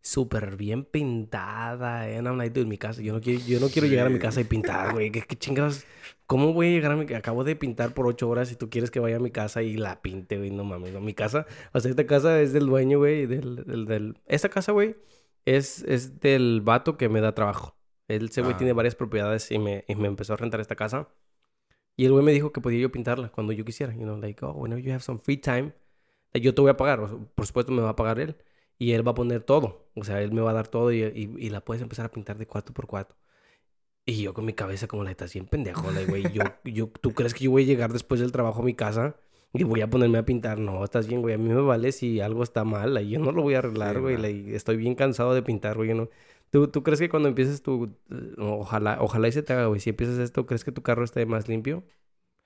[0.00, 2.08] súper bien pintada.
[2.08, 2.16] eh".
[2.16, 4.16] And I'm like, dude, mi casa, yo no quiero, yo no quiero llegar a mi
[4.16, 4.22] Sí.
[4.22, 5.10] casa y pintar, güey.
[5.10, 5.84] ¿Qué, qué chingados?
[6.26, 7.18] ¿Cómo voy a llegar a mi casa?
[7.18, 9.76] Acabo de pintar por ocho horas y tú quieres que vaya a mi casa y
[9.76, 10.50] la pinte, güey.
[10.50, 11.00] No mames, no.
[11.00, 14.18] Mi casa, o sea, esta casa es del dueño, güey, del, del, del...
[14.26, 14.96] Esta casa, güey,
[15.44, 17.76] es, es del vato que me da trabajo.
[18.08, 18.56] Él, ese güey Ah.
[18.56, 21.08] tiene varias propiedades y me, y me empezó a rentar esta casa.
[21.98, 23.92] Y el güey me dijo que podía yo pintarla cuando yo quisiera.
[23.92, 25.72] You know, like, oh, whenever you have some free time,
[26.32, 27.00] yo te voy a pagar.
[27.00, 28.36] O sea, por supuesto, me va a pagar él.
[28.78, 29.90] Y él va a poner todo.
[29.96, 32.10] O sea, él me va a dar todo y, y, y la puedes empezar a
[32.12, 33.16] pintar de cuatro por cuatro.
[34.06, 36.32] Y yo con mi cabeza como la estás bien pendejo, like, güey.
[36.32, 39.16] Yo, yo, ¿Tú crees que yo voy a llegar después del trabajo a mi casa
[39.52, 40.58] y voy a ponerme a pintar?
[40.60, 41.34] No, estás bien, güey.
[41.34, 42.96] A mí me vale si algo está mal.
[43.06, 44.54] yo no lo voy a arreglar, Sí, güey.
[44.54, 45.88] estoy bien cansado de pintar, güey.
[45.90, 46.08] yo no-
[46.50, 47.86] ¿Tú, ¿Tú crees que cuando empieces tu...
[48.10, 49.80] eh, Ojalá, ojalá y se te haga, güey.
[49.80, 51.84] Si empiezas esto, ¿crees que tu carro esté más limpio?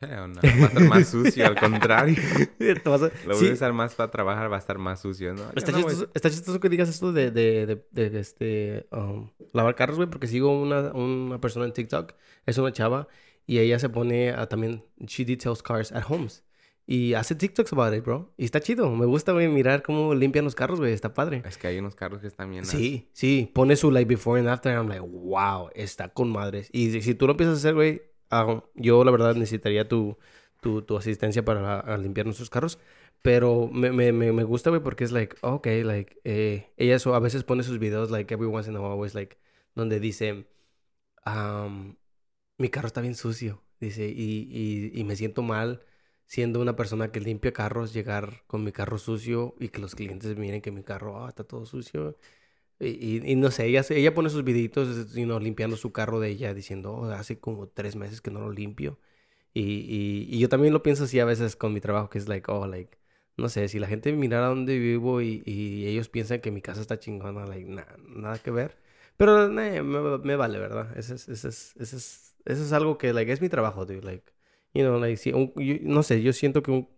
[0.00, 2.16] Hell no, Va a estar más sucio, al contrario.
[2.84, 5.44] Lo Sí, voy a usar más para trabajar, va a estar más sucio, ¿no?
[5.55, 9.30] Está, no chistoso, está chistoso que digas esto de, de, de, de- de este, um,
[9.53, 12.14] lavar carros, güey, porque sigo una, una persona en TikTok,
[12.46, 13.07] es una chava,
[13.46, 16.44] y ella se pone a también, she details cars at homes,
[16.87, 20.45] y hace TikToks about it, bro, y está chido, me gusta, güey, mirar cómo limpian
[20.45, 21.43] los carros, güey, está padre.
[21.47, 22.64] Es que hay unos carros que están bien...
[22.66, 26.68] Sí, sí, pone su like before and after, and I'm like, wow, está con madres.
[26.72, 30.18] Y si, si tú lo empiezas a hacer, güey, ah, yo la verdad necesitaría tu,
[30.61, 32.78] tu, tu asistencia para a limpiar nuestros carros.
[33.22, 37.15] Pero me, me, me, me gusta, güey, porque es like, ok, like, eh, ella so-
[37.15, 39.39] a veces pone sus videos, like, every once in a while, always, like,
[39.77, 40.47] donde dice,
[41.24, 41.94] um,
[42.59, 45.85] mi carro está bien sucio, dice, y, y, y me siento mal
[46.32, 50.34] siendo una persona que limpia carros, llegar con mi carro sucio y que los clientes
[50.38, 52.16] miren que mi carro, ah, está todo sucio.
[52.80, 52.88] Y,
[53.18, 56.54] y, y no sé, ella, ella pone sus videitos, you limpiando su carro de ella,
[56.54, 58.98] diciendo, "Oh, hace como tres meses que no lo limpio.
[59.54, 62.50] Y, y, yo también lo pienso así a veces con mi trabajo, que es like,
[62.52, 62.98] oh, like,
[63.38, 65.42] no sé, si la gente mirara dónde vivo y,
[65.86, 68.78] ellos piensan que mi casa está chingona, like, na- nada que ver.
[69.18, 70.96] Pero nah, me, me vale, ¿verdad?
[70.98, 71.44] Eso es, es,
[71.76, 74.32] es, es algo que, like, es mi trabajo, dude, like,
[74.74, 76.89] you know, like, si un- yo- no sé, yo siento que un-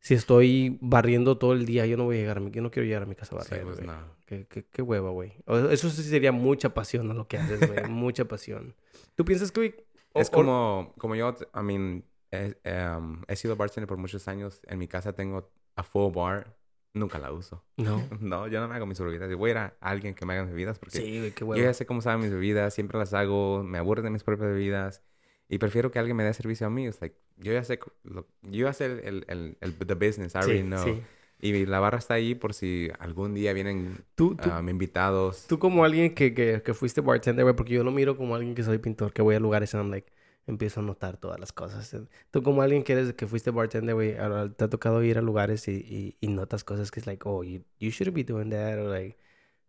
[0.00, 2.70] si estoy barriendo todo el día, yo no voy a llegar a mi, yo no
[2.70, 3.94] quiero llegar a mi casa a Sí, pues no.
[4.26, 5.32] Qué, qué, qué hueva, güey.
[5.70, 7.84] Eso sí sería mucha pasión a lo que haces, güey.
[7.90, 8.74] mucha pasión.
[9.14, 12.54] ¿Tú piensas que, o- Es o- como, como yo, I mean, he,
[12.96, 14.60] um, he sido bartender por muchos años.
[14.66, 16.56] En mi casa tengo a full bar.
[16.92, 17.64] Nunca la uso.
[17.76, 18.02] No.
[18.20, 19.28] No, yo no me hago mis bebidas.
[19.30, 21.44] Yo voy a ir a alguien que me haga mis bebidas porque Sí, güey, qué
[21.44, 22.72] yo ya sé cómo saben mis bebidas.
[22.74, 23.62] Siempre las hago.
[23.64, 25.02] Me aburro de mis propias bebidas.
[25.48, 26.86] Y prefiero que alguien me dé servicio a mí.
[26.86, 30.34] It's like, yo ya sé, lo- yo ya sé el, el, el, el- the business.
[30.34, 30.84] I already Sí, know.
[30.84, 31.02] sí.
[31.40, 35.46] Y la barra está ahí por si algún día vienen Tú, tú, um, invitados.
[35.46, 38.54] tú como alguien que, que, que fuiste bartender, güey, porque yo lo miro como alguien
[38.54, 40.10] que soy pintor, que voy a lugares y I'm like,
[40.46, 41.94] empiezo a notar todas las cosas.
[42.30, 44.14] Tú como alguien que eres, que fuiste bartender, güey,
[44.56, 47.42] te ha tocado ir a lugares y, y, y notas cosas que es like, oh,
[47.44, 49.18] you, you shouldn't be doing that, or like,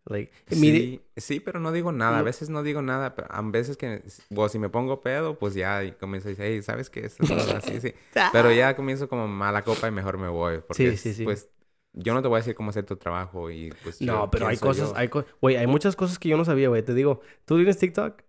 [0.06, 2.18] like, mire, Sí, sí, pero no digo nada.
[2.20, 3.14] A veces no digo nada.
[3.14, 4.02] Pero a veces que...
[4.34, 7.00] O si me pongo pedo, pues ya y comienzo a decir, hey, ¿sabes qué?
[7.06, 7.24] Esto
[7.56, 7.94] así, sí.
[8.32, 10.60] Pero ya comienzo como mala copa y mejor me voy.
[10.66, 11.24] Porque, Sí, sí, sí.
[11.24, 11.48] pues,
[11.92, 13.98] yo no te voy a decir cómo hacer tu trabajo y pues...
[13.98, 14.96] yo- No, pero ¿quién hay cosas, yo?
[14.96, 16.82] hay co- güey, hay muchas cosas que yo no sabía, güey.
[16.84, 18.22] Te digo, ¿tú tienes TikTok?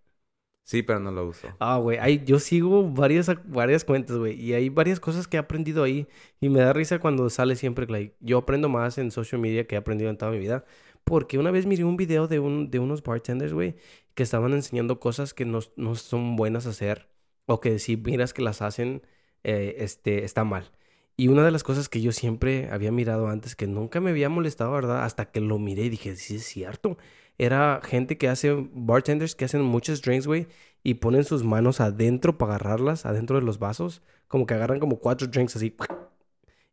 [0.64, 1.48] Sí, pero no lo uso.
[1.60, 5.84] Ah, güey, yo sigo varias, varias cuentas, güey, y hay varias cosas que he aprendido
[5.84, 6.08] ahí
[6.42, 9.76] y me da risa cuando sale siempre, like, yo aprendo más en social media que
[9.76, 10.66] he aprendido en toda mi vida,
[11.08, 13.76] porque una vez miré un video de, un, de unos bartenders, güey,
[14.14, 17.08] que estaban enseñando cosas que no, no son buenas hacer
[17.46, 19.04] o que si miras que las hacen,
[19.44, 20.72] eh, este, está mal.
[21.16, 24.30] Y una de las cosas que yo siempre había mirado antes, que nunca me había
[24.30, 25.06] molestado, ¿verdad?
[25.06, 26.98] Hasta que lo miré y dije, sí es cierto.
[27.38, 30.48] Era gente que hace, bartenders que hacen muchos drinks, güey,
[30.84, 34.04] y ponen sus manos adentro para agarrarlas, adentro de los vasos.
[34.28, 35.76] Como que agarran como cuatro drinks así.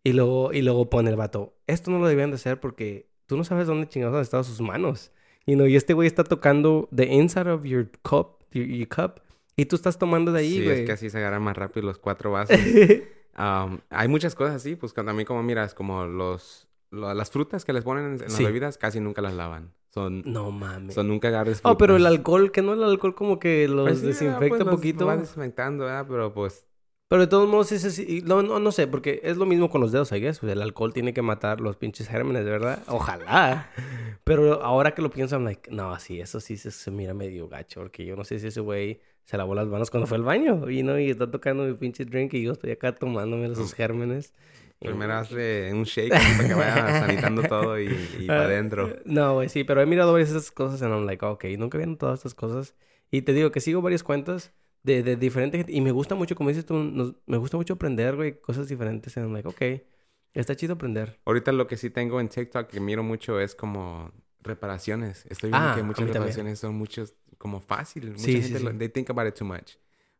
[0.03, 1.57] Y luego, y luego pone el vato.
[1.67, 4.61] Esto no lo debían de hacer porque tú no sabes dónde chingados han estado sus
[4.61, 5.11] manos.
[5.47, 9.21] You know, y este güey está tocando the inside of your cup, your, your cup.
[9.57, 10.81] Y tú estás tomando de ahí, sí, güey.
[10.81, 12.59] es que así se agarran más rápido los cuatro vasos.
[13.39, 16.67] Um, hay muchas cosas así, pues cuando a mí como miras, como los...
[16.91, 18.45] lo- las frutas que les ponen en, en las Sí.
[18.45, 19.73] bebidas casi nunca las lavan.
[19.93, 20.23] Son...
[20.27, 20.95] no mames.
[20.95, 22.19] son nunca agarres Oh, pero el frutas.
[22.19, 25.07] alcohol, que no el alcohol como que los Pues sí, desinfecta pues un los poquito.
[25.07, 26.07] va desinfectando, ¿verdad?
[26.09, 26.67] Pero pues...
[27.09, 28.23] Pero de todos modos, es así.
[28.25, 30.43] No, no, no sé, porque es lo mismo con los dedos, I guess.
[30.43, 32.83] El alcohol tiene que matar los pinches gérmenes, ¿verdad?
[32.89, 33.71] Ojalá.
[34.25, 37.47] Pero ahora que lo pienso, I'm like, no, sí, eso sí se, se mira medio
[37.49, 37.81] gacho.
[37.83, 40.69] Porque yo no sé si ese güey se lavó las manos cuando fue al baño.
[40.71, 40.99] Y, ¿no?
[40.99, 44.33] y está tocando mi pinche drink y yo estoy acá tomándome esos gérmenes.
[44.81, 47.87] Y- Primero hazle un shake para que vaya sanitando todo y,
[48.19, 48.97] y para Ah, adentro.
[49.05, 51.77] No, güey, sí, pero he mirado varias de esas cosas y I'm like, ok, nunca
[51.79, 52.75] había notado estas cosas.
[53.11, 54.53] Y te digo que sigo varias cuentas
[54.85, 55.73] de, de diferente gente.
[55.73, 59.17] Y me gusta mucho, como dices tú, nos- me gusta mucho aprender, güey, cosas diferentes.
[59.17, 59.63] I'm like, ok,
[60.35, 61.19] está chido aprender.
[61.25, 65.27] Ahorita lo que sí tengo en TikTok que miro mucho es como reparaciones.
[65.29, 66.13] Estoy viendo Ah, que muchas mí también.
[66.15, 68.11] reparaciones son muchos como fácil.
[68.13, 68.79] Mucha Sí, sí, gente lo- sí.
[68.79, 69.77] they think about it too much.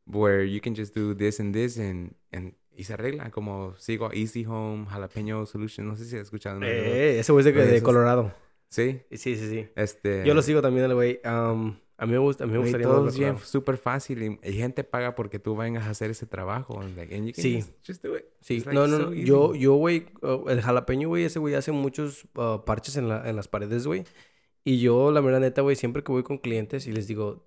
[0.07, 3.31] Where you can just do this and this and, and y se arregla.
[3.31, 5.87] Como sigo Easy Home, Jalapeno Solution.
[5.87, 6.61] No sé si has escuchado.
[6.63, 8.35] Eh, ese güey es de, de Colorado.
[8.69, 9.01] Sí.
[9.13, 9.69] Sí, sí, sí.
[9.77, 10.25] Este...
[10.27, 11.21] Yo lo sigo también, el güey.
[11.25, 14.39] Um, a mí me gusta, a mí me gustaría todo es bien súper fácil y,
[14.49, 16.81] y gente paga porque tú vengas a hacer ese trabajo.
[16.97, 17.57] like, and you can Sí.
[17.61, 18.25] just, just do it.
[18.41, 19.13] Sí, like no, no, so no.
[19.13, 19.25] easy.
[19.27, 23.29] Yo, yo, güey, uh, el jalapeño, güey, ese güey hace muchos uh, parches en, la,
[23.29, 24.05] en las paredes, güey.
[24.65, 27.47] Y yo, la verdad, neta, güey, siempre que voy con clientes y les digo,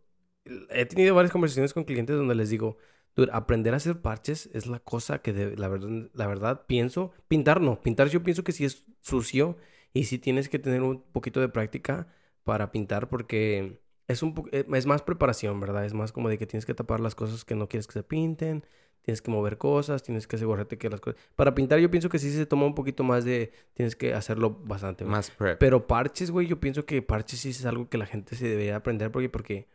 [0.70, 2.78] he tenido varias conversaciones con clientes donde les digo,
[3.16, 7.12] dude, aprender a hacer parches es la cosa que, de- la, verdad, la verdad, pienso,
[7.28, 9.58] pintar no, pintar yo pienso que sí es sucio
[9.94, 12.08] y sí tienes que tener un poquito de práctica
[12.44, 15.86] para pintar porque es un eh, es más preparación, ¿verdad?
[15.86, 18.04] Es más como de que tienes que tapar las cosas que no quieres que se
[18.04, 18.64] pinten,
[19.02, 21.20] tienes que mover cosas, tienes que asegurarte que las cosas...
[21.36, 23.52] Para pintar yo pienso que sí se toma un poquito más de...
[23.74, 25.12] Tienes que hacerlo bastante, güey.
[25.12, 25.58] Más prep.
[25.60, 28.76] Pero parches, güey, yo pienso que parches sí es algo que la gente se debería
[28.76, 29.68] aprender porque, porque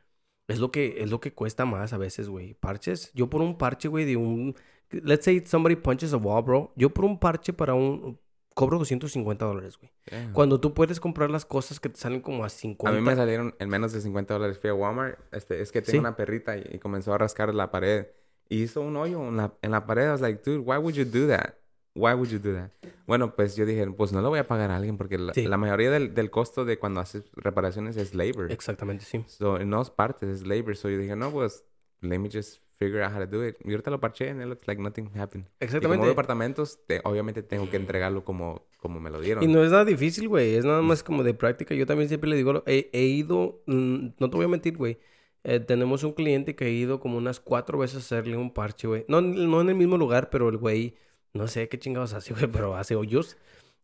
[0.49, 2.55] es lo que es lo que cuesta más a veces, güey.
[2.55, 4.55] Parches, yo por un parche, güey, de un
[4.91, 6.73] let's say somebody punches a wall, bro.
[6.77, 8.19] Yo por un parche para un
[8.55, 9.91] cobro 250 dólares, güey.
[10.11, 10.33] Damn.
[10.33, 12.99] Cuando tú puedes comprar las cosas que te salen como a A 50.
[12.99, 14.59] mí me salieron en menos de 50 dólares.
[14.59, 15.19] Fui a Walmart.
[15.33, 15.99] Este, es que tengo Sí.
[15.99, 18.07] una perrita y, y comenzó a rascar la pared.
[18.49, 20.07] Y hizo un hoyo en la, en la pared.
[20.07, 21.55] I was like, dude, why would you do that?
[21.95, 22.70] Why would you do that?
[23.07, 25.47] Bueno, pues yo dije, pues no lo voy a pagar a alguien porque la, Sí.
[25.47, 28.51] la mayoría del, del costo de cuando haces reparaciones es labor.
[28.51, 29.24] Exactamente, sí.
[29.29, 30.77] So, no es partes, es labor.
[30.77, 31.65] So yo dije, no, pues,
[32.01, 33.57] let me just figure out how to do it.
[33.65, 35.47] Y ahorita lo parché and it looks like nothing happened.
[35.47, 36.07] Y como Exactamente.
[36.07, 39.43] departamentos, te- obviamente tengo que entregarlo como, como me lo dieron.
[39.43, 40.55] Y no es nada difícil, güey.
[40.55, 41.75] Es nada más como de práctica.
[41.75, 44.99] Yo también siempre le digo, he, he ido, mm, no te voy a mentir, güey.
[45.45, 48.87] Eh, tenemos un cliente que ha ido como unas cuatro veces a hacerle un parche,
[48.87, 49.05] güey.
[49.09, 50.95] No, no en el mismo lugar, pero el güey,
[51.35, 53.37] no sé qué chingados hace, güey, pero hace hoyos.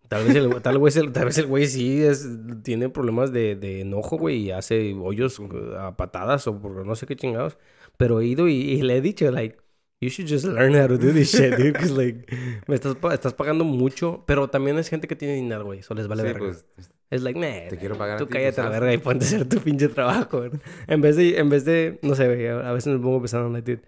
[0.08, 2.26] Tal vez el, tal vez el, tal vez el güey sí es,
[2.62, 5.38] tiene problemas de, de enojo, güey, y hace hoyos
[5.78, 7.58] a patadas o por no sé qué chingados.
[7.98, 9.58] Pero he ido y, y le he dicho, like,
[10.00, 11.72] you should just learn how to do this shit, dude.
[11.72, 12.24] Because, like,
[12.66, 14.24] me estás, estás pagando mucho.
[14.26, 15.80] Pero también es gente que tiene dinero, güey.
[15.80, 16.38] Eso les vale Sí, verga.
[16.38, 16.64] pues,
[17.10, 18.80] Es like, nah, Te quiero pagar a Tú ti, cállate pues, a la haz.
[18.80, 20.50] verga y ponte a hacer tu pinche trabajo, güey.
[20.86, 23.50] En vez de, en vez de, no sé, güey, a a veces me pongo pensando,
[23.50, 23.82] like, dude,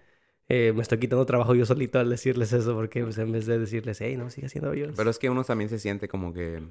[0.49, 3.57] eh, me estoy quitando trabajo yo solito al decirles eso, porque pues, en vez de
[3.59, 4.87] decirles, hey, no, sigue haciendo yo.
[4.95, 6.61] Pero es que uno también se siente como que...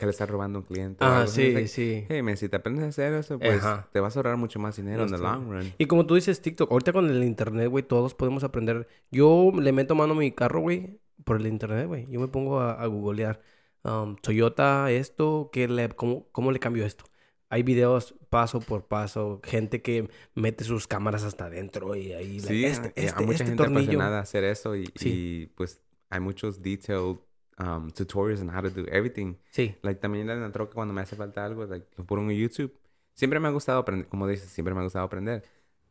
[0.00, 0.96] Que le está robando un cliente.
[1.00, 2.06] Ah, sí, like, sí.
[2.08, 3.86] Hey, man, si te aprendes a hacer eso, pues Ajá.
[3.92, 5.72] te vas a ahorrar mucho más dinero en the Este, long run.
[5.76, 8.88] Y como tú dices, TikTok, ahorita con el internet, güey, todos podemos aprender.
[9.10, 12.06] Yo le meto mano a mi carro, güey, por el internet, güey.
[12.10, 13.42] Yo me pongo a, a googlear
[13.84, 17.04] um, Toyota, esto, ¿qué le, cómo, ¿cómo le cambio esto?
[17.50, 22.40] Hay videos paso por paso, gente que mete sus cámaras hasta adentro y ahí...
[22.40, 23.80] Sí, este, hay- este, hay mucha este gente tornillo.
[23.82, 25.08] apasionada a hacer eso y, Sí.
[25.10, 27.18] y, pues hay muchos detailed
[27.58, 29.36] um, tutorials on how to do everything.
[29.50, 32.36] Sí, Like, también en la troca cuando me hace falta algo, like, lo pongo en
[32.38, 32.72] YouTube.
[33.14, 35.44] Siempre me ha gustado aprender, como dices, siempre me ha gustado aprender.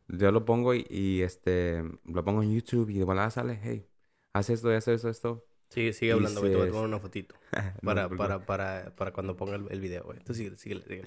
[0.08, 3.86] Yo lo pongo y, y, este, lo pongo en YouTube y de volada sale, hey,
[4.32, 5.46] haz esto, esto, esto, esto.
[5.68, 6.52] sigue, sigue hablando, güey.
[6.52, 7.34] Te voy a tomar una fotito.
[7.82, 10.18] No, Para, por para, para, para cuando ponga el, el video, güey.
[10.18, 11.04] Entonces sigue, sigue, sigue.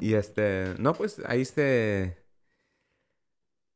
[0.00, 2.18] Y este, no, pues ahí este,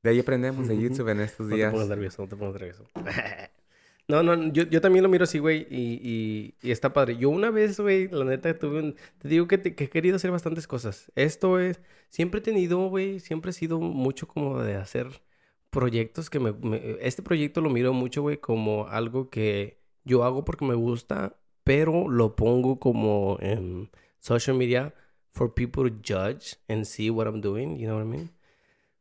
[0.03, 1.73] de ahí aprendemos de YouTube en estos No te días.
[1.73, 2.85] pongas nervioso, no te pongas nervioso.
[4.06, 7.16] No, no, yo, yo también lo miro así, güey, y, y, y está padre.
[7.16, 8.97] Yo una vez, güey, la neta, tuve un...
[9.18, 11.10] Te digo que, he querido hacer bastantes cosas.
[11.14, 11.81] Esto es...
[12.10, 15.22] Siempre he tenido, güey, siempre he sido mucho como de hacer
[15.70, 16.52] proyectos que me...
[16.52, 21.39] me- este proyecto lo miro mucho, güey, como algo que yo hago porque me gusta,
[21.64, 24.94] pero lo pongo como en social media
[25.32, 28.31] for people to judge and see what I'm doing, you know what I mean?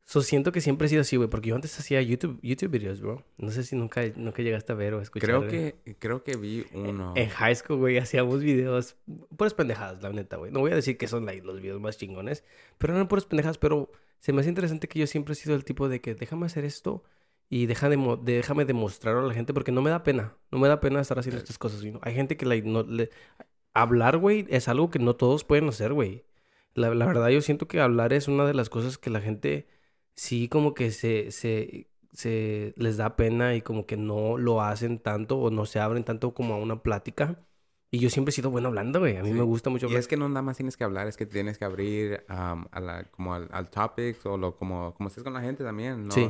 [0.05, 2.99] So, siento que siempre he sido así, güey, porque yo antes hacía YouTube, YouTube videos,
[2.99, 3.25] bro.
[3.37, 5.27] No sé si nunca, nunca llegaste a ver o escuchar.
[5.27, 7.13] Creo que, creo que vi uno.
[7.15, 8.97] En high school, güey, hacíamos videos,
[9.37, 10.51] puras pendejadas, la neta, güey.
[10.51, 12.43] No voy a decir que son like, los videos más chingones,
[12.77, 13.57] pero eran puras pendejadas.
[13.57, 16.47] Pero se me hace interesante que yo siempre he sido el tipo de que déjame
[16.47, 17.03] hacer esto
[17.49, 20.35] y deja de déjame demostrarlo a la gente porque no me da pena.
[20.51, 21.97] No me da pena estar haciendo estas cosas, güey.
[22.01, 23.09] Hay gente que like, no, le...
[23.73, 26.25] hablar, güey, es algo que no todos pueden hacer, güey.
[26.73, 29.67] La, la verdad, yo siento que hablar es una de las cosas que la gente
[30.15, 34.99] sí como que se, se, se les da pena y como que no lo hacen
[34.99, 37.39] tanto o no se abren tanto como a una plática.
[37.91, 39.17] Y yo siempre he sido bueno hablando, güey.
[39.17, 39.33] A mí Sí.
[39.35, 39.99] me gusta mucho Y hablar.
[39.99, 43.03] es que no nada más tienes que hablar, es que tienes que abrir a la,
[43.11, 46.11] como al, al topic o lo, como, como estés con la gente también, ¿no?
[46.11, 46.27] Sí.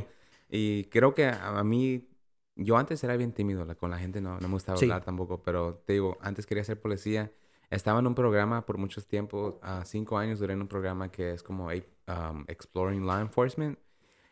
[0.50, 2.10] Y creo que a, a mí,
[2.56, 4.86] yo antes era bien tímido, la- con la gente no, no me gustaba Sí.
[4.86, 7.32] hablar tampoco, pero te digo, antes quería ser policía.
[7.70, 11.32] Estaba en un programa por muchos tiempos, a cinco años duré en un programa que
[11.32, 11.72] es como
[12.08, 13.78] um, Exploring Law Enforcement.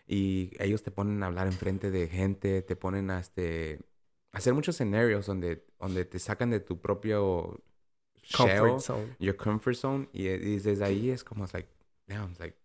[0.07, 3.79] Y ellos te ponen a hablar enfrente de gente, te ponen a este,
[4.33, 7.61] hacer muchos escenarios donde, donde te sacan de tu propio
[8.23, 9.15] shell Comfort zone.
[9.19, 11.69] your comfort zone y, y desde ahí es como it's like
[12.07, 12.55] damn it's like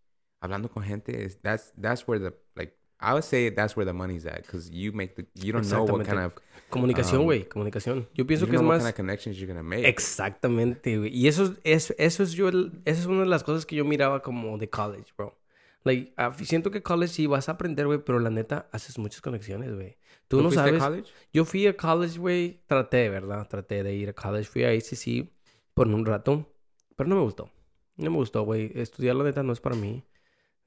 [0.40, 3.92] hablando con gente is that's that's where the like I would say that's where the
[3.92, 6.34] money's at because you make the you don't know what kind of
[6.70, 7.44] Comunicación, um, güey.
[7.48, 8.08] Comunicación.
[8.14, 8.78] Yo you pienso don't que es más...
[8.78, 11.14] kind of connections you're gonna make Exactamente, güey.
[11.14, 14.20] Y eso es, eso es yo, esa es una de las cosas que yo miraba
[14.22, 15.38] como de college, bro.
[15.84, 19.20] Like, ah, siento que college sí vas a aprender, güey, pero la neta haces muchas
[19.20, 19.96] conexiones, güey.
[20.26, 20.82] Tú, ¿Tú no fuiste a sabes.
[20.82, 21.12] college?
[21.32, 22.60] Yo fui a college, güey.
[22.66, 23.46] Traté, ¿verdad?
[23.48, 24.46] Traté de ir a college.
[24.46, 25.30] Fui a ACC
[25.74, 26.52] por un rato,
[26.96, 27.48] pero no me gustó.
[27.96, 28.72] No me gustó, güey.
[28.74, 30.02] Estudiar la neta no es para mí.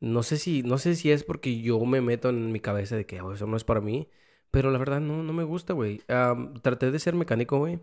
[0.02, 3.06] No sé si, no sé si es porque yo me meto en mi cabeza de
[3.06, 4.10] que "Oh, eso no es para mí,
[4.52, 6.02] pero la verdad no, no me gusta, güey.
[6.08, 7.80] Am, traté de ser mecánico, güey,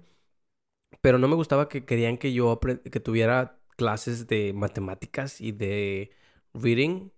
[1.01, 6.11] pero no me gustaba que querían que yo que tuviera clases de matemáticas y de
[6.55, 7.11] reading,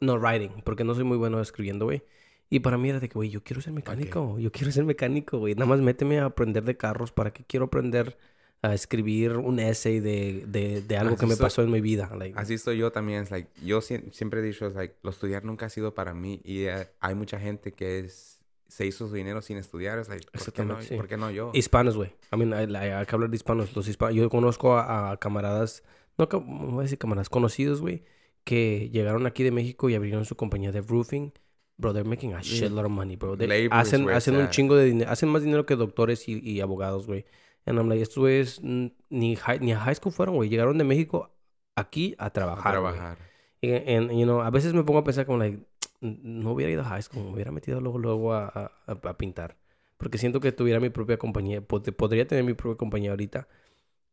[0.00, 2.02] no writing, porque no soy muy bueno escribiendo, güey.
[2.50, 5.38] Y para mí era de que, güey, yo quiero ser mecánico, yo quiero ser mecánico,
[5.38, 5.54] güey.
[5.54, 8.18] Nada más méteme a aprender de carros, ¿para qué quiero aprender
[8.62, 11.80] a escribir un essay de, de, de algo Así que me soy- pasó en mi
[11.80, 12.10] vida?
[12.16, 13.22] Like, Así estoy yo también.
[13.22, 16.12] Es like, yo sie- siempre he dicho, es like, lo estudiar nunca ha sido para
[16.14, 16.40] mí.
[16.44, 19.98] Y eh, hay mucha gente que es, se hizo su dinero sin estudiar.
[20.00, 20.96] Es like, ¿por, qué no, sí.
[20.96, 21.50] ¿por qué no yo?
[21.54, 22.10] Hispanos, güey.
[22.32, 23.74] I mean, hay, hay- que hablar de hispanos.
[23.76, 24.16] Los hispanos.
[24.16, 25.84] Yo conozco a, a camaradas,
[26.18, 28.02] no voy a decir camaradas conocidos, güey,
[28.44, 31.32] que llegaron aquí de México y abrieron su compañía de roofing.
[31.76, 33.36] Bro, they're making a shitload of money, bro.
[33.36, 35.08] They- hacen hacen un chingo de dinero.
[35.12, 37.24] Hacen más dinero que doctores y, y abogados, güey.
[37.68, 40.48] And I'm like, estos güeyes ni, high- ni a high school fueron, güey.
[40.48, 41.30] Llegaron de México
[41.76, 42.92] aquí a a trabajar, güey.
[42.94, 43.18] trabajar.
[43.60, 45.58] Y, and, you know, a veces me pongo a pensar como, like,
[46.00, 49.18] no hubiera ido a high school, me hubiera metido luego, luego a, a- a- a
[49.18, 49.56] pintar.
[49.96, 53.48] Porque siento que tuviera mi propia compañía, pod- podría tener mi propia compañía ahorita.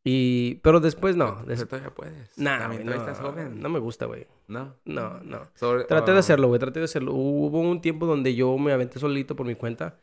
[0.04, 1.36] Y, pero después no.
[1.46, 2.38] Pero Des- todavía puedes.
[2.38, 3.60] Nah, güey, no, estás joven.
[3.60, 4.28] no me gusta, güey.
[4.48, 4.76] No.
[4.86, 5.48] No, no.
[5.56, 7.14] Sobre- Traté de oh, hacerlo, güey, traté de hacerlo.
[7.14, 10.00] Hubo un tiempo donde yo me aventé solito por mi cuenta.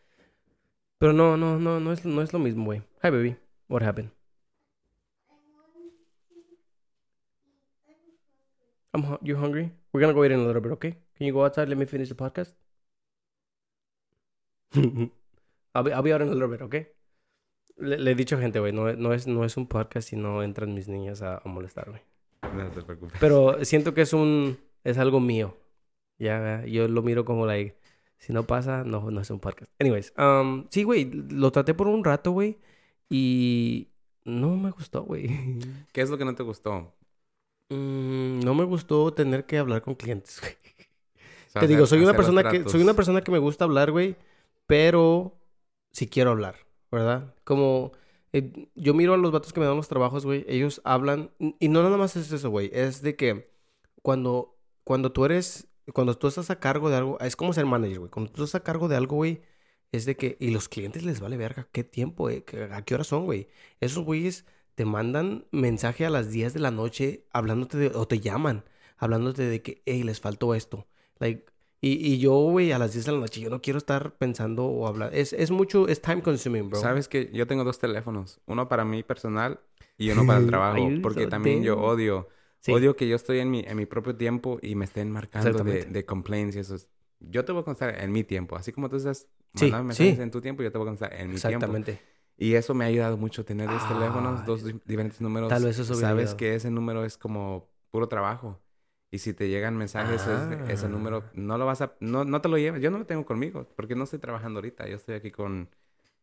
[1.03, 2.81] Pero no, no, no, no es, no es lo mismo, güey.
[3.03, 3.37] Hi, baby.
[3.67, 4.13] What happened?
[8.95, 9.73] I'm hu- you hungry?
[9.93, 10.93] We're gonna go eat in a little bit, okay?
[11.17, 11.69] Can you go outside?
[11.69, 12.55] Let me finish the podcast.
[15.75, 16.87] I'll be, I'll be out in a little bit, okay?
[17.79, 20.15] Le, le he dicho a gente, güey, no, no, es, no es un podcast si
[20.15, 22.05] no entran mis niñas a, a molestarme.
[22.55, 23.19] No te preocupes.
[23.19, 24.57] Pero siento que es un...
[24.85, 25.57] Es algo mío.
[26.19, 27.82] Ya, yo lo miro como, like...
[28.23, 29.69] Si no pasa, no, no es un podcast.
[29.81, 31.11] Anyways, um, sí, güey.
[31.11, 32.57] Lo traté por un rato, güey.
[33.11, 33.89] Y...
[34.25, 35.29] No me gustó, güey.
[35.93, 36.95] ¿Qué es lo que no te gustó?
[37.69, 40.53] Mm, no me gustó tener que hablar con clientes, güey.
[40.53, 42.69] O sea, Te digo, soy una persona que...
[42.69, 44.15] Soy una persona que me gusta hablar, güey.
[44.69, 45.37] Pero...
[45.91, 46.55] si quiero hablar,
[46.93, 47.35] ¿verdad?
[47.43, 47.91] Como
[48.33, 51.69] eh, yo miro a los vatos que me dan los trabajos, güey, ellos hablan, y
[51.69, 53.51] no nada más es eso, güey, es de que
[54.01, 58.01] cuando, cuando tú eres, cuando tú estás a cargo de algo, es como ser manager,
[58.01, 59.43] güey, cuando tú estás a cargo de algo, güey,
[59.91, 63.05] es de que, y los clientes les vale verga, qué tiempo, eh, a qué hora
[63.05, 63.49] son, güey.
[63.81, 68.21] Esos güeyes te mandan mensaje a las 10 de la noche hablándote de, o te
[68.21, 68.65] llaman,
[68.97, 70.87] hablándote de que, hey, les faltó esto.
[71.19, 71.45] Like,
[71.81, 74.65] y, y yo, güey, a las 10 de la noche, yo no quiero estar pensando
[74.65, 75.15] o hablar.
[75.15, 76.81] Es, es mucho, es time consuming, bro.
[76.81, 79.61] Sabes que yo tengo dos teléfonos, uno para mí personal
[79.99, 82.29] y uno para el trabajo, porque también yo odio,
[82.69, 85.85] odio que yo estoy en mi, en mi propio tiempo y me estén marcando de,
[85.85, 86.77] de complaints y eso.
[87.21, 90.31] Yo te voy a contestar en mi tiempo, así como tú estás mandando mensajes en
[90.31, 91.49] tu tiempo, yo te voy a contestar en mi tiempo.
[91.49, 92.01] Exactamente.
[92.37, 95.49] Y eso me ha ayudado mucho tener dos teléfonos, dos diferentes números.
[95.49, 98.61] Tal vez eso Sabes que ese número es como puro trabajo.
[99.11, 100.27] Y si te llegan mensajes,
[100.69, 101.31] ese, número ah.
[101.35, 102.81] no lo vas a, no, no te lo llevas.
[102.81, 104.89] Yo no lo tengo conmigo porque no estoy trabajando ahorita.
[104.89, 105.69] Yo estoy aquí con,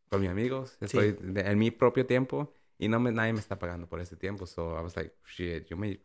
[0.10, 0.76] con mis amigos.
[0.82, 4.48] Estoy en mi propio tiempo y no me, nadie me está pagando por ese tiempo.
[4.48, 6.00] So I was like, shit, yo me,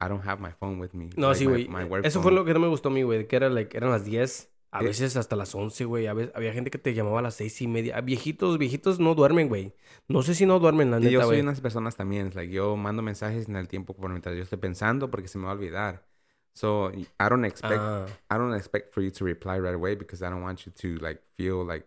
[0.00, 1.10] I don't have my phone with me.
[1.16, 1.68] No, sí, güey.
[2.02, 3.26] Eso fue lo que no me gustó a mí, güey.
[3.28, 6.06] Que era, like, eran las 10 a veces hasta las 11, güey.
[6.06, 8.00] A veces, había gente que te llamaba a las seis y media.
[8.00, 9.74] Viejitos, viejitos no duermen, güey.
[10.08, 12.30] No sé si no duermen, la neta, Yo soy unas personas también.
[12.34, 15.44] Like, yo mando mensajes en el tiempo por mientras yo estoy pensando porque se me
[15.44, 16.06] va a olvidar.
[16.52, 17.80] So, I don't expect...
[17.80, 18.06] Ah.
[18.30, 21.02] I don't expect for you to reply right away because I don't want you to,
[21.02, 21.86] like, feel like...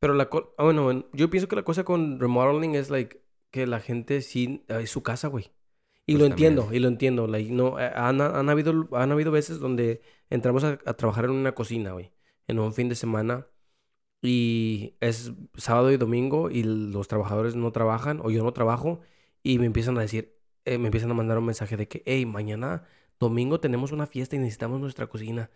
[0.00, 0.28] Pero la...
[0.58, 4.64] Ah, bueno, yo pienso que la cosa con remodeling es, like, que la gente sí...
[4.68, 5.50] Es su casa, güey.
[6.08, 7.28] Y pues lo entiendo, y lo entiendo.
[7.28, 11.30] Like, no, eh, han, han, habido, han habido veces donde entramos a, a trabajar en
[11.30, 12.10] una cocina, güey
[12.48, 13.46] en un fin de semana
[14.22, 19.00] y es sábado y domingo y los trabajadores no trabajan o yo no trabajo
[19.42, 22.26] y me empiezan a decir, eh, me empiezan a mandar un mensaje de que, hey,
[22.26, 22.84] mañana
[23.20, 25.50] domingo tenemos una fiesta y necesitamos nuestra cocina.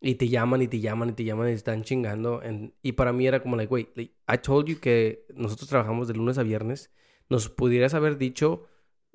[0.00, 2.42] Y te llaman y te llaman y te llaman y están chingando.
[2.82, 6.38] y para mí era como, like, wait, I told you que nosotros trabajamos de lunes
[6.38, 6.92] a viernes.
[7.30, 8.66] Nos pudieras haber dicho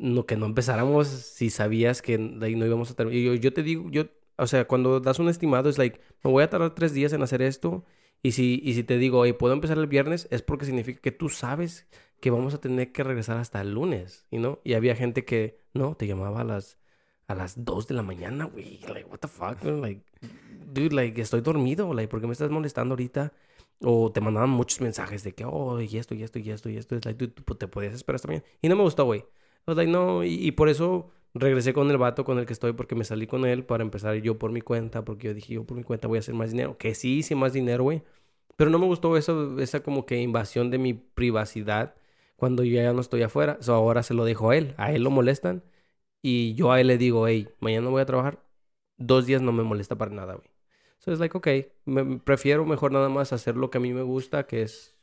[0.02, 3.24] no, que no empezáramos si sabías que no íbamos a terminar.
[3.24, 4.06] Yo, yo te digo, yo
[4.42, 7.22] o sea, cuando das un estimado es like, me voy a tardar tres días en
[7.22, 7.86] hacer esto.
[8.24, 11.12] Y si, y si te digo, oye, puedo empezar el viernes, es porque significa que
[11.12, 11.88] tú sabes
[12.20, 14.60] que vamos a tener que regresar hasta el lunes, ¿y no?
[14.64, 16.80] Y había gente que, no, te llamaba a las,
[17.28, 18.80] a las 2 de la mañana, güey.
[18.88, 20.04] Like, what the fuck, Like,
[20.72, 23.34] dude, like, estoy dormido, like, ¿por qué me estás molestando ahorita?
[23.80, 26.78] O te mandaban muchos mensajes de que, oh, y esto, y esto, y esto, y
[26.78, 26.96] esto.
[26.96, 28.46] Es like, dude, te podías esperar hasta mañana.
[28.62, 29.24] Y no me gustó, güey.
[29.66, 32.96] O like, no, y por eso regresé con el vato con el que estoy porque
[32.96, 35.78] me salí con él para empezar yo por mi cuenta, porque yo dije, yo por
[35.78, 36.78] mi cuenta voy a hacer más dinero.
[36.78, 38.04] Que sí hice más dinero, güey.
[38.58, 41.96] Pero no me gustó eso, esa como que invasión de mi privacidad
[42.36, 43.58] cuando yo ya no estoy afuera.
[43.62, 44.74] So, ahora se lo dejo a él.
[44.78, 45.64] A él lo molestan.
[46.22, 48.44] Y yo a él le digo, hey, mañana voy a trabajar.
[48.98, 50.50] Dos días no me molesta para nada, güey.
[51.00, 51.48] So es like, ok,
[51.86, 54.96] me, prefiero mejor nada más hacer lo que a mí me gusta, que es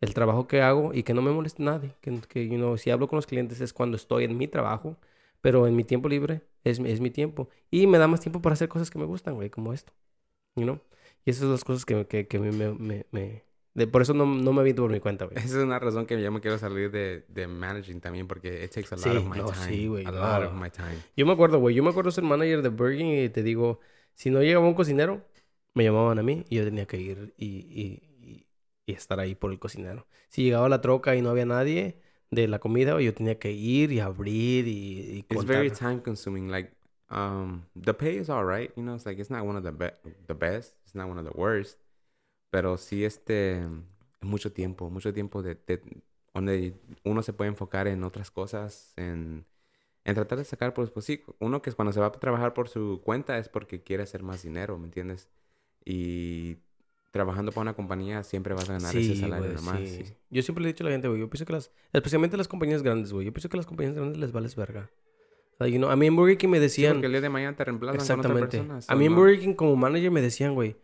[0.00, 1.94] el trabajo que hago y que no me moleste nadie.
[2.00, 4.96] Que, que you know, si hablo con los clientes es cuando estoy en mi trabajo
[5.40, 7.48] pero en mi tiempo libre es, es mi tiempo.
[7.70, 9.92] Y me da más tiempo para hacer cosas que me gustan, güey, como esto.
[10.56, 10.80] You know?
[11.24, 13.44] Y esas son las cosas que, que, que me, me, me
[13.74, 15.38] de, por eso no, no me visto por mi cuenta, güey.
[15.38, 18.72] Esa es una razón que yo me quiero salir de, de managing también, porque it
[18.72, 19.68] takes a lot of my time.
[19.68, 20.04] Sí, güey.
[20.06, 20.96] A lot of my time.
[21.16, 21.74] Yo me acuerdo, güey.
[21.74, 23.80] Yo me acuerdo ser manager de Burger y te digo,
[24.14, 25.24] si no llegaba un cocinero,
[25.74, 28.09] me llamaban a mí y yo tenía que ir y, y,
[28.86, 30.06] y estar ahí por el cocinero.
[30.28, 32.00] Si llegaba la troca y no había nadie,
[32.30, 36.50] de la comida, yo tenía que ir y abrir y, y It's very time consuming.
[36.50, 36.72] Like,
[37.10, 39.90] um, the pay is alright, you know, it's like, it's not one of the, be
[40.26, 41.78] the best, it's not one of the worst.
[42.50, 43.60] Pero sí, este,
[44.20, 45.82] mucho tiempo, mucho tiempo de, de,
[46.32, 46.74] donde
[47.04, 49.44] uno se puede enfocar en otras cosas, en,
[50.04, 52.54] en tratar de sacar, pues, pues sí, uno que es cuando se va a trabajar
[52.54, 55.28] por su cuenta es porque quiere hacer más dinero, ¿me entiendes?
[55.84, 56.58] Y
[57.10, 59.80] trabajando para una compañía siempre vas a ganar ese salario nomás.
[59.80, 60.04] Sí.
[60.30, 62.48] Yo siempre le he dicho a la gente, güey, yo pienso que las, especialmente las
[62.48, 64.90] compañías grandes, güey, yo pienso que las compañías grandes les vales verga.
[65.58, 66.92] a mí en Burger King me decían...
[66.92, 68.58] Sí, porque el día de mañana te reemplazan Exactamente.
[68.58, 70.76] Con a mí en Burger King como manager me decían, güey,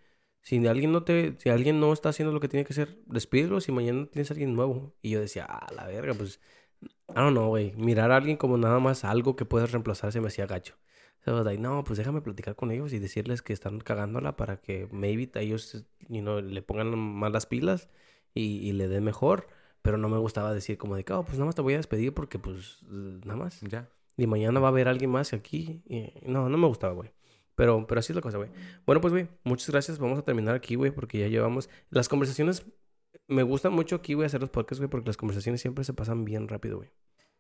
[0.42, 3.60] si alguien no te, si alguien no está haciendo lo que tiene que hacer, despídelo
[3.60, 4.94] si mañana tienes a alguien nuevo.
[5.02, 6.40] Y yo decía, ah, la verga, pues,
[6.82, 10.20] I don't know, güey, mirar a alguien como nada más algo que puedes reemplazar se
[10.20, 10.74] me hacía gacho
[11.58, 15.84] no, pues déjame platicar con ellos y decirles que están cagándola para que maybe ellos
[16.08, 17.88] you know, le pongan más las pilas
[18.34, 19.48] y, le den mejor.
[19.82, 21.76] Pero no me gustaba decir como de que, oh, pues nada más te voy a
[21.76, 23.60] despedir porque pues nada más.
[23.60, 23.88] Ya.
[24.16, 25.82] Y mañana va a haber alguien más aquí.
[25.88, 27.12] Y, no, no me gustaba, güey.
[27.54, 28.50] Pero, pero así es la cosa, güey.
[28.84, 29.98] Bueno, pues, güey, muchas gracias.
[29.98, 31.70] Vamos a terminar aquí, güey, porque ya llevamos...
[31.90, 32.66] Las conversaciones...
[33.28, 36.24] Me gustan mucho aquí, güey, hacer los podcasts, güey, porque las conversaciones siempre se pasan
[36.24, 36.90] bien rápido, güey.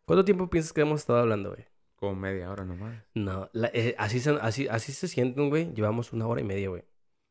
[0.06, 1.66] ¿Cuánto tiempo piensas que hemos estado hablando, güey?
[1.96, 3.04] Como media hora nomás.
[3.14, 5.72] No, eh, así, se, así, así se sienten, güey.
[5.74, 6.84] Llevamos una hora y media, güey.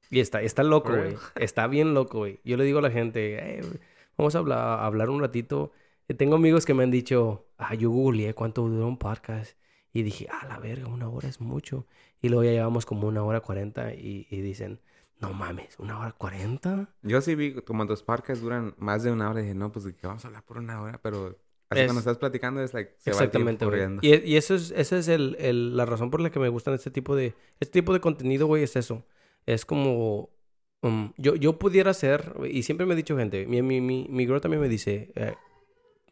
[0.09, 1.15] Y está, está loco, güey.
[1.35, 2.39] Está bien loco, güey.
[2.43, 3.61] Yo le digo a la gente,
[4.17, 5.71] vamos a hablar, a hablar un ratito.
[6.07, 9.57] Eh, Tengo amigos que me han dicho, ah, yo googleé cuánto dura un podcast.
[9.93, 11.87] Y dije, ah, la verga, una hora es mucho.
[12.21, 14.79] Y luego ya llevamos como una hora cuarenta y, y dicen,
[15.19, 16.89] no mames, una hora cuarenta.
[17.01, 19.39] Yo sí vi como los podcasts duran más de una hora.
[19.39, 20.99] Y dije, no, pues que vamos a hablar por una hora.
[21.01, 23.99] Pero así Es- cuando estás platicando es like, se Exactamente, va el.
[24.01, 26.73] Y, y eso es, esa es el, el- la razón por la que me gustan
[26.73, 29.05] este tipo de, este tipo de contenido, güey, es eso.
[29.45, 30.29] Es como,
[30.81, 34.25] um, yo, yo pudiera hacer, y siempre me ha dicho gente, mi, mi, mi, mi
[34.25, 35.33] girl también me dice, eh,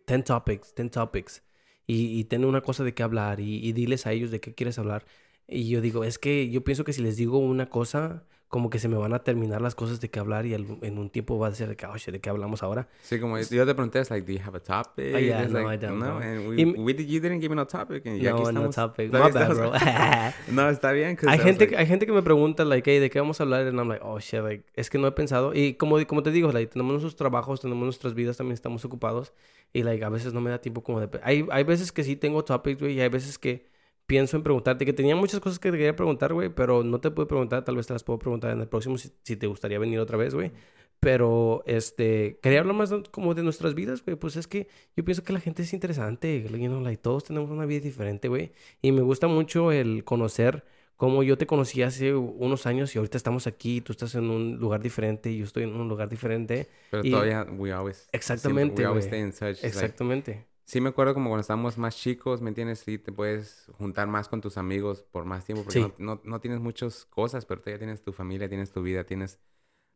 [0.08, 1.44] 10 topics, 10 topics,
[1.88, 4.54] y, y ten una cosa de qué hablar, y, y diles a ellos de qué
[4.54, 5.06] quieres hablar.
[5.48, 8.78] Y yo digo, es que yo pienso que si les digo una cosa, como que
[8.78, 11.40] se me van a terminar las cosas de qué hablar y al- en un tiempo
[11.40, 12.88] va a ser de que, oh, shit, ¿de qué hablamos ahora?
[13.02, 15.16] Sí, como yo te pregunté, es like, do you have a topic?
[15.16, 16.18] Oh, yeah, It's no, like, I don't, no, bro.
[16.20, 18.06] and Y- we, we did- you didn't give me no topic.
[18.06, 18.76] And y aquí No, no estamos.
[18.76, 19.12] topic.
[19.12, 19.72] My bad, estamos- bro.
[20.52, 21.18] no, está bien.
[21.28, 23.66] Hay gente, like- hay gente que me pregunta, like, hey, ¿de qué vamos a hablar?
[23.66, 25.56] And I'm like, oh, shit, like, es que no he pensado.
[25.56, 29.34] Y como, como te digo, like, tenemos nuestros trabajos, tenemos nuestras vidas, también estamos ocupados.
[29.74, 31.10] Y, like, a veces no me da tiempo como de...
[31.24, 33.66] Hay, hay veces que sí tengo topics, güey, y hay veces que
[34.06, 37.12] pienso en preguntarte, que tenía muchas cosas que te quería preguntar, güey, pero no te
[37.12, 39.80] puedo preguntar, tal vez te las puedo preguntar en el próximo si, si te gustaría
[39.80, 40.52] venir otra vez, güey.
[41.00, 44.16] Pero, este, quería hablar más como de nuestras vidas, güey.
[44.16, 47.50] Pues es que yo pienso que la gente es interesante, you know, like, todos tenemos
[47.50, 48.54] una vida diferente, güey.
[48.82, 50.64] Y me gusta mucho el conocer
[50.96, 54.56] cómo yo te conocí hace unos años y ahorita estamos aquí, tú estás en un
[54.58, 56.70] lugar diferente y yo estoy en un lugar diferente.
[56.90, 58.08] Pero y- todavía, we always...
[58.14, 59.42] Exactamente, We always stay in touch.
[59.42, 60.46] It's like, Exactamente.
[60.66, 62.80] Sí me acuerdo como cuando estábamos más chicos, ¿me entiendes?
[62.80, 65.64] Sí te puedes juntar más con tus amigos por más tiempo.
[65.64, 65.94] Porque Sí.
[65.98, 69.04] no, no, no tienes muchas cosas, pero tú ya tienes tu familia, tienes tu vida,
[69.04, 69.40] tienes...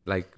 [0.04, 0.30] Like...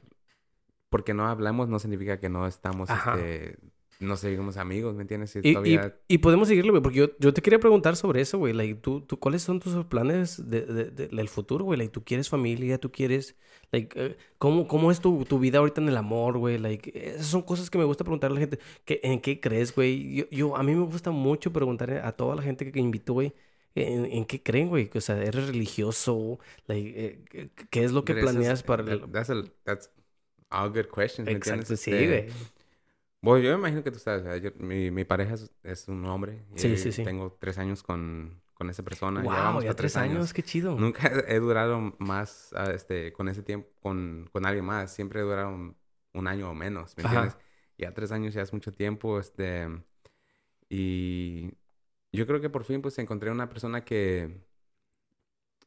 [0.88, 3.58] Porque no hablamos no significa que no estamos, este...
[4.00, 5.36] No seguimos amigos, ¿me entiendes?
[5.36, 5.94] Y Y, y, todavía...
[6.08, 8.54] y podemos seguirle, güey, porque yo, yo te quería preguntar sobre eso, güey.
[8.54, 11.78] Like, ¿tú, tú, ¿Cuáles son tus planes de, de- de- del futuro, güey?
[11.78, 12.78] Like, ¿tú quieres familia?
[12.78, 13.36] ¿Tú quieres...?
[13.72, 16.56] Like, eh, ¿cómo, ¿Cómo es tu, tu vida ahorita en el amor, güey?
[16.58, 18.58] Like, esas son cosas que me gusta preguntarle a la gente.
[18.86, 20.14] ¿Qué, ¿En qué crees, güey?
[20.16, 23.34] Yo, yo, a mí me gusta mucho preguntarle a toda la gente que, invito, güey.
[23.74, 24.90] ¿En, en qué creen, güey?
[24.94, 26.38] O sea, ¿eres religioso?
[26.66, 29.00] Like, eh, ¿qué- ¿Qué es lo que planeas para el...?
[29.02, 29.90] that- that's, a- that's
[30.50, 31.28] all good questions.
[31.28, 32.26] Exacto, sí, Este, güey.
[33.22, 36.42] Bueno, yo me imagino que tú sabes, yo- mi, mi pareja es, es un hombre.
[36.54, 37.04] y Sí, sí, sí.
[37.04, 39.22] Tengo tres años con, con esa persona.
[39.22, 40.74] Wow, vamos ya tres años, qué chido.
[40.76, 44.92] Nunca he durado más ah, este, con ese tiempo, con, con alguien más.
[44.92, 45.76] Siempre he durado un,
[46.14, 47.08] un año o menos, ¿me Ajá.
[47.08, 47.36] entiendes?
[47.78, 49.68] Ya tres años ya es mucho tiempo, este...
[50.68, 51.52] Y
[52.12, 54.42] yo creo que por fin pues encontré una persona que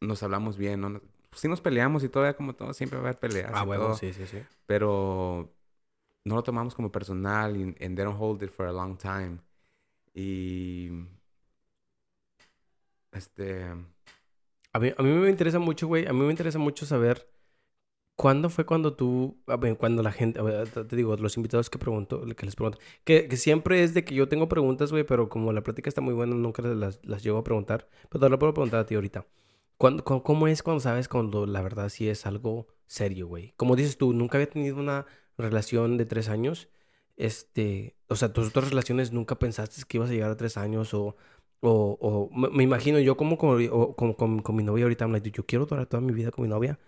[0.02, 1.02] nos hablamos bien, ¿no?
[1.34, 3.92] Sí nos peleamos y todavía como todo, siempre va a haber peleas Ah, y huevo,
[3.92, 4.46] todo, sí, sí, sí.
[4.66, 5.56] pero
[6.26, 9.40] no lo tomamos como personal y and they don't hold it for a long time.
[10.16, 10.90] Y
[13.12, 13.64] este
[14.74, 16.08] A mí, a mí me interesa mucho, güey.
[16.08, 17.28] A mí me interesa mucho saber
[18.16, 19.40] cuándo fue cuando tú,
[19.80, 20.40] cuando la gente,
[20.90, 24.16] te digo, los invitados que pregunto, que les pregunto, que, que siempre es de que
[24.16, 27.40] yo tengo preguntas, güey, pero como la plática está muy buena, nunca las, las llego
[27.40, 27.90] a preguntar.
[28.10, 29.28] Pero te lo puedo preguntar a ti ahorita.
[29.78, 33.54] ¿Cuándo- cómo, cómo es cuando sabes cuando la verdad sí es algo serio, güey?
[33.58, 35.06] Como dices tú, nunca había tenido una
[35.38, 36.70] relación de tres años.
[37.18, 40.94] Este, o sea, tus otras relaciones nunca pensaste que ibas a llegar a tres años
[40.94, 41.16] o,
[41.62, 45.12] o, o me, me imagino yo como con, o- con, con- mi novia ahorita, I'm
[45.14, 46.80] like, yo quiero durar toda mi vida con mi novia,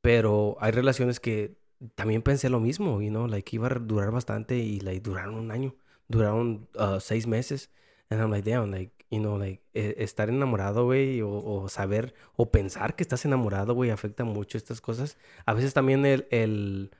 [0.00, 1.58] pero hay relaciones que
[1.94, 5.50] también pensé lo mismo, you know, like iba a durar bastante y like duraron un
[5.50, 5.74] año,
[6.08, 7.70] duraron uh, seis meses,
[8.10, 12.14] and I'm like, damn, like, you know, like eh, estar enamorado, güey, o, o saber,
[12.36, 15.18] o pensar que estás enamorado, güey, afecta mucho estas cosas.
[15.46, 16.90] A veces también el, el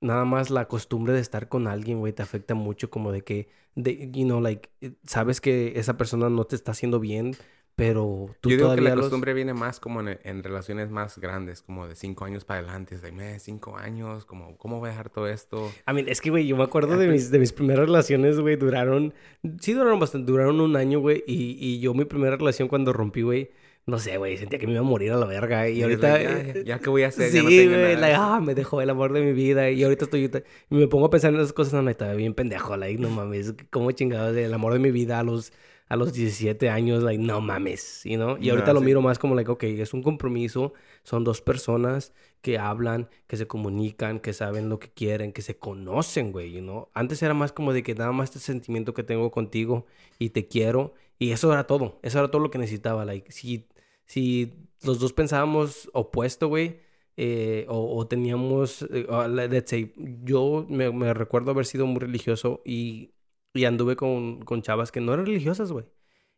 [0.00, 3.48] nada más la costumbre de estar con alguien, güey, te afecta mucho como de que,
[3.74, 7.34] de, you know, like, eh, sabes que esa persona no te está haciendo bien,
[7.74, 11.18] pero tú Yo digo que la los- costumbre viene más como en, en relaciones más
[11.18, 12.94] grandes, como de cinco años para adelante.
[12.94, 15.70] Es de, "Meh, cinco años, como, ¿cómo voy a dejar todo esto?
[15.86, 18.56] I mean, es que, güey, yo me acuerdo de mis, de mis primeras relaciones, güey,
[18.56, 19.12] duraron,
[19.60, 23.20] sí duraron bastante, duraron un año, güey, y, y yo mi primera relación cuando rompí,
[23.22, 23.50] güey,
[23.86, 26.08] no sé, güey, sentía que me iba a morir a la verga, y es ahorita...
[26.08, 27.30] like, ya, ya, ¿qué voy a hacer?
[27.30, 27.96] Sí, ya no tengo nada.
[27.96, 30.24] like, ah, me dejó el amor de mi vida, y ahorita estoy,
[30.70, 33.54] y me pongo a pensar en esas cosas, no, estaba bien pendejo, like, no mames,
[33.70, 35.52] cómo chingados, el amor de mi vida a los,
[35.88, 38.86] a los 17 años, like, no mames, you know, y No, ahorita lo sí.
[38.86, 40.72] miro más como, like, ok, es un compromiso,
[41.04, 45.58] son dos personas que hablan, que se comunican, que saben lo que quieren, que se
[45.58, 46.88] conocen, güey, you know.
[46.94, 49.86] Antes era más como de que nada más este sentimiento que tengo contigo
[50.18, 53.66] y te quiero, y eso era todo, eso era todo lo que necesitaba, like, si,
[54.06, 56.80] si los dos pensábamos opuesto, güey,
[57.16, 59.92] eh, o, o teníamos, eh, le- let's say,
[60.24, 63.14] yo me, recuerdo haber sido muy religioso y,
[63.54, 65.86] y anduve con, con chavas que no eran religiosas, güey.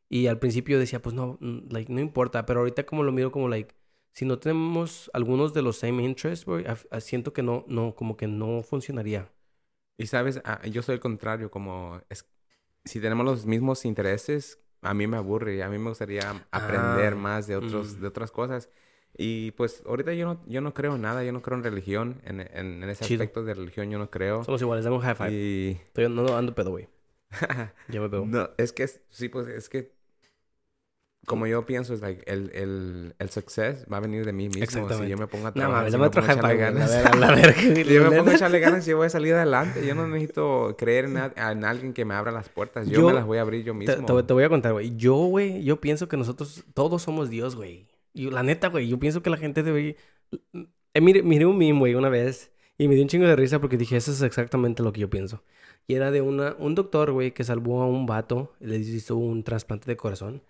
[0.09, 3.49] Y al principio decía, pues no, like, no importa, pero ahorita como lo miro como,
[3.49, 3.75] like,
[4.13, 8.17] si no tenemos algunos de los same interests, güey, ah, siento que no, no, como
[8.17, 9.31] que no funcionaría.
[9.99, 12.27] Y sabes, ah, yo soy el contrario, como es,
[12.85, 17.17] si tenemos los mismos intereses, a mí me aburre, a mí me gustaría aprender Ah,
[17.17, 18.01] más de otros, mm.
[18.01, 18.69] de otras cosas.
[19.17, 22.21] Y pues ahorita yo no, yo no creo en nada, yo no creo en religión,
[22.25, 23.23] en, en, en ese Chido.
[23.23, 24.45] aspecto de religión yo no creo.
[24.45, 25.33] Somos iguales, dame un high five.
[25.33, 26.89] Y Estoy, no, no ando pedo, güey.
[27.89, 28.27] Ya me pego.
[28.27, 29.93] no, es que sí, pues es que
[31.27, 34.55] como yo pienso, es like, el, el, el success va a venir de mí mismo.
[34.61, 35.11] Si Exactamente.
[35.11, 36.67] yo me pongo a No trabajar, mames, si dame me otro pongo a echarle güey.
[36.67, 37.85] A ganas, ver, a güey.
[37.85, 39.87] Si yo me pongo a echarle ganas, yo voy a salir adelante.
[39.87, 42.87] Yo no necesito creer en, en alguien que me abra las puertas.
[42.89, 43.95] Yo, Yo- me las voy a abrir yo mismo.
[43.95, 44.97] te- te voy a contar, güey.
[44.97, 47.89] Yo, güey, yo pienso que nosotros todos somos Dios, güey.
[48.15, 49.97] Y la neta, güey, yo pienso que la gente debe...
[50.95, 52.53] Eh, miré, miré un meme, güey, una vez.
[52.79, 55.11] Y me dio un chingo de risa porque dije, eso es exactamente lo que yo
[55.11, 55.43] pienso.
[55.87, 58.55] Y era de una, un doctor, güey, que salvó a un vato.
[58.61, 60.43] Le hizo un trasplante de corazón.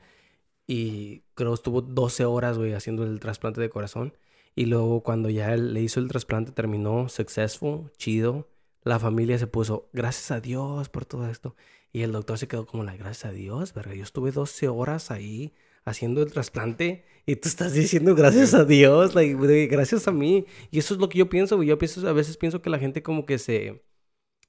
[0.68, 4.14] Y creo estuvo 12 horas, güey, haciendo el trasplante de corazón.
[4.54, 8.48] Y luego cuando ya él le hizo el trasplante, terminó successful, chido.
[8.84, 11.56] La familia se puso, gracias a Dios por todo esto.
[11.92, 13.94] Y el doctor se quedó como, la gracias a Dios, verga.
[13.94, 15.54] Yo estuve 12 horas ahí
[15.84, 20.46] haciendo el trasplante y tú estás diciendo gracias a Dios, like, gracias a mí.
[20.70, 21.68] Y eso es lo que yo pienso, güey.
[21.68, 23.82] Yo pienso, a veces pienso que la gente como que se,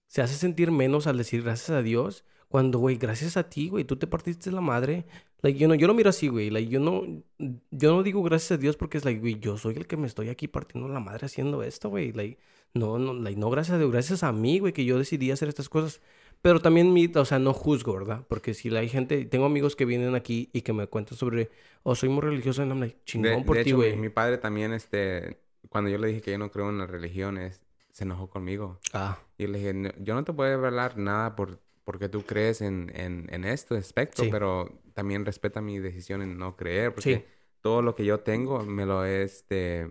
[0.07, 2.25] se hace sentir menos al decir gracias a Dios.
[2.49, 5.05] Cuando, güey, gracias a ti, güey, tú te partiste la madre.
[5.41, 6.49] Like, yo no, yo lo miro así, güey.
[6.49, 7.03] Like, yo no,
[7.37, 10.07] yo no digo gracias a Dios porque es like, güey, yo soy el que me
[10.07, 12.11] estoy aquí partiendo la madre haciendo esto, güey.
[12.11, 12.39] Like,
[12.73, 15.47] no, no, like, no gracias a Dios, gracias a mí, güey, que yo decidí hacer
[15.47, 16.01] estas cosas.
[16.41, 18.25] Pero también, mi, o sea, no juzgo, ¿verdad?
[18.27, 21.51] Porque si hay gente, tengo amigos que vienen aquí y que me cuentan sobre,
[21.83, 23.95] oh, soy muy religioso, y I'm like, De, chingón por de ti, hecho, mi, güey.
[23.97, 25.39] mi padre también, este,
[25.69, 27.61] cuando yo le dije que yo no creo en las religiones,
[27.91, 28.79] se enojó conmigo.
[28.93, 31.59] Ah, Y le dije, "No- yo no te puedo revelar nada por,
[31.89, 34.29] porque tú crees en, en, en este aspecto, Sí.
[34.31, 37.23] pero también respeta mi decisión en no creer, porque Sí.
[37.61, 39.89] todo lo que yo tengo me lo, este,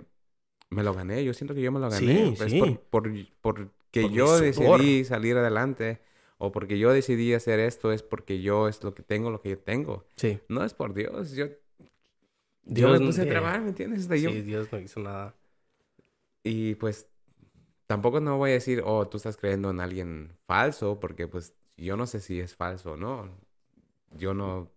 [0.70, 1.24] me lo gané.
[1.24, 2.36] Yo siento que yo me lo gané.
[2.36, 2.60] Sí, Es sí.
[2.60, 3.10] por, por,
[3.40, 6.00] porque Por yo decidí salir adelante
[6.36, 9.48] o porque yo decidí hacer esto, es porque yo es lo que tengo, lo que
[9.50, 10.06] yo tengo.
[10.14, 10.38] sí.
[10.48, 11.32] No es por Dios.
[11.32, 11.54] Yo, yo
[12.62, 14.04] Dios me puse a eh, trabajar, ¿me entiendes?
[14.04, 15.34] Sea, yo- Sí, Dios no hizo nada.
[16.44, 17.08] y pues
[17.88, 21.96] tampoco no voy a decir, oh, tú estás creyendo en alguien falso, porque pues yo
[21.96, 23.30] no sé si es falso o no.
[24.12, 24.70] Yo no...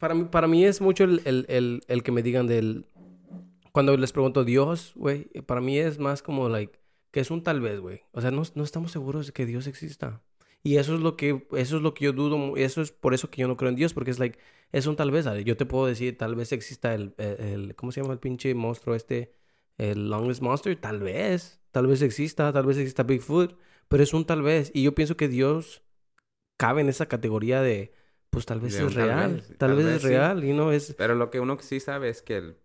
[0.00, 2.86] Para mí, para mí es mucho el, el, el, el que me digan del...
[3.72, 6.78] Cuando les pregunto Dios, güey, para mí es más como, like,
[7.10, 8.02] que es un tal vez, güey.
[8.12, 10.22] O sea, no, no estamos seguros de que Dios exista.
[10.62, 13.30] Y eso es lo que, eso es lo que yo dudo, eso es por eso
[13.30, 14.38] que yo no creo en Dios, porque es like,
[14.72, 15.44] es un tal vez, ¿sabes?
[15.44, 18.54] Yo te puedo decir, tal vez exista el, el, el- ¿cómo se llama el pinche
[18.54, 19.34] monstruo este?
[19.78, 23.58] El Longest Monster, tal vez, tal vez exista, tal vez exista Bigfoot,
[23.88, 24.70] pero es un tal vez.
[24.74, 25.82] Y yo pienso que Dios
[26.56, 27.92] cabe en esa categoría de,
[28.30, 30.08] pues tal vez De es tal real, vez, tal, tal vez, vez es sí.
[30.08, 30.94] real, y no es...
[30.96, 32.56] Pero lo que uno sí sabe es que el,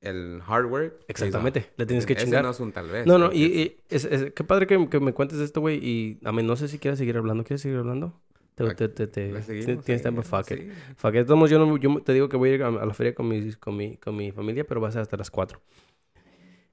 [0.00, 0.98] el hard work...
[0.98, 2.44] pays Exactamente, le tienes que Ese chingar.
[2.44, 3.06] no es un tal vez.
[3.06, 5.78] No, no, y, y es, es- qué padre que, que me cuentes esto, güey.
[5.82, 7.44] Y a mí no sé si quieres seguir hablando.
[7.44, 8.20] ¿Quieres seguir hablando?
[8.54, 10.58] Te, Aquí- te, te, te- ti- seguimos, tienes tiempo, fuck it.
[10.58, 10.68] sí.
[10.96, 11.28] Fuck it.
[11.28, 13.52] Modos, yo, no, yo te digo que voy a ir a, la feria con mi,
[13.54, 15.60] con mi, con mi familia, pero va a ser hasta las 4.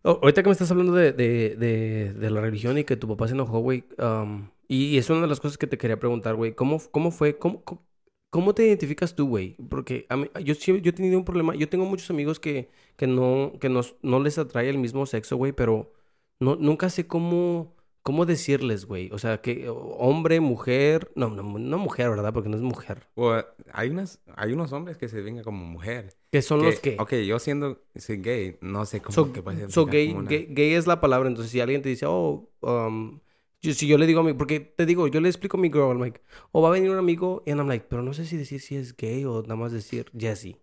[0.04, 3.08] Oh, ahorita que me estás hablando de, de, de, de la religión y que tu
[3.08, 3.86] papá se enojó, güey.
[3.98, 6.53] um, y es una de las cosas que te quería preguntar, güey.
[6.56, 7.38] ¿Cómo, ¿Cómo fue?
[7.38, 7.85] ¿Cómo, cómo,
[8.30, 9.56] cómo te identificas tú, güey?
[9.69, 11.56] Porque a mí, yo, yo he tenido un problema.
[11.56, 15.38] Yo tengo muchos amigos que, que, no, que nos- no les atrae el mismo sexo,
[15.38, 15.91] güey, pero
[16.40, 19.10] no, nunca sé cómo, cómo decirles, güey.
[19.11, 21.11] O sea, que hombre, mujer.
[21.15, 22.34] No, no, no mujer, ¿verdad?
[22.34, 23.07] Porque no es mujer.
[23.15, 26.15] Well, hay, unas, hay unos hombres que se ven como mujer.
[26.31, 26.98] Que son los que.
[26.99, 30.73] Ok, yo siendo gay, no sé cómo So, que puede so gay, una- gay, gay
[30.73, 31.30] es la palabra.
[31.30, 33.19] Entonces, si alguien te dice, oh, um,
[33.64, 35.69] yo- si yo le digo a mi, porque te digo, yo le explico a mi
[35.69, 36.22] girl, I'm like,
[36.52, 38.76] o va a venir un amigo, y I'm like, pero no sé si decir si
[38.76, 40.57] es gay o nada más decir Jesse.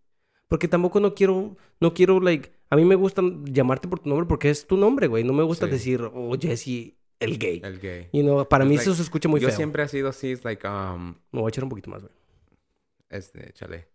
[0.46, 4.26] Porque tampoco no quiero, no quiero, like, a mí me gusta llamarte por tu nombre
[4.26, 5.24] porque es tu nombre, güey.
[5.24, 5.72] No me gusta Sí.
[5.72, 7.60] decir, oh, Jesse, el gay.
[7.64, 8.08] El gay.
[8.12, 9.56] Y no, para Es mí like, eso se escucha muy yo feo.
[9.56, 12.12] siempre he sido así, es like, um, Me voy a echar un poquito más, güey.
[13.10, 13.88] este, chale.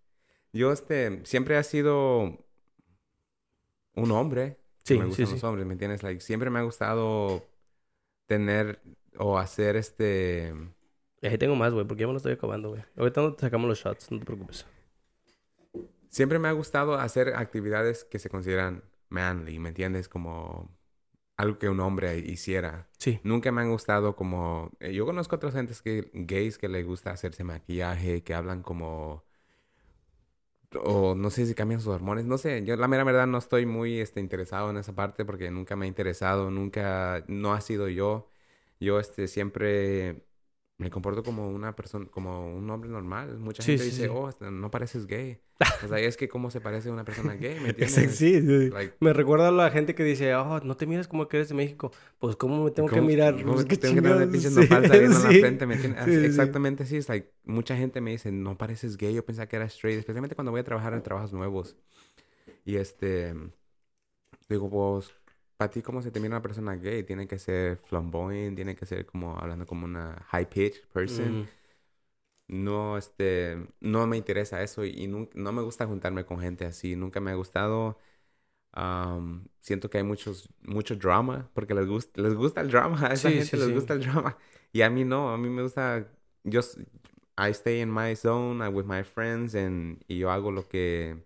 [0.53, 2.37] Yo, este, siempre he sido
[3.95, 4.57] un hombre.
[4.83, 5.31] Sí, me sí, gustan sí.
[5.33, 6.03] los hombres, ¿me entiendes?
[6.03, 7.43] Like, siempre me ha gustado
[8.27, 8.81] tener
[9.17, 10.53] o hacer este...
[11.21, 12.83] Y ahí tengo más, güey, porque ya me lo estoy acabando, güey.
[12.97, 14.65] Ahorita no te sacamos los shots, no te preocupes.
[16.09, 20.07] Siempre me ha gustado hacer actividades que se consideran manly, ¿me entiendes?
[20.07, 20.69] Como
[21.35, 22.87] algo que un hombre hiciera.
[22.97, 23.19] Sí.
[23.23, 24.71] Nunca me han gustado como...
[24.79, 29.24] eh, Yo conozco otras gentes que, gays que les gusta hacerse maquillaje, que hablan como...
[30.83, 32.63] O no sé si cambian sus hormonas, no sé.
[32.65, 35.85] Yo la mera verdad no estoy muy este, interesado en esa parte porque nunca me
[35.85, 37.23] ha interesado, nunca...
[37.27, 38.29] No ha sido yo.
[38.79, 40.24] Yo este, siempre
[40.77, 43.37] me comporto como una persona, como un hombre normal.
[43.39, 44.09] Mucha Sí, gente sí, dice, sí.
[44.13, 45.39] oh, este, no pareces gay.
[45.85, 48.15] o sea, es que cómo se parece a una persona gay, ¿me entiendes?
[48.17, 48.41] Sí.
[48.41, 51.47] Like, Me recuerda a la gente que dice, oh, no te miras como que eres
[51.47, 51.91] de México.
[52.19, 53.35] Pues, ¿cómo me tengo que ¿cómo- mirar?
[53.41, 54.27] cómo Pues, qué tengo que chingados.
[54.27, 56.07] pinches nopal saliendo en la frente, ¿me entiendes?
[56.25, 56.97] Exactamente, sí.
[56.97, 59.13] Es like, mucha gente me dice, no pareces gay.
[59.13, 61.77] Yo pensaba que era straight, especialmente cuando voy a trabajar en trabajos nuevos.
[62.65, 63.33] Y este,
[64.49, 65.13] digo, pues,
[65.57, 67.03] para ti, ¿cómo se te mira una persona gay?
[67.03, 71.39] Tiene que ser flamboyant, tiene que ser como hablando como una high pitch person.
[71.39, 71.49] Mm.
[72.47, 76.95] No, este, no me interesa eso y nun- no me gusta juntarme con gente así.
[76.95, 77.97] Nunca me ha gustado.
[78.73, 82.99] Am, siento que hay muchos, mucho drama porque les gusta, les gusta el drama.
[83.11, 83.73] A esa Sí, gente sí, les sí.
[83.73, 84.37] gusta el drama.
[84.73, 86.07] Y a mí no, a mí me gusta.
[86.43, 86.61] Yo,
[87.37, 91.17] I stay in my zone uh, with my friends and, y yo hago lo que.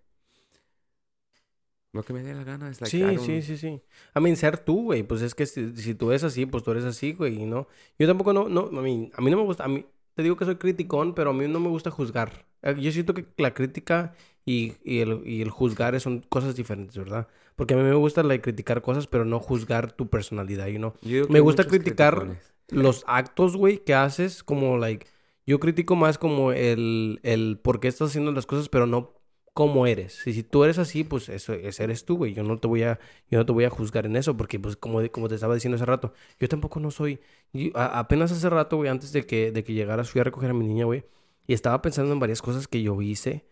[1.92, 2.70] Lo que me dé la gana.
[2.70, 3.82] Es like, I Sí, don't- sí, sí, sí.
[4.14, 5.02] A mí, ser tú, güey.
[5.02, 7.42] Pues es que si, si tú eres así, pues tú eres así, güey.
[7.42, 7.66] Y no.
[7.98, 9.64] Yo tampoco no, no, a mí, a mí no me gusta.
[9.64, 9.84] A mí,
[10.14, 12.46] te digo que soy criticón, pero a mí no me gusta juzgar.
[12.62, 14.12] Eh, Yo siento que la crítica
[14.44, 17.26] y, y el, y el juzgar son cosas diferentes, ¿verdad?
[17.56, 20.94] Porque a mí me gusta like, criticar cosas, pero no juzgar tu personalidad, you know?
[21.02, 22.54] Yo Me gusta criticar criticones.
[22.68, 25.06] los actos, güey, que haces, como, like,
[25.46, 29.12] yo critico más como el, el por qué estás haciendo las cosas, pero no
[29.54, 30.26] cómo eres.
[30.26, 32.34] Y si tú eres así, pues eso, ese eres tú, güey.
[32.34, 32.98] Yo no te voy a,
[33.30, 35.76] yo no te voy a juzgar en eso, porque, pues, como, como te estaba diciendo
[35.76, 37.20] hace rato, yo tampoco no soy,
[37.52, 40.50] yo- a- apenas hace rato, güey, antes de que, de que llegaras, fui a recoger
[40.50, 41.04] a mi niña, güey,
[41.46, 43.44] y estaba pensando en varias cosas que yo hice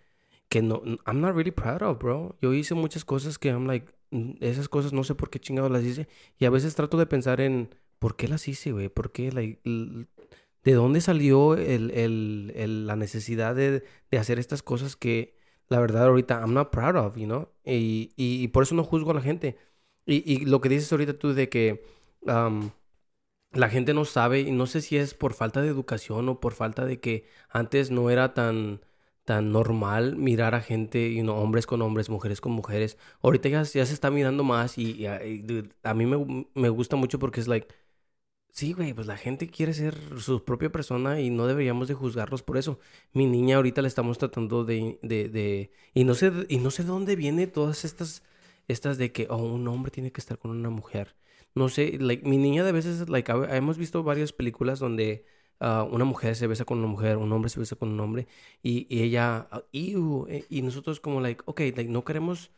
[0.48, 2.36] que no, I'm not really proud of, bro.
[2.40, 3.92] Yo hice muchas cosas que I'm like,
[4.40, 6.08] esas cosas no sé por qué chingados las hice.
[6.38, 8.88] Y a veces trato de pensar en, ¿por qué las hice, güey?
[8.88, 9.30] ¿Por qué?
[9.32, 9.60] Like,
[10.64, 15.37] ¿De dónde salió el, el- el- la necesidad de, de hacer estas cosas que,
[15.68, 17.48] la verdad, ahorita I'm not proud of, you know?
[17.64, 19.56] Y, y, y por eso no juzgo a la gente.
[20.06, 21.84] Y, y lo que dices ahorita tú de que
[22.22, 22.70] um,
[23.52, 26.52] la gente no sabe, y no sé si es por falta de educación o por
[26.54, 28.80] falta de que antes no era tan,
[29.24, 32.98] tan normal mirar a gente, you know, hombres con hombres, mujeres con mujeres.
[33.22, 36.96] Ahorita ya, ya se está mirando más y, y dude, a mí me, me gusta
[36.96, 37.68] mucho porque es like,
[38.52, 42.42] sí, güey, pues la gente quiere ser su propia persona y no deberíamos de juzgarlos
[42.42, 42.78] por eso.
[43.12, 46.82] Mi niña ahorita le estamos tratando de, de, de, y no sé, y no sé
[46.82, 48.22] de dónde viene todas estas,
[48.66, 51.16] estas de que, oh, un hombre tiene que estar con una mujer.
[51.54, 55.24] No sé, like, mi niña de veces, like, hemos visto varias películas donde
[55.60, 58.26] ah, una mujer se besa con una mujer, un hombre se besa con un hombre,
[58.62, 62.50] y, y ella, ah, "Ew", eh, y nosotros como, like, ok, like, no queremos,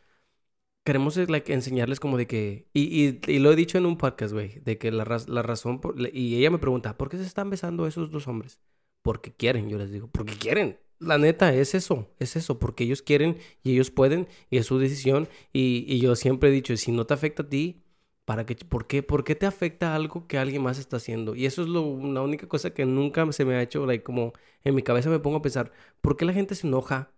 [0.83, 4.59] queremos, eh, like, enseñarles como de que, y, lo he dicho en un podcast, güey,
[4.59, 5.81] de que la, raz- la razón,
[6.13, 8.59] y ella me pregunta, ¿por qué se están besando esos dos hombres?
[9.01, 10.79] Porque quieren, yo les digo, porque quieren.
[10.99, 14.77] La neta, es eso, es eso, porque ellos quieren y ellos pueden y es su
[14.77, 15.27] decisión.
[15.51, 17.83] Y, yo siempre he dicho, si no te afecta a ti,
[18.25, 21.35] ¿para qué, por, qué, ¿por qué te afecta algo que alguien más está haciendo?
[21.35, 24.33] Y eso es la única cosa que nunca se me ha hecho, like, como
[24.63, 25.71] en mi cabeza me pongo a pensar,
[26.01, 27.11] ¿por qué la gente se enoja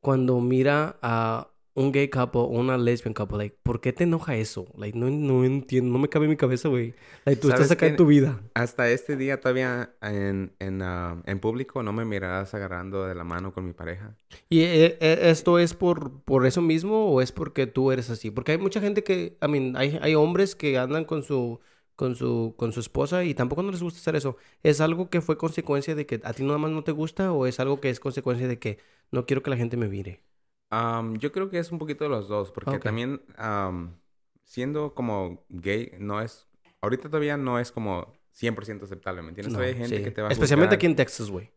[0.00, 3.38] cuando mira a un gay couple o una lesbian couple?
[3.38, 4.66] Like, ¿por qué te enoja eso?
[4.76, 6.94] Like, no, no entiendo, no me cabe en mi cabeza, güey.
[7.24, 8.40] Like, tú estás ¿Sabes acá en tu vida.
[8.54, 13.24] Hasta este día todavía en, en, ah, en público no me mirarás agarrando de la
[13.24, 14.16] mano con mi pareja.
[14.48, 18.30] ¿Y eh, eh, esto es por, por eso mismo o es porque tú eres así?
[18.30, 21.60] Porque hay mucha gente que, I mean, hay, hay hombres que andan con su,
[21.96, 24.36] con su, con su esposa y tampoco no les gusta hacer eso.
[24.62, 27.46] ¿Es algo que fue consecuencia de que a ti nada más no te gusta o
[27.46, 28.78] es algo que es consecuencia de que
[29.10, 30.22] no quiero que la gente me mire?
[30.70, 33.98] Am, yo creo que es un poquito de los dos, porque también am,
[34.44, 36.46] siendo como gay no es,
[36.82, 39.54] ahorita todavía no es como 100% aceptable, ¿me entiendes?
[39.56, 40.04] No, hay gente sí.
[40.04, 40.90] que te va a Especialmente aquí juzgar.
[40.92, 41.50] en Texas, güey.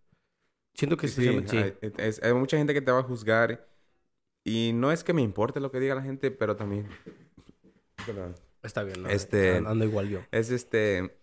[0.74, 1.58] Siento que Sí, sí.
[1.58, 3.68] hay, es- hay mucha gente que te va a juzgar
[4.46, 6.88] y no es que me importe lo que diga la gente, pero también...
[8.06, 8.36] Perdón.
[8.64, 9.10] Está bien, ¿no?
[9.10, 10.20] Este- An- Ando igual yo.
[10.32, 11.18] Es este,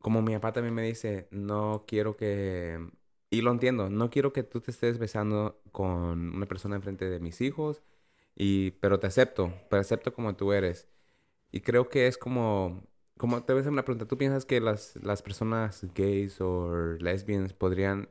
[0.00, 2.78] como mi papá también me dice, no quiero que,
[3.32, 7.18] y lo entiendo, no quiero que tú te estés besando con una persona enfrente de
[7.18, 7.82] mis hijos,
[8.36, 10.86] y, pero te acepto, pero acepto como tú eres.
[11.50, 12.86] Y creo que es como,
[13.16, 16.94] como te voy a hacer una pregunta, ¿tú piensas que las, las personas gays o
[16.98, 18.08] lesbians podrían,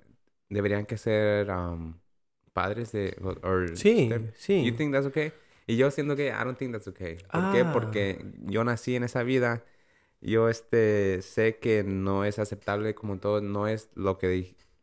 [0.50, 1.94] deberían que ser um,
[2.54, 4.66] padres de, o or Sí, step- sí.
[4.66, 5.34] You think that's okay?
[5.68, 7.18] Y yo siendo que I don't think that's okay.
[7.32, 7.62] ¿Por qué?
[7.62, 7.72] Ah.
[7.72, 9.64] Porque yo nací en esa vida.
[10.20, 14.28] Yo este sé que no es aceptable como todo, no es lo que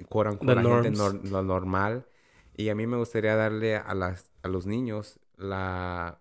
[0.07, 0.99] quote unquote, la gente norms.
[0.99, 2.07] nor- lo normal.
[2.55, 6.21] Y a mí me gustaría darle a las a los niños la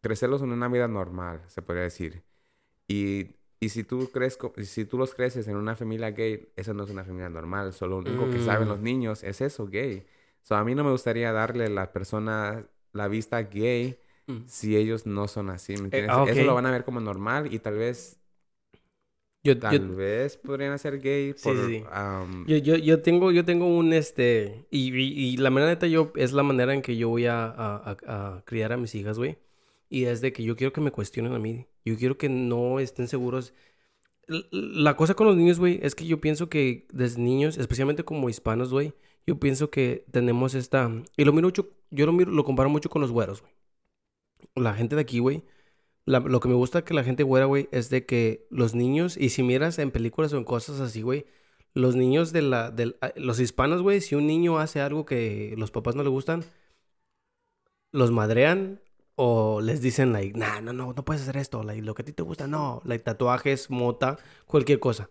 [0.00, 2.24] crecerlos en una vida normal, se podría decir.
[2.88, 6.74] Y, y si tú crees co- si tú los creces en una familia gay, eso
[6.74, 8.70] no es una familia normal, solo lo único que saben Mm.
[8.70, 10.06] los niños es eso, gay.
[10.42, 14.44] So, a mí no me gustaría darle a la persona la vista gay Mm.
[14.46, 16.14] si ellos no son así, ¿me entiendes?
[16.14, 18.19] ah, Eso lo van a ver como normal y tal vez
[19.42, 21.56] Yo, Tal yo, vez podrían ser gay Sí, por...
[21.56, 21.84] sí, sí.
[21.90, 24.66] am, yo, yo, yo tengo, yo tengo un este.
[24.70, 27.44] Y, y, y la manera neta, yo es la manera en que yo voy a,
[27.46, 29.38] a, a- a criar a mis hijas, güey.
[29.88, 31.66] Y es de que yo quiero que me cuestionen a mí.
[31.84, 33.54] Yo quiero que no estén seguros.
[34.52, 38.28] La cosa con los niños, güey, es que yo pienso que desde niños, especialmente como
[38.30, 38.94] hispanos, güey,
[39.26, 40.90] yo pienso que tenemos esta.
[41.16, 43.52] Y lo miro mucho, yo lo miro, lo comparo mucho con los güeros, güey.
[44.54, 45.42] La gente de aquí, güey.
[46.10, 49.16] La- lo que me gusta que la gente güera, güey, es de que los niños,
[49.16, 51.26] y si miras en películas o en cosas así, güey,
[51.74, 55.54] los niños de la, del, ah, los hispanos, güey, si un niño hace algo que
[55.58, 56.44] los papás no le gustan,
[57.92, 58.80] los madrean
[59.16, 62.04] o les dicen, like, nah, no, no, no puedes hacer esto, like, lo que a
[62.04, 65.10] ti te gusta, no, like, tatuajes, mota, cualquier cosa.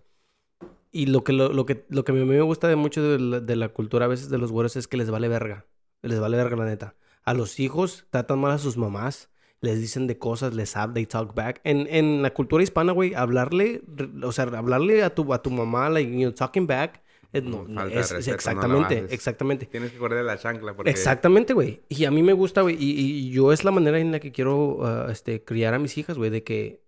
[0.91, 3.19] Y lo que, lo, lo que, lo que a mí me gusta de mucho de
[3.19, 5.65] la, de la cultura a veces de los güeros es que les vale verga.
[6.01, 6.95] Les vale verga, la neta.
[7.23, 9.29] A los hijos tratan mal a sus mamás.
[9.61, 11.59] Les dicen de cosas, les hablan, they talk back.
[11.65, 13.81] En, en la cultura hispana, güey, hablarle,
[14.23, 17.01] o sea, hablarle a tu, a tu mamá, like, you know, talking back,
[17.33, 19.65] no, no, es- es respeto, no exactamente, exactamente.
[19.65, 20.89] Tienes que guardar la chancla porque...
[20.91, 21.81] Exactamente, güey.
[21.89, 22.75] Y a mí me gusta, güey.
[22.79, 25.97] Y, y yo es la manera en la que quiero ah, este, criar a mis
[25.97, 26.29] hijas, güey.
[26.31, 26.81] De que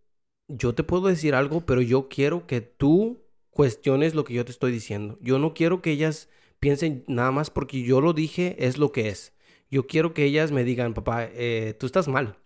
[0.48, 3.22] yo te puedo decir algo, pero yo quiero que tú
[3.52, 5.18] cuestiones lo que yo te estoy diciendo.
[5.22, 6.30] Yo no quiero que ellas
[6.60, 9.34] piensen nada más porque yo lo dije, es lo que es.
[9.69, 12.38] Yo quiero que ellas me digan, papá, eh, tú estás mal.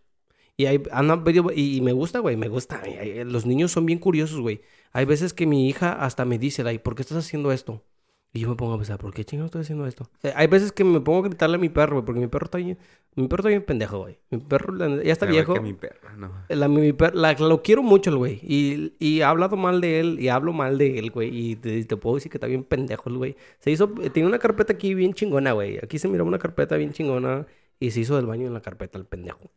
[0.58, 2.82] Y, hay, han habido- y, y me gusta, güey, me gusta.
[3.26, 4.62] Los niños son bien curiosos, güey.
[4.94, 7.84] Hay veces que mi hija hasta me dice, like, ¿por qué estás haciendo esto?
[8.32, 10.10] Y yo me pongo a pensar, ¿por qué chingados estoy haciendo esto?
[10.24, 12.46] Eh, hay veces que me pongo a gritarle a mi perro, güey, porque mi perro
[12.46, 12.78] está bien,
[13.16, 14.18] mi perro está bien pendejo, güey.
[14.30, 15.54] Mi perro ya está viejo.
[15.54, 16.32] que mi perra, no.
[16.50, 18.40] La, mi per- la- lo quiero mucho, el güey.
[18.44, 21.30] Y, y he hablado mal de él y hablo mal de él, güey.
[21.34, 23.36] Y te, te puedo decir que está bien pendejo el güey.
[23.60, 25.78] Se hizo, eh, tiene una carpeta aquí bien chingona, güey.
[25.82, 27.46] Aquí se miraba una carpeta bien chingona
[27.80, 29.50] y se hizo del baño en la carpeta el pendejo.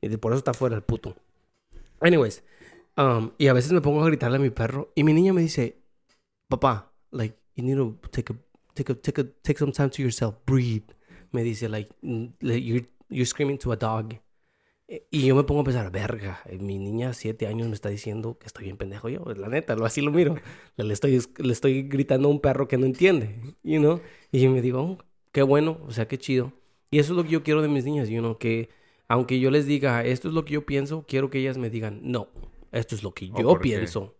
[0.00, 1.16] Y por eso está fuera el puto.
[2.00, 2.42] Anyways,
[2.96, 5.42] um, y a veces me pongo a gritarle a mi perro y mi niña me
[5.42, 5.78] dice,
[6.48, 8.36] papá, like, you need to take a,
[8.74, 10.84] take a, take a, take some time to yourself, breathe.
[11.32, 14.14] Me dice, like, mm, you're, you're screaming to a dog.
[14.86, 17.88] Eh, Y yo me pongo a pensar, verga, eh, mi niña siete años me está
[17.90, 20.36] diciendo que estoy bien pendejo yo, la neta, lo así lo miro.
[20.76, 24.00] Le estoy, le estoy gritando a un perro que no entiende, you know?
[24.32, 24.98] Y me digo, "Oh,
[25.32, 26.52] qué bueno, o sea, qué chido.
[26.90, 28.70] Y eso es lo que yo quiero de mis niñas, you know, que
[29.08, 32.00] aunque yo les diga, esto es lo que yo pienso, quiero que ellas me digan,
[32.02, 32.28] no,
[32.72, 34.14] esto es lo que ¿O yo pienso.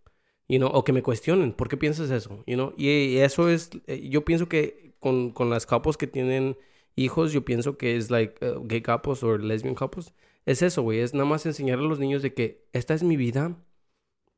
[0.48, 2.42] You know, o que me cuestionen, ¿por qué piensas eso?
[2.46, 2.72] You know?
[2.78, 6.56] Y eso es, eh, yo pienso que con, con las couples que tienen
[6.96, 10.14] hijos, yo pienso que es like uh, gay couples o lesbian couples,
[10.46, 13.18] es eso, güey, es nada más enseñarle a los niños de que esta es mi
[13.18, 13.58] vida,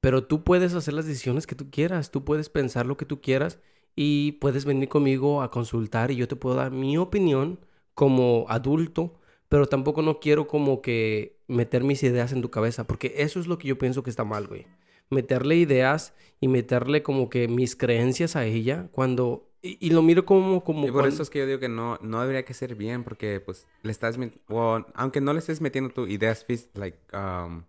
[0.01, 3.21] pero tú puedes hacer las decisiones que tú quieras, tú puedes pensar lo que tú
[3.21, 3.61] quieras
[3.95, 7.61] y puedes venir conmigo a consultar y yo te puedo dar mi opinión
[7.95, 9.20] como adulto,
[9.51, 13.49] pero tampoco no quiero como que meter mis ideas en tu cabeza, porque eso es
[13.49, 14.67] lo que yo pienso que está mal, güey.
[15.11, 19.49] Meterle ideas y meterle como que mis creencias a ella cuando...
[19.61, 20.65] Y, y lo miro como...
[20.65, 23.05] como Y por eso es que yo digo que no, no debería que ser bien,
[23.05, 24.19] porque pues le estás,
[24.49, 27.65] o, aunque no le estés metiendo tus ideas like, um,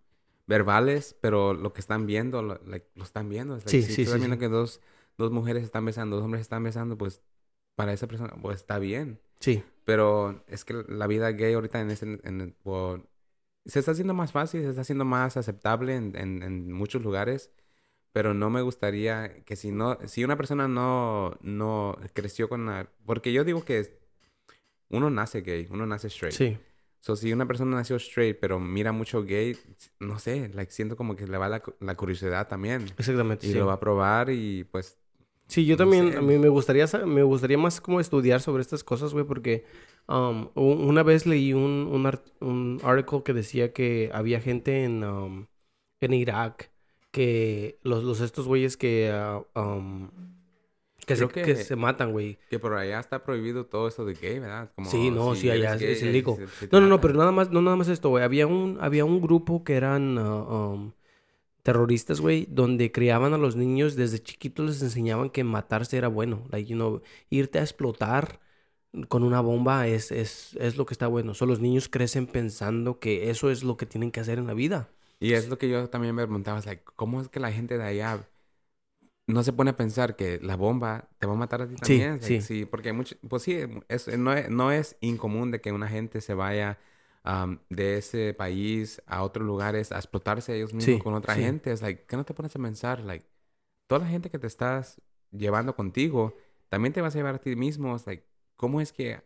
[0.47, 3.57] verbales, pero lo que están viendo, lo, like, lo están viendo.
[3.57, 4.37] Es like, Sí, si sí, tú sí, sí.
[4.37, 4.81] que dos,
[5.17, 7.21] dos mujeres están besando, dos hombres están besando, pues
[7.75, 9.19] para esa persona, pues está bien.
[9.41, 12.99] Sí, Pero es que la vida gay ahorita en ese, en el- o-
[13.65, 17.51] se está haciendo más fácil, se está haciendo más aceptable en, en, en muchos lugares.
[18.13, 22.89] Pero no me gustaría que si no, si una persona no, no creció con la,
[23.05, 23.99] porque yo digo que
[24.89, 26.35] uno nace gay, uno nace straight.
[26.35, 26.57] sí.
[27.01, 29.57] So, si una persona nació straight, pero mira mucho gay,
[29.99, 32.84] no sé, like, siento como que le va la, la curiosidad también.
[32.97, 33.59] Exactamente, Y sí.
[33.59, 34.97] lo va a probar y pues
[35.51, 36.17] Sí, yo No también, sé.
[36.17, 39.65] a mí me gustaría, me gustaría más como estudiar sobre estas cosas, güey, porque
[40.07, 45.03] um, una vez leí un, un, art- un article que decía que había gente en,
[45.03, 45.47] um,
[45.99, 46.71] en Irak
[47.11, 50.09] que los, los estos güeyes que, ah, um,
[51.05, 52.37] que, se, Creo que que- se matan, güey.
[52.49, 54.71] que por allá está prohibido todo eso de gay, ¿verdad?
[54.73, 57.61] Como Sí, no, sí, allá es- gay, es No, no, no, pero nada más, no
[57.61, 58.23] nada más esto, güey.
[58.23, 60.93] Había un, había un grupo que eran ah, um,
[61.63, 66.45] terroristas, güey, donde criaban a los niños desde chiquitos les enseñaban que matarse era bueno.
[66.51, 68.39] Like, you know, irte a explotar
[69.09, 71.33] con una bomba es, es, es lo que está bueno.
[71.33, 74.53] So, los niños crecen pensando que eso es lo que tienen que hacer en la
[74.53, 74.89] vida.
[75.19, 77.77] Y es lo que yo también me preguntaba, es like, ¿cómo es que la gente
[77.77, 78.27] de allá
[79.27, 81.99] no se pone a pensar que la bomba te va a matar a ti Sí,
[81.99, 82.19] también?
[82.21, 82.65] Like, sí.
[82.65, 83.57] porque hay mucho, pues sí,
[83.88, 86.79] es, no, es, no es incomún de que una gente se vaya
[87.26, 91.35] um, de ese país a otros lugares a explotarse a ellos mismos Sí, con otra
[91.35, 91.41] sí.
[91.41, 91.72] gente.
[91.72, 92.99] Es like, ¿qué no te pones a pensar?
[93.02, 93.26] Like,
[93.88, 96.35] toda la gente que te estás llevando contigo
[96.69, 97.95] también te vas a llevar a ti mismo.
[97.95, 98.26] Es like,
[98.56, 99.22] ¿cómo es que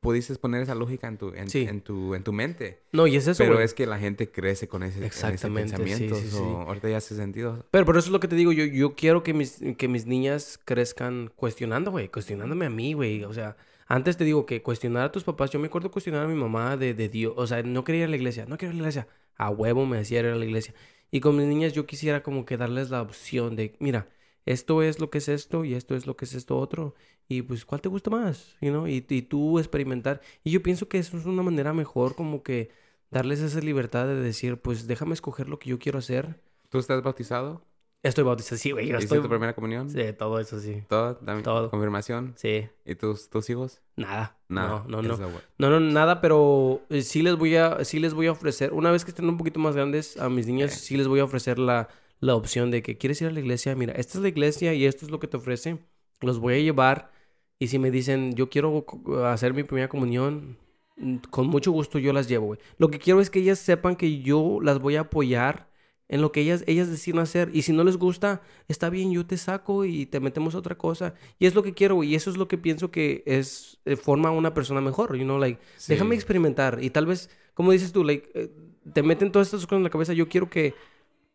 [0.00, 1.62] pudiste poner esa lógica en tu, en, Sí.
[1.68, 2.82] en tu, en tu mente.
[2.92, 3.64] No, y es eso, Pero güey.
[3.66, 6.14] es que la gente crece con ese, en ese Exactamente, pensamiento.
[6.16, 6.30] sí, sí.
[6.30, 7.66] so, ahorita ya hace sentido.
[7.70, 10.06] Pero por eso es lo que te digo, yo, yo quiero que mis, que mis
[10.06, 13.22] niñas crezcan cuestionando, güey, cuestionándome a mí, güey.
[13.24, 13.56] O sea,
[13.86, 16.76] antes te digo que cuestionar a tus papás, yo me acuerdo cuestionar a mi mamá
[16.76, 18.82] de, de Dios, o sea, no quería ir a la iglesia, no quería ir a
[18.82, 20.74] la iglesia, a huevo me decía ir a la iglesia.
[21.10, 24.08] Y con mis niñas yo quisiera como que darles la opción de, mira,
[24.46, 26.94] esto es lo que es esto y esto es lo que es esto otro.
[27.28, 28.56] Y pues, ¿cuál te gusta más?
[28.60, 28.86] You know?
[28.88, 30.20] y, y tú experimentar.
[30.44, 32.70] Y yo pienso que eso es una manera mejor como que
[33.10, 36.40] darles esa libertad de decir, pues déjame escoger lo que yo quiero hacer.
[36.70, 37.64] ¿Tú estás bautizado?
[38.02, 39.22] Estoy bautizado, sí, güey, yo ¿Hiciste estoy...
[39.22, 39.88] tu primera comunión?
[39.88, 40.82] Sí, todo eso sí.
[40.88, 41.18] ¿Todo?
[41.22, 41.70] Dame- Todo.
[41.70, 42.34] ¿Confirmación?
[42.36, 43.80] Sí, ¿Y tus, tus hijos?
[43.96, 44.36] nada.
[44.48, 44.84] Nada.
[44.88, 45.18] No, no, no.
[45.58, 48.90] No, no, nada, pero eh, sí les voy a, sí les voy a ofrecer, una
[48.90, 50.76] vez que estén un poquito más grandes, a mis niñas Ok.
[50.78, 51.88] sí les voy a ofrecer la,
[52.20, 54.84] la opción de que quieres ir a la iglesia, mira, esta es la iglesia y
[54.84, 55.78] esto es lo que te ofrece,
[56.20, 57.12] los voy a llevar
[57.58, 58.84] y si me dicen, yo quiero
[59.26, 60.58] hacer mi primera comunión,
[60.96, 62.60] mm, con mucho gusto yo las llevo, güey.
[62.76, 65.68] Lo que quiero es que ellas sepan que yo las voy a apoyar
[66.12, 67.50] en lo que ellas, ellas deciden hacer.
[67.52, 70.76] Y si no les gusta, está bien, yo te saco y te metemos a otra
[70.76, 71.14] cosa.
[71.38, 72.02] Y es lo que quiero.
[72.04, 75.24] Y eso es lo que pienso que es, eh, forma a una persona mejor, you
[75.24, 75.92] know, like, Sí.
[75.92, 76.78] déjame experimentar.
[76.82, 78.50] Y tal vez, como dices tú, like, eh,
[78.92, 80.12] te meten todas estas cosas en la cabeza.
[80.12, 80.74] Yo quiero que,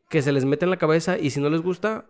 [0.10, 2.06] que se les meta en la cabeza y si no les gusta,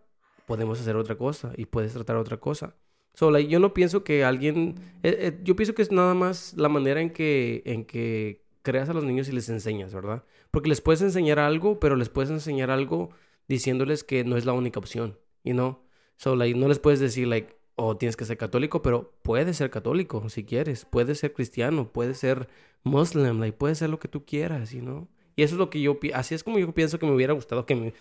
[0.45, 2.75] podemos hacer otra cosa y puedes tratar otra cosa.
[3.13, 4.75] So, like, yo no pienso que alguien...
[5.03, 8.89] eh, eh, yo pienso que es nada más la manera en que, en que creas
[8.89, 10.23] a los niños y les enseñas, ¿verdad?
[10.51, 13.09] Porque les puedes enseñar algo, pero les puedes enseñar algo
[13.47, 15.79] diciéndoles que no es la única opción, you know?
[16.17, 19.69] So, like, no les puedes decir, like, oh, tienes que ser católico, pero puedes ser
[19.69, 20.85] católico si quieres.
[20.85, 22.47] Puedes ser cristiano, puedes ser
[22.83, 25.07] muslim, like, puedes ser lo que tú quieras, you know?
[25.35, 25.99] Y eso es lo que yo...
[26.13, 27.93] Así es como yo pienso que me hubiera gustado que me...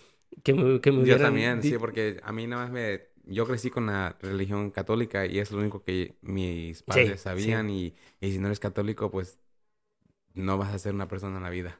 [0.43, 3.01] Que me, que me Yo hubieran también, sí, porque a mí nada más me...
[3.25, 7.17] Yo crecí con la religión católica y es lo único que mis padres sí.
[7.17, 9.37] sabían y, y si no eres católico, pues
[10.33, 11.79] no vas a ser una persona en la vida.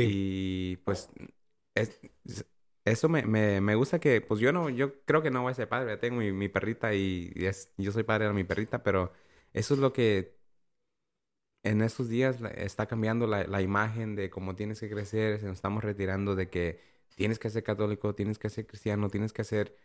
[0.00, 1.10] Y pues
[1.74, 2.46] es- es-
[2.84, 5.54] eso me, me, me gusta que, pues yo no, yo creo que no voy a
[5.54, 9.12] ser padre, tengo mi, mi perrita y, es, yo soy padre de mi perrita, pero
[9.52, 10.36] eso es lo que
[11.62, 15.84] en estos días está cambiando la, la imagen de cómo tienes que crecer, nos estamos
[15.84, 16.80] retirando de que
[17.16, 19.76] tienes que ser católico, tienes que ser cristiano, tienes que hacer...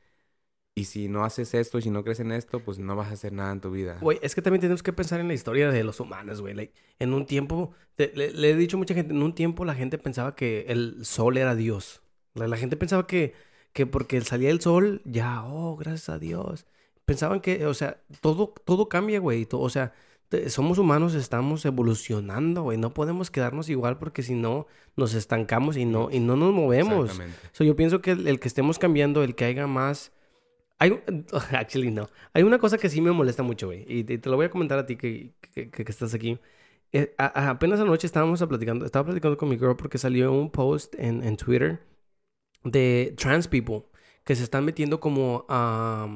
[0.77, 3.33] Y si no haces esto, si no crees en esto, pues no vas a hacer
[3.33, 3.97] nada en tu vida.
[3.99, 6.53] Güey, es que también tenemos que pensar en la historia de los humanos, güey.
[6.53, 9.65] Like, en un tiempo, te- le, le he dicho a mucha gente, en un tiempo
[9.65, 12.01] la gente pensaba que el sol era Dios.
[12.35, 13.33] La, la gente pensaba que,
[13.73, 16.67] que porque salía el sol, ya, oh, gracias a Dios.
[17.05, 19.47] Pensaban que, o sea, todo, todo cambia, güey.
[19.51, 19.93] O sea,
[20.29, 22.77] te- somos humanos, estamos evolucionando, güey.
[22.77, 27.05] No podemos quedarnos igual porque si no, nos estancamos y no, y no nos movemos.
[27.09, 27.39] Exactamente.
[27.53, 30.11] So, yo pienso que el, el que estemos cambiando, el que haya más...
[30.79, 31.01] Hay,
[31.51, 32.07] actually, no.
[32.33, 33.85] Hay una cosa que sí me molesta mucho, güey.
[33.87, 36.39] Y te, lo voy a comentar a ti que, que, que- estás aquí.
[36.91, 40.95] Eh, a- apenas anoche estábamos platicando, estaba platicando con mi girl porque salió un post
[40.97, 41.81] en, en Twitter
[42.63, 43.83] de trans people
[44.25, 46.07] que se están metiendo como a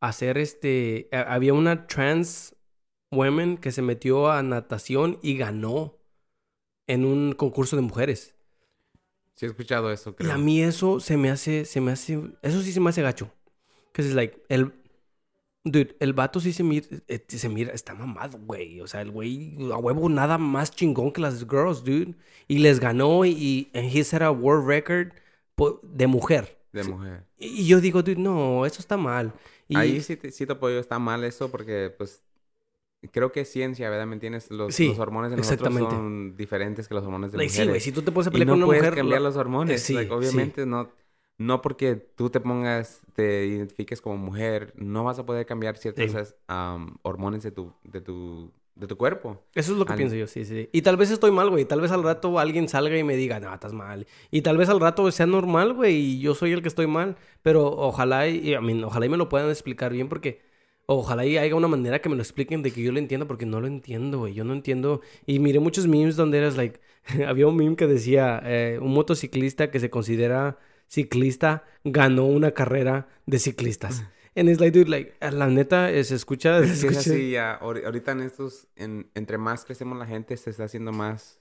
[0.00, 1.08] hacer este...
[1.12, 2.56] a- había una trans
[3.12, 5.98] woman que se metió a natación y ganó
[6.88, 8.36] en un concurso de mujeres.
[9.34, 10.32] Sí he escuchado eso, Y creo.
[10.32, 13.30] a mí eso se me hace, se me hace, eso sí se me hace gacho.
[13.92, 14.72] Que es like, el,
[15.64, 18.80] dude, el vato sí se mira, eh, se mira, está mamado, güey.
[18.80, 22.14] O sea, el güey, a huevo, nada más chingón que las girls, dude.
[22.48, 25.12] Y les ganó y, y and he set a world record
[25.82, 26.58] de mujer.
[26.72, 27.24] De mujer.
[27.38, 29.32] Y yo digo, dude, no, eso está mal.
[29.68, 32.22] Y, Ahí sí te, sí te apoyo, está mal eso porque pues
[33.12, 34.06] creo que es ciencia, ¿verdad?
[34.06, 34.50] ¿Me entiendes?
[34.50, 35.94] Los, Sí, los hormones de nosotros exactamente.
[35.94, 37.68] son diferentes que los hormones de like, sí, mujeres.
[37.68, 38.94] güey, si tú te pones a y pelear no con una puedes mujer...
[38.94, 39.80] cambiar la- los hormones.
[39.82, 40.52] Eh, sí, like, sí.
[40.52, 40.90] obviamente no,
[41.38, 45.90] no porque tú te pongas, te identifiques como mujer, no vas a poder cambiar Sí.
[45.96, 49.42] es- am, hormones de tu, de tu, de tu cuerpo.
[49.54, 50.68] Eso es lo que Al- pienso yo, sí, sí.
[50.72, 51.64] Y tal vez estoy mal, güey.
[51.64, 54.06] Tal vez al rato alguien salga y me diga, no, estás mal.
[54.30, 57.16] Y tal vez al rato sea normal, güey, y yo soy el que estoy mal.
[57.42, 60.40] Pero ojalá, y, I mean, ojalá y me lo puedan explicar bien porque...
[60.86, 63.46] Ojalá y haya una manera que me lo expliquen de que yo lo entienda porque
[63.46, 64.34] no lo entiendo, güey.
[64.34, 65.00] Yo no entiendo.
[65.26, 66.80] Y miré muchos memes donde eras like...
[67.26, 70.58] había un meme que decía, eh, un motociclista que se considera
[70.92, 74.04] ciclista ganó una carrera de ciclistas.
[74.36, 76.58] And it's like, dude, like, la neta, eh, se escucha...
[76.60, 79.98] se Es que es escucha- así, ya, ahori- ahorita en estos, en- entre más crecemos
[79.98, 81.40] la gente, se está haciendo más,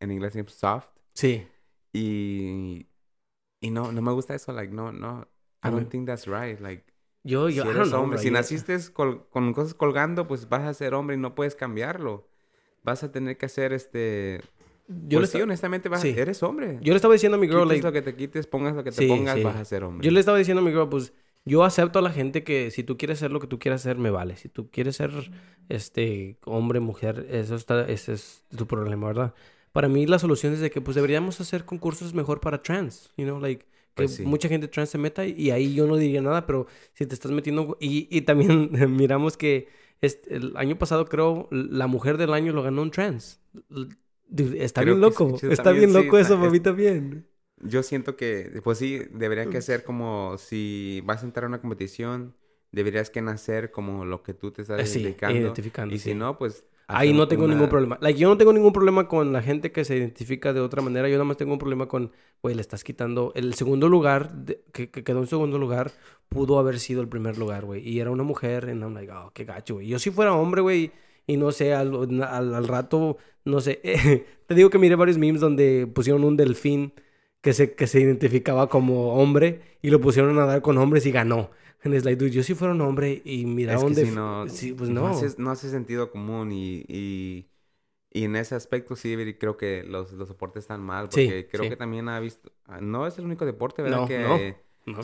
[0.00, 0.88] en inglés, soft.
[1.14, 1.46] Sí.
[1.92, 2.86] Y,
[3.60, 5.26] y no, no me gusta eso, like, no, no,
[5.64, 6.84] I don't think that's right, like,
[7.22, 10.26] Yo, si yo, I eres know, hombre, bro, si yo- naciste col- con cosas colgando,
[10.26, 12.28] pues vas a ser hombre y no puedes cambiarlo.
[12.82, 14.40] Vas a tener que hacer este,
[15.08, 16.14] Yo le pues sí, esta- honestamente, vas, sí.
[16.16, 16.78] eres hombre.
[16.82, 18.90] Yo le estaba diciendo a mi girl, like, lo que te quites, pongas lo que
[18.90, 19.42] te Sí, pongas, sí.
[19.44, 20.04] vas a ser hombre.
[20.06, 21.12] yo le estaba diciendo a mi girl, pues,
[21.44, 23.98] Yo acepto a la gente que si tú quieres ser lo que tú quieras hacer,
[23.98, 24.36] me vale.
[24.36, 25.10] Si tú quieres ser
[25.68, 29.34] este hombre, mujer, eso está, ese es tu problema, ¿verdad?
[29.72, 33.24] Para mí la solución es de que pues deberíamos hacer concursos mejor para trans, you
[33.24, 34.22] know, like que Pues sí.
[34.24, 37.30] mucha gente trans se meta y ahí yo no diría nada, pero si te estás
[37.32, 39.68] metiendo y, y también miramos que
[40.00, 43.40] este, el año pasado creo la mujer del año lo ganó un trans.
[44.34, 47.26] Dude, está Creo bien loco, sí, está bien sí, loco está- eso para mí también.
[47.64, 51.60] Yo siento que, pues sí, debería que ser como si vas a entrar a una
[51.60, 52.34] competición,
[52.72, 55.38] deberías que nacer como lo que tú te estás Eh, sí, identificando.
[55.38, 56.10] identificando, y sí.
[56.10, 56.64] si no, pues...
[56.88, 57.96] Ahí no tengo una- ningún problema.
[58.02, 61.08] Like, yo no tengo ningún problema con la gente que se identifica de otra manera.
[61.08, 62.10] Yo nada más tengo un problema con,
[62.42, 65.92] güey, le estás quitando el segundo lugar, de- que, que quedó en segundo lugar,
[66.28, 67.86] pudo haber sido el primer lugar, güey.
[67.88, 69.86] Y era una mujer, y I'm like, oh, qué gacho, güey.
[69.86, 70.90] Yo si fuera hombre, güey,
[71.26, 73.80] y no sé, al, al, al rato, no sé.
[74.46, 76.92] te digo que miré varios memes donde pusieron un delfín
[77.40, 81.12] que se, que se identificaba como hombre y lo pusieron a nadar con hombres y
[81.12, 81.50] ganó.
[81.84, 84.06] And it's like, dude, yo si fuera un hombre y mira Es dónde...
[84.06, 85.00] si no, Sí, pues no.
[85.02, 85.08] no.
[85.08, 87.48] hace, no hace sentido común y, y,
[88.12, 91.64] y en ese aspecto sí creo que los, los deportes están mal Sí, porque creo
[91.64, 91.70] sí.
[91.70, 92.52] que también ha visto...
[92.80, 94.02] No es el único deporte, ¿verdad?
[94.02, 94.56] No, que...
[94.86, 94.96] no.
[94.98, 95.02] No.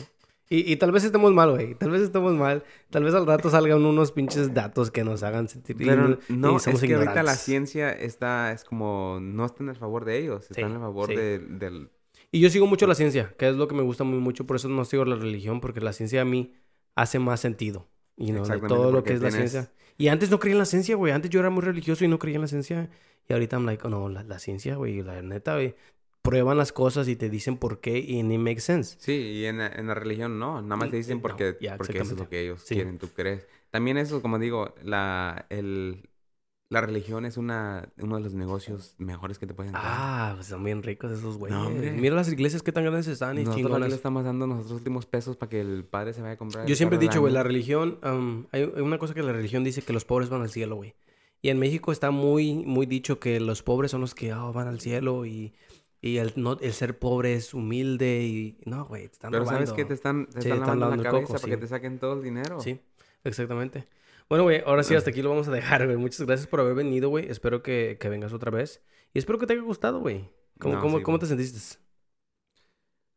[0.49, 1.75] Y, y tal vez estemos mal, güey.
[1.75, 2.63] Tal vez estemos mal.
[2.89, 5.79] Tal vez al rato salgan unos pinches datos que nos hagan sentir.
[5.79, 9.61] y Pero y no, es somos que ahorita la ciencia está, es como, no está
[9.63, 11.15] en el favor de ellos, está Sí, en el favor sí.
[11.15, 11.89] de- del...
[12.31, 14.45] Y yo sigo mucho la ciencia, que es lo que me gusta muy mucho.
[14.47, 16.53] Por eso no sigo la religión, porque la ciencia a mí
[16.95, 17.87] hace más sentido.
[18.17, 19.71] Y no de todo lo que es la ciencia.
[19.97, 21.11] Y antes no creía en la ciencia, güey.
[21.13, 22.89] Antes yo era muy religioso y no creía en la ciencia.
[23.27, 25.01] Y ahorita I'm like, oh, no, la, la ciencia, güey.
[25.01, 25.75] La neta, güey.
[26.29, 28.95] Prueban las cosas y te dicen por qué y it makes sense.
[28.99, 31.77] Sí, y en, la- en la religión no, nada más te dicen no, porque, ya,
[31.77, 32.75] porque eso es lo que ellos Sí.
[32.75, 33.47] quieren, tú crees.
[33.71, 36.09] También eso, como digo, la, el,
[36.69, 39.81] la religión es una, uno de los negocios mejores que te pueden dar.
[39.85, 41.57] Ah, pues son bien ricos esos güeyes.
[41.57, 41.91] hombre.
[41.91, 43.89] Mira las iglesias qué tan grandes están y Nosotros chingonas.
[43.89, 46.65] le estamos dando nuestros últimos pesos para que el padre se vaya a comprar.
[46.67, 49.81] Yo siempre he dicho, güey, la religión, am, hay una cosa que la religión dice
[49.81, 50.93] que los pobres van al cielo, güey.
[51.41, 54.67] Y en México está muy, muy dicho que los pobres son los que ah, van
[54.67, 55.53] al cielo y,
[56.01, 58.57] y el, no, el ser pobre es humilde y...
[58.65, 59.65] No, güey, te están Pero robando.
[59.65, 59.85] ¿sabes qué?
[59.85, 61.99] Te están, te Sí, están están lavando lavando la cabeza coco, para que te saquen
[61.99, 62.59] todo el dinero.
[62.61, 62.79] Sí,
[63.23, 63.87] exactamente.
[64.29, 65.97] Bueno, güey, ahora sí, hasta aquí lo vamos a dejar, güey.
[65.97, 67.29] Muchas gracias por haber venido, güey.
[67.29, 68.81] Espero que, que vengas otra vez.
[69.13, 70.29] Y espero que te haya gustado, güey.
[70.59, 71.79] ¿Cómo, No, cómo, sí, cómo te sentiste?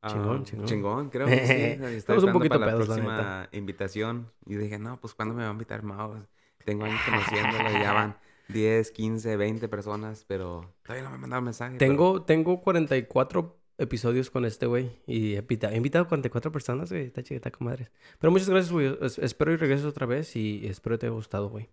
[0.00, 0.66] Ah, Chingón, chingón.
[0.66, 1.84] Chingón, creo que sí.
[1.96, 4.32] Estamos un poquito para pedos, la próxima invitación.
[4.46, 6.26] Y dije, no, pues ¿cuándo me va a invitar Mao?
[6.64, 8.16] Tengo años conociéndolo, ya van
[8.52, 11.76] 10, 15, 20 personas, pero todavía no me han mandado mensaje.
[11.78, 14.90] pero- Tengo, tengo 44 episodios con este güey.
[15.06, 17.04] Y he invitado, he invitado 44 personas, güey.
[17.06, 17.90] Está chido, está con madres.
[18.18, 18.96] Pero muchas gracias, güey.
[19.00, 21.68] Es- espero y regreses otra vez y espero te haya gustado, güey.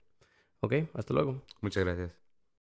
[0.61, 1.41] Ok, hasta luego.
[1.61, 2.18] Muchas gracias.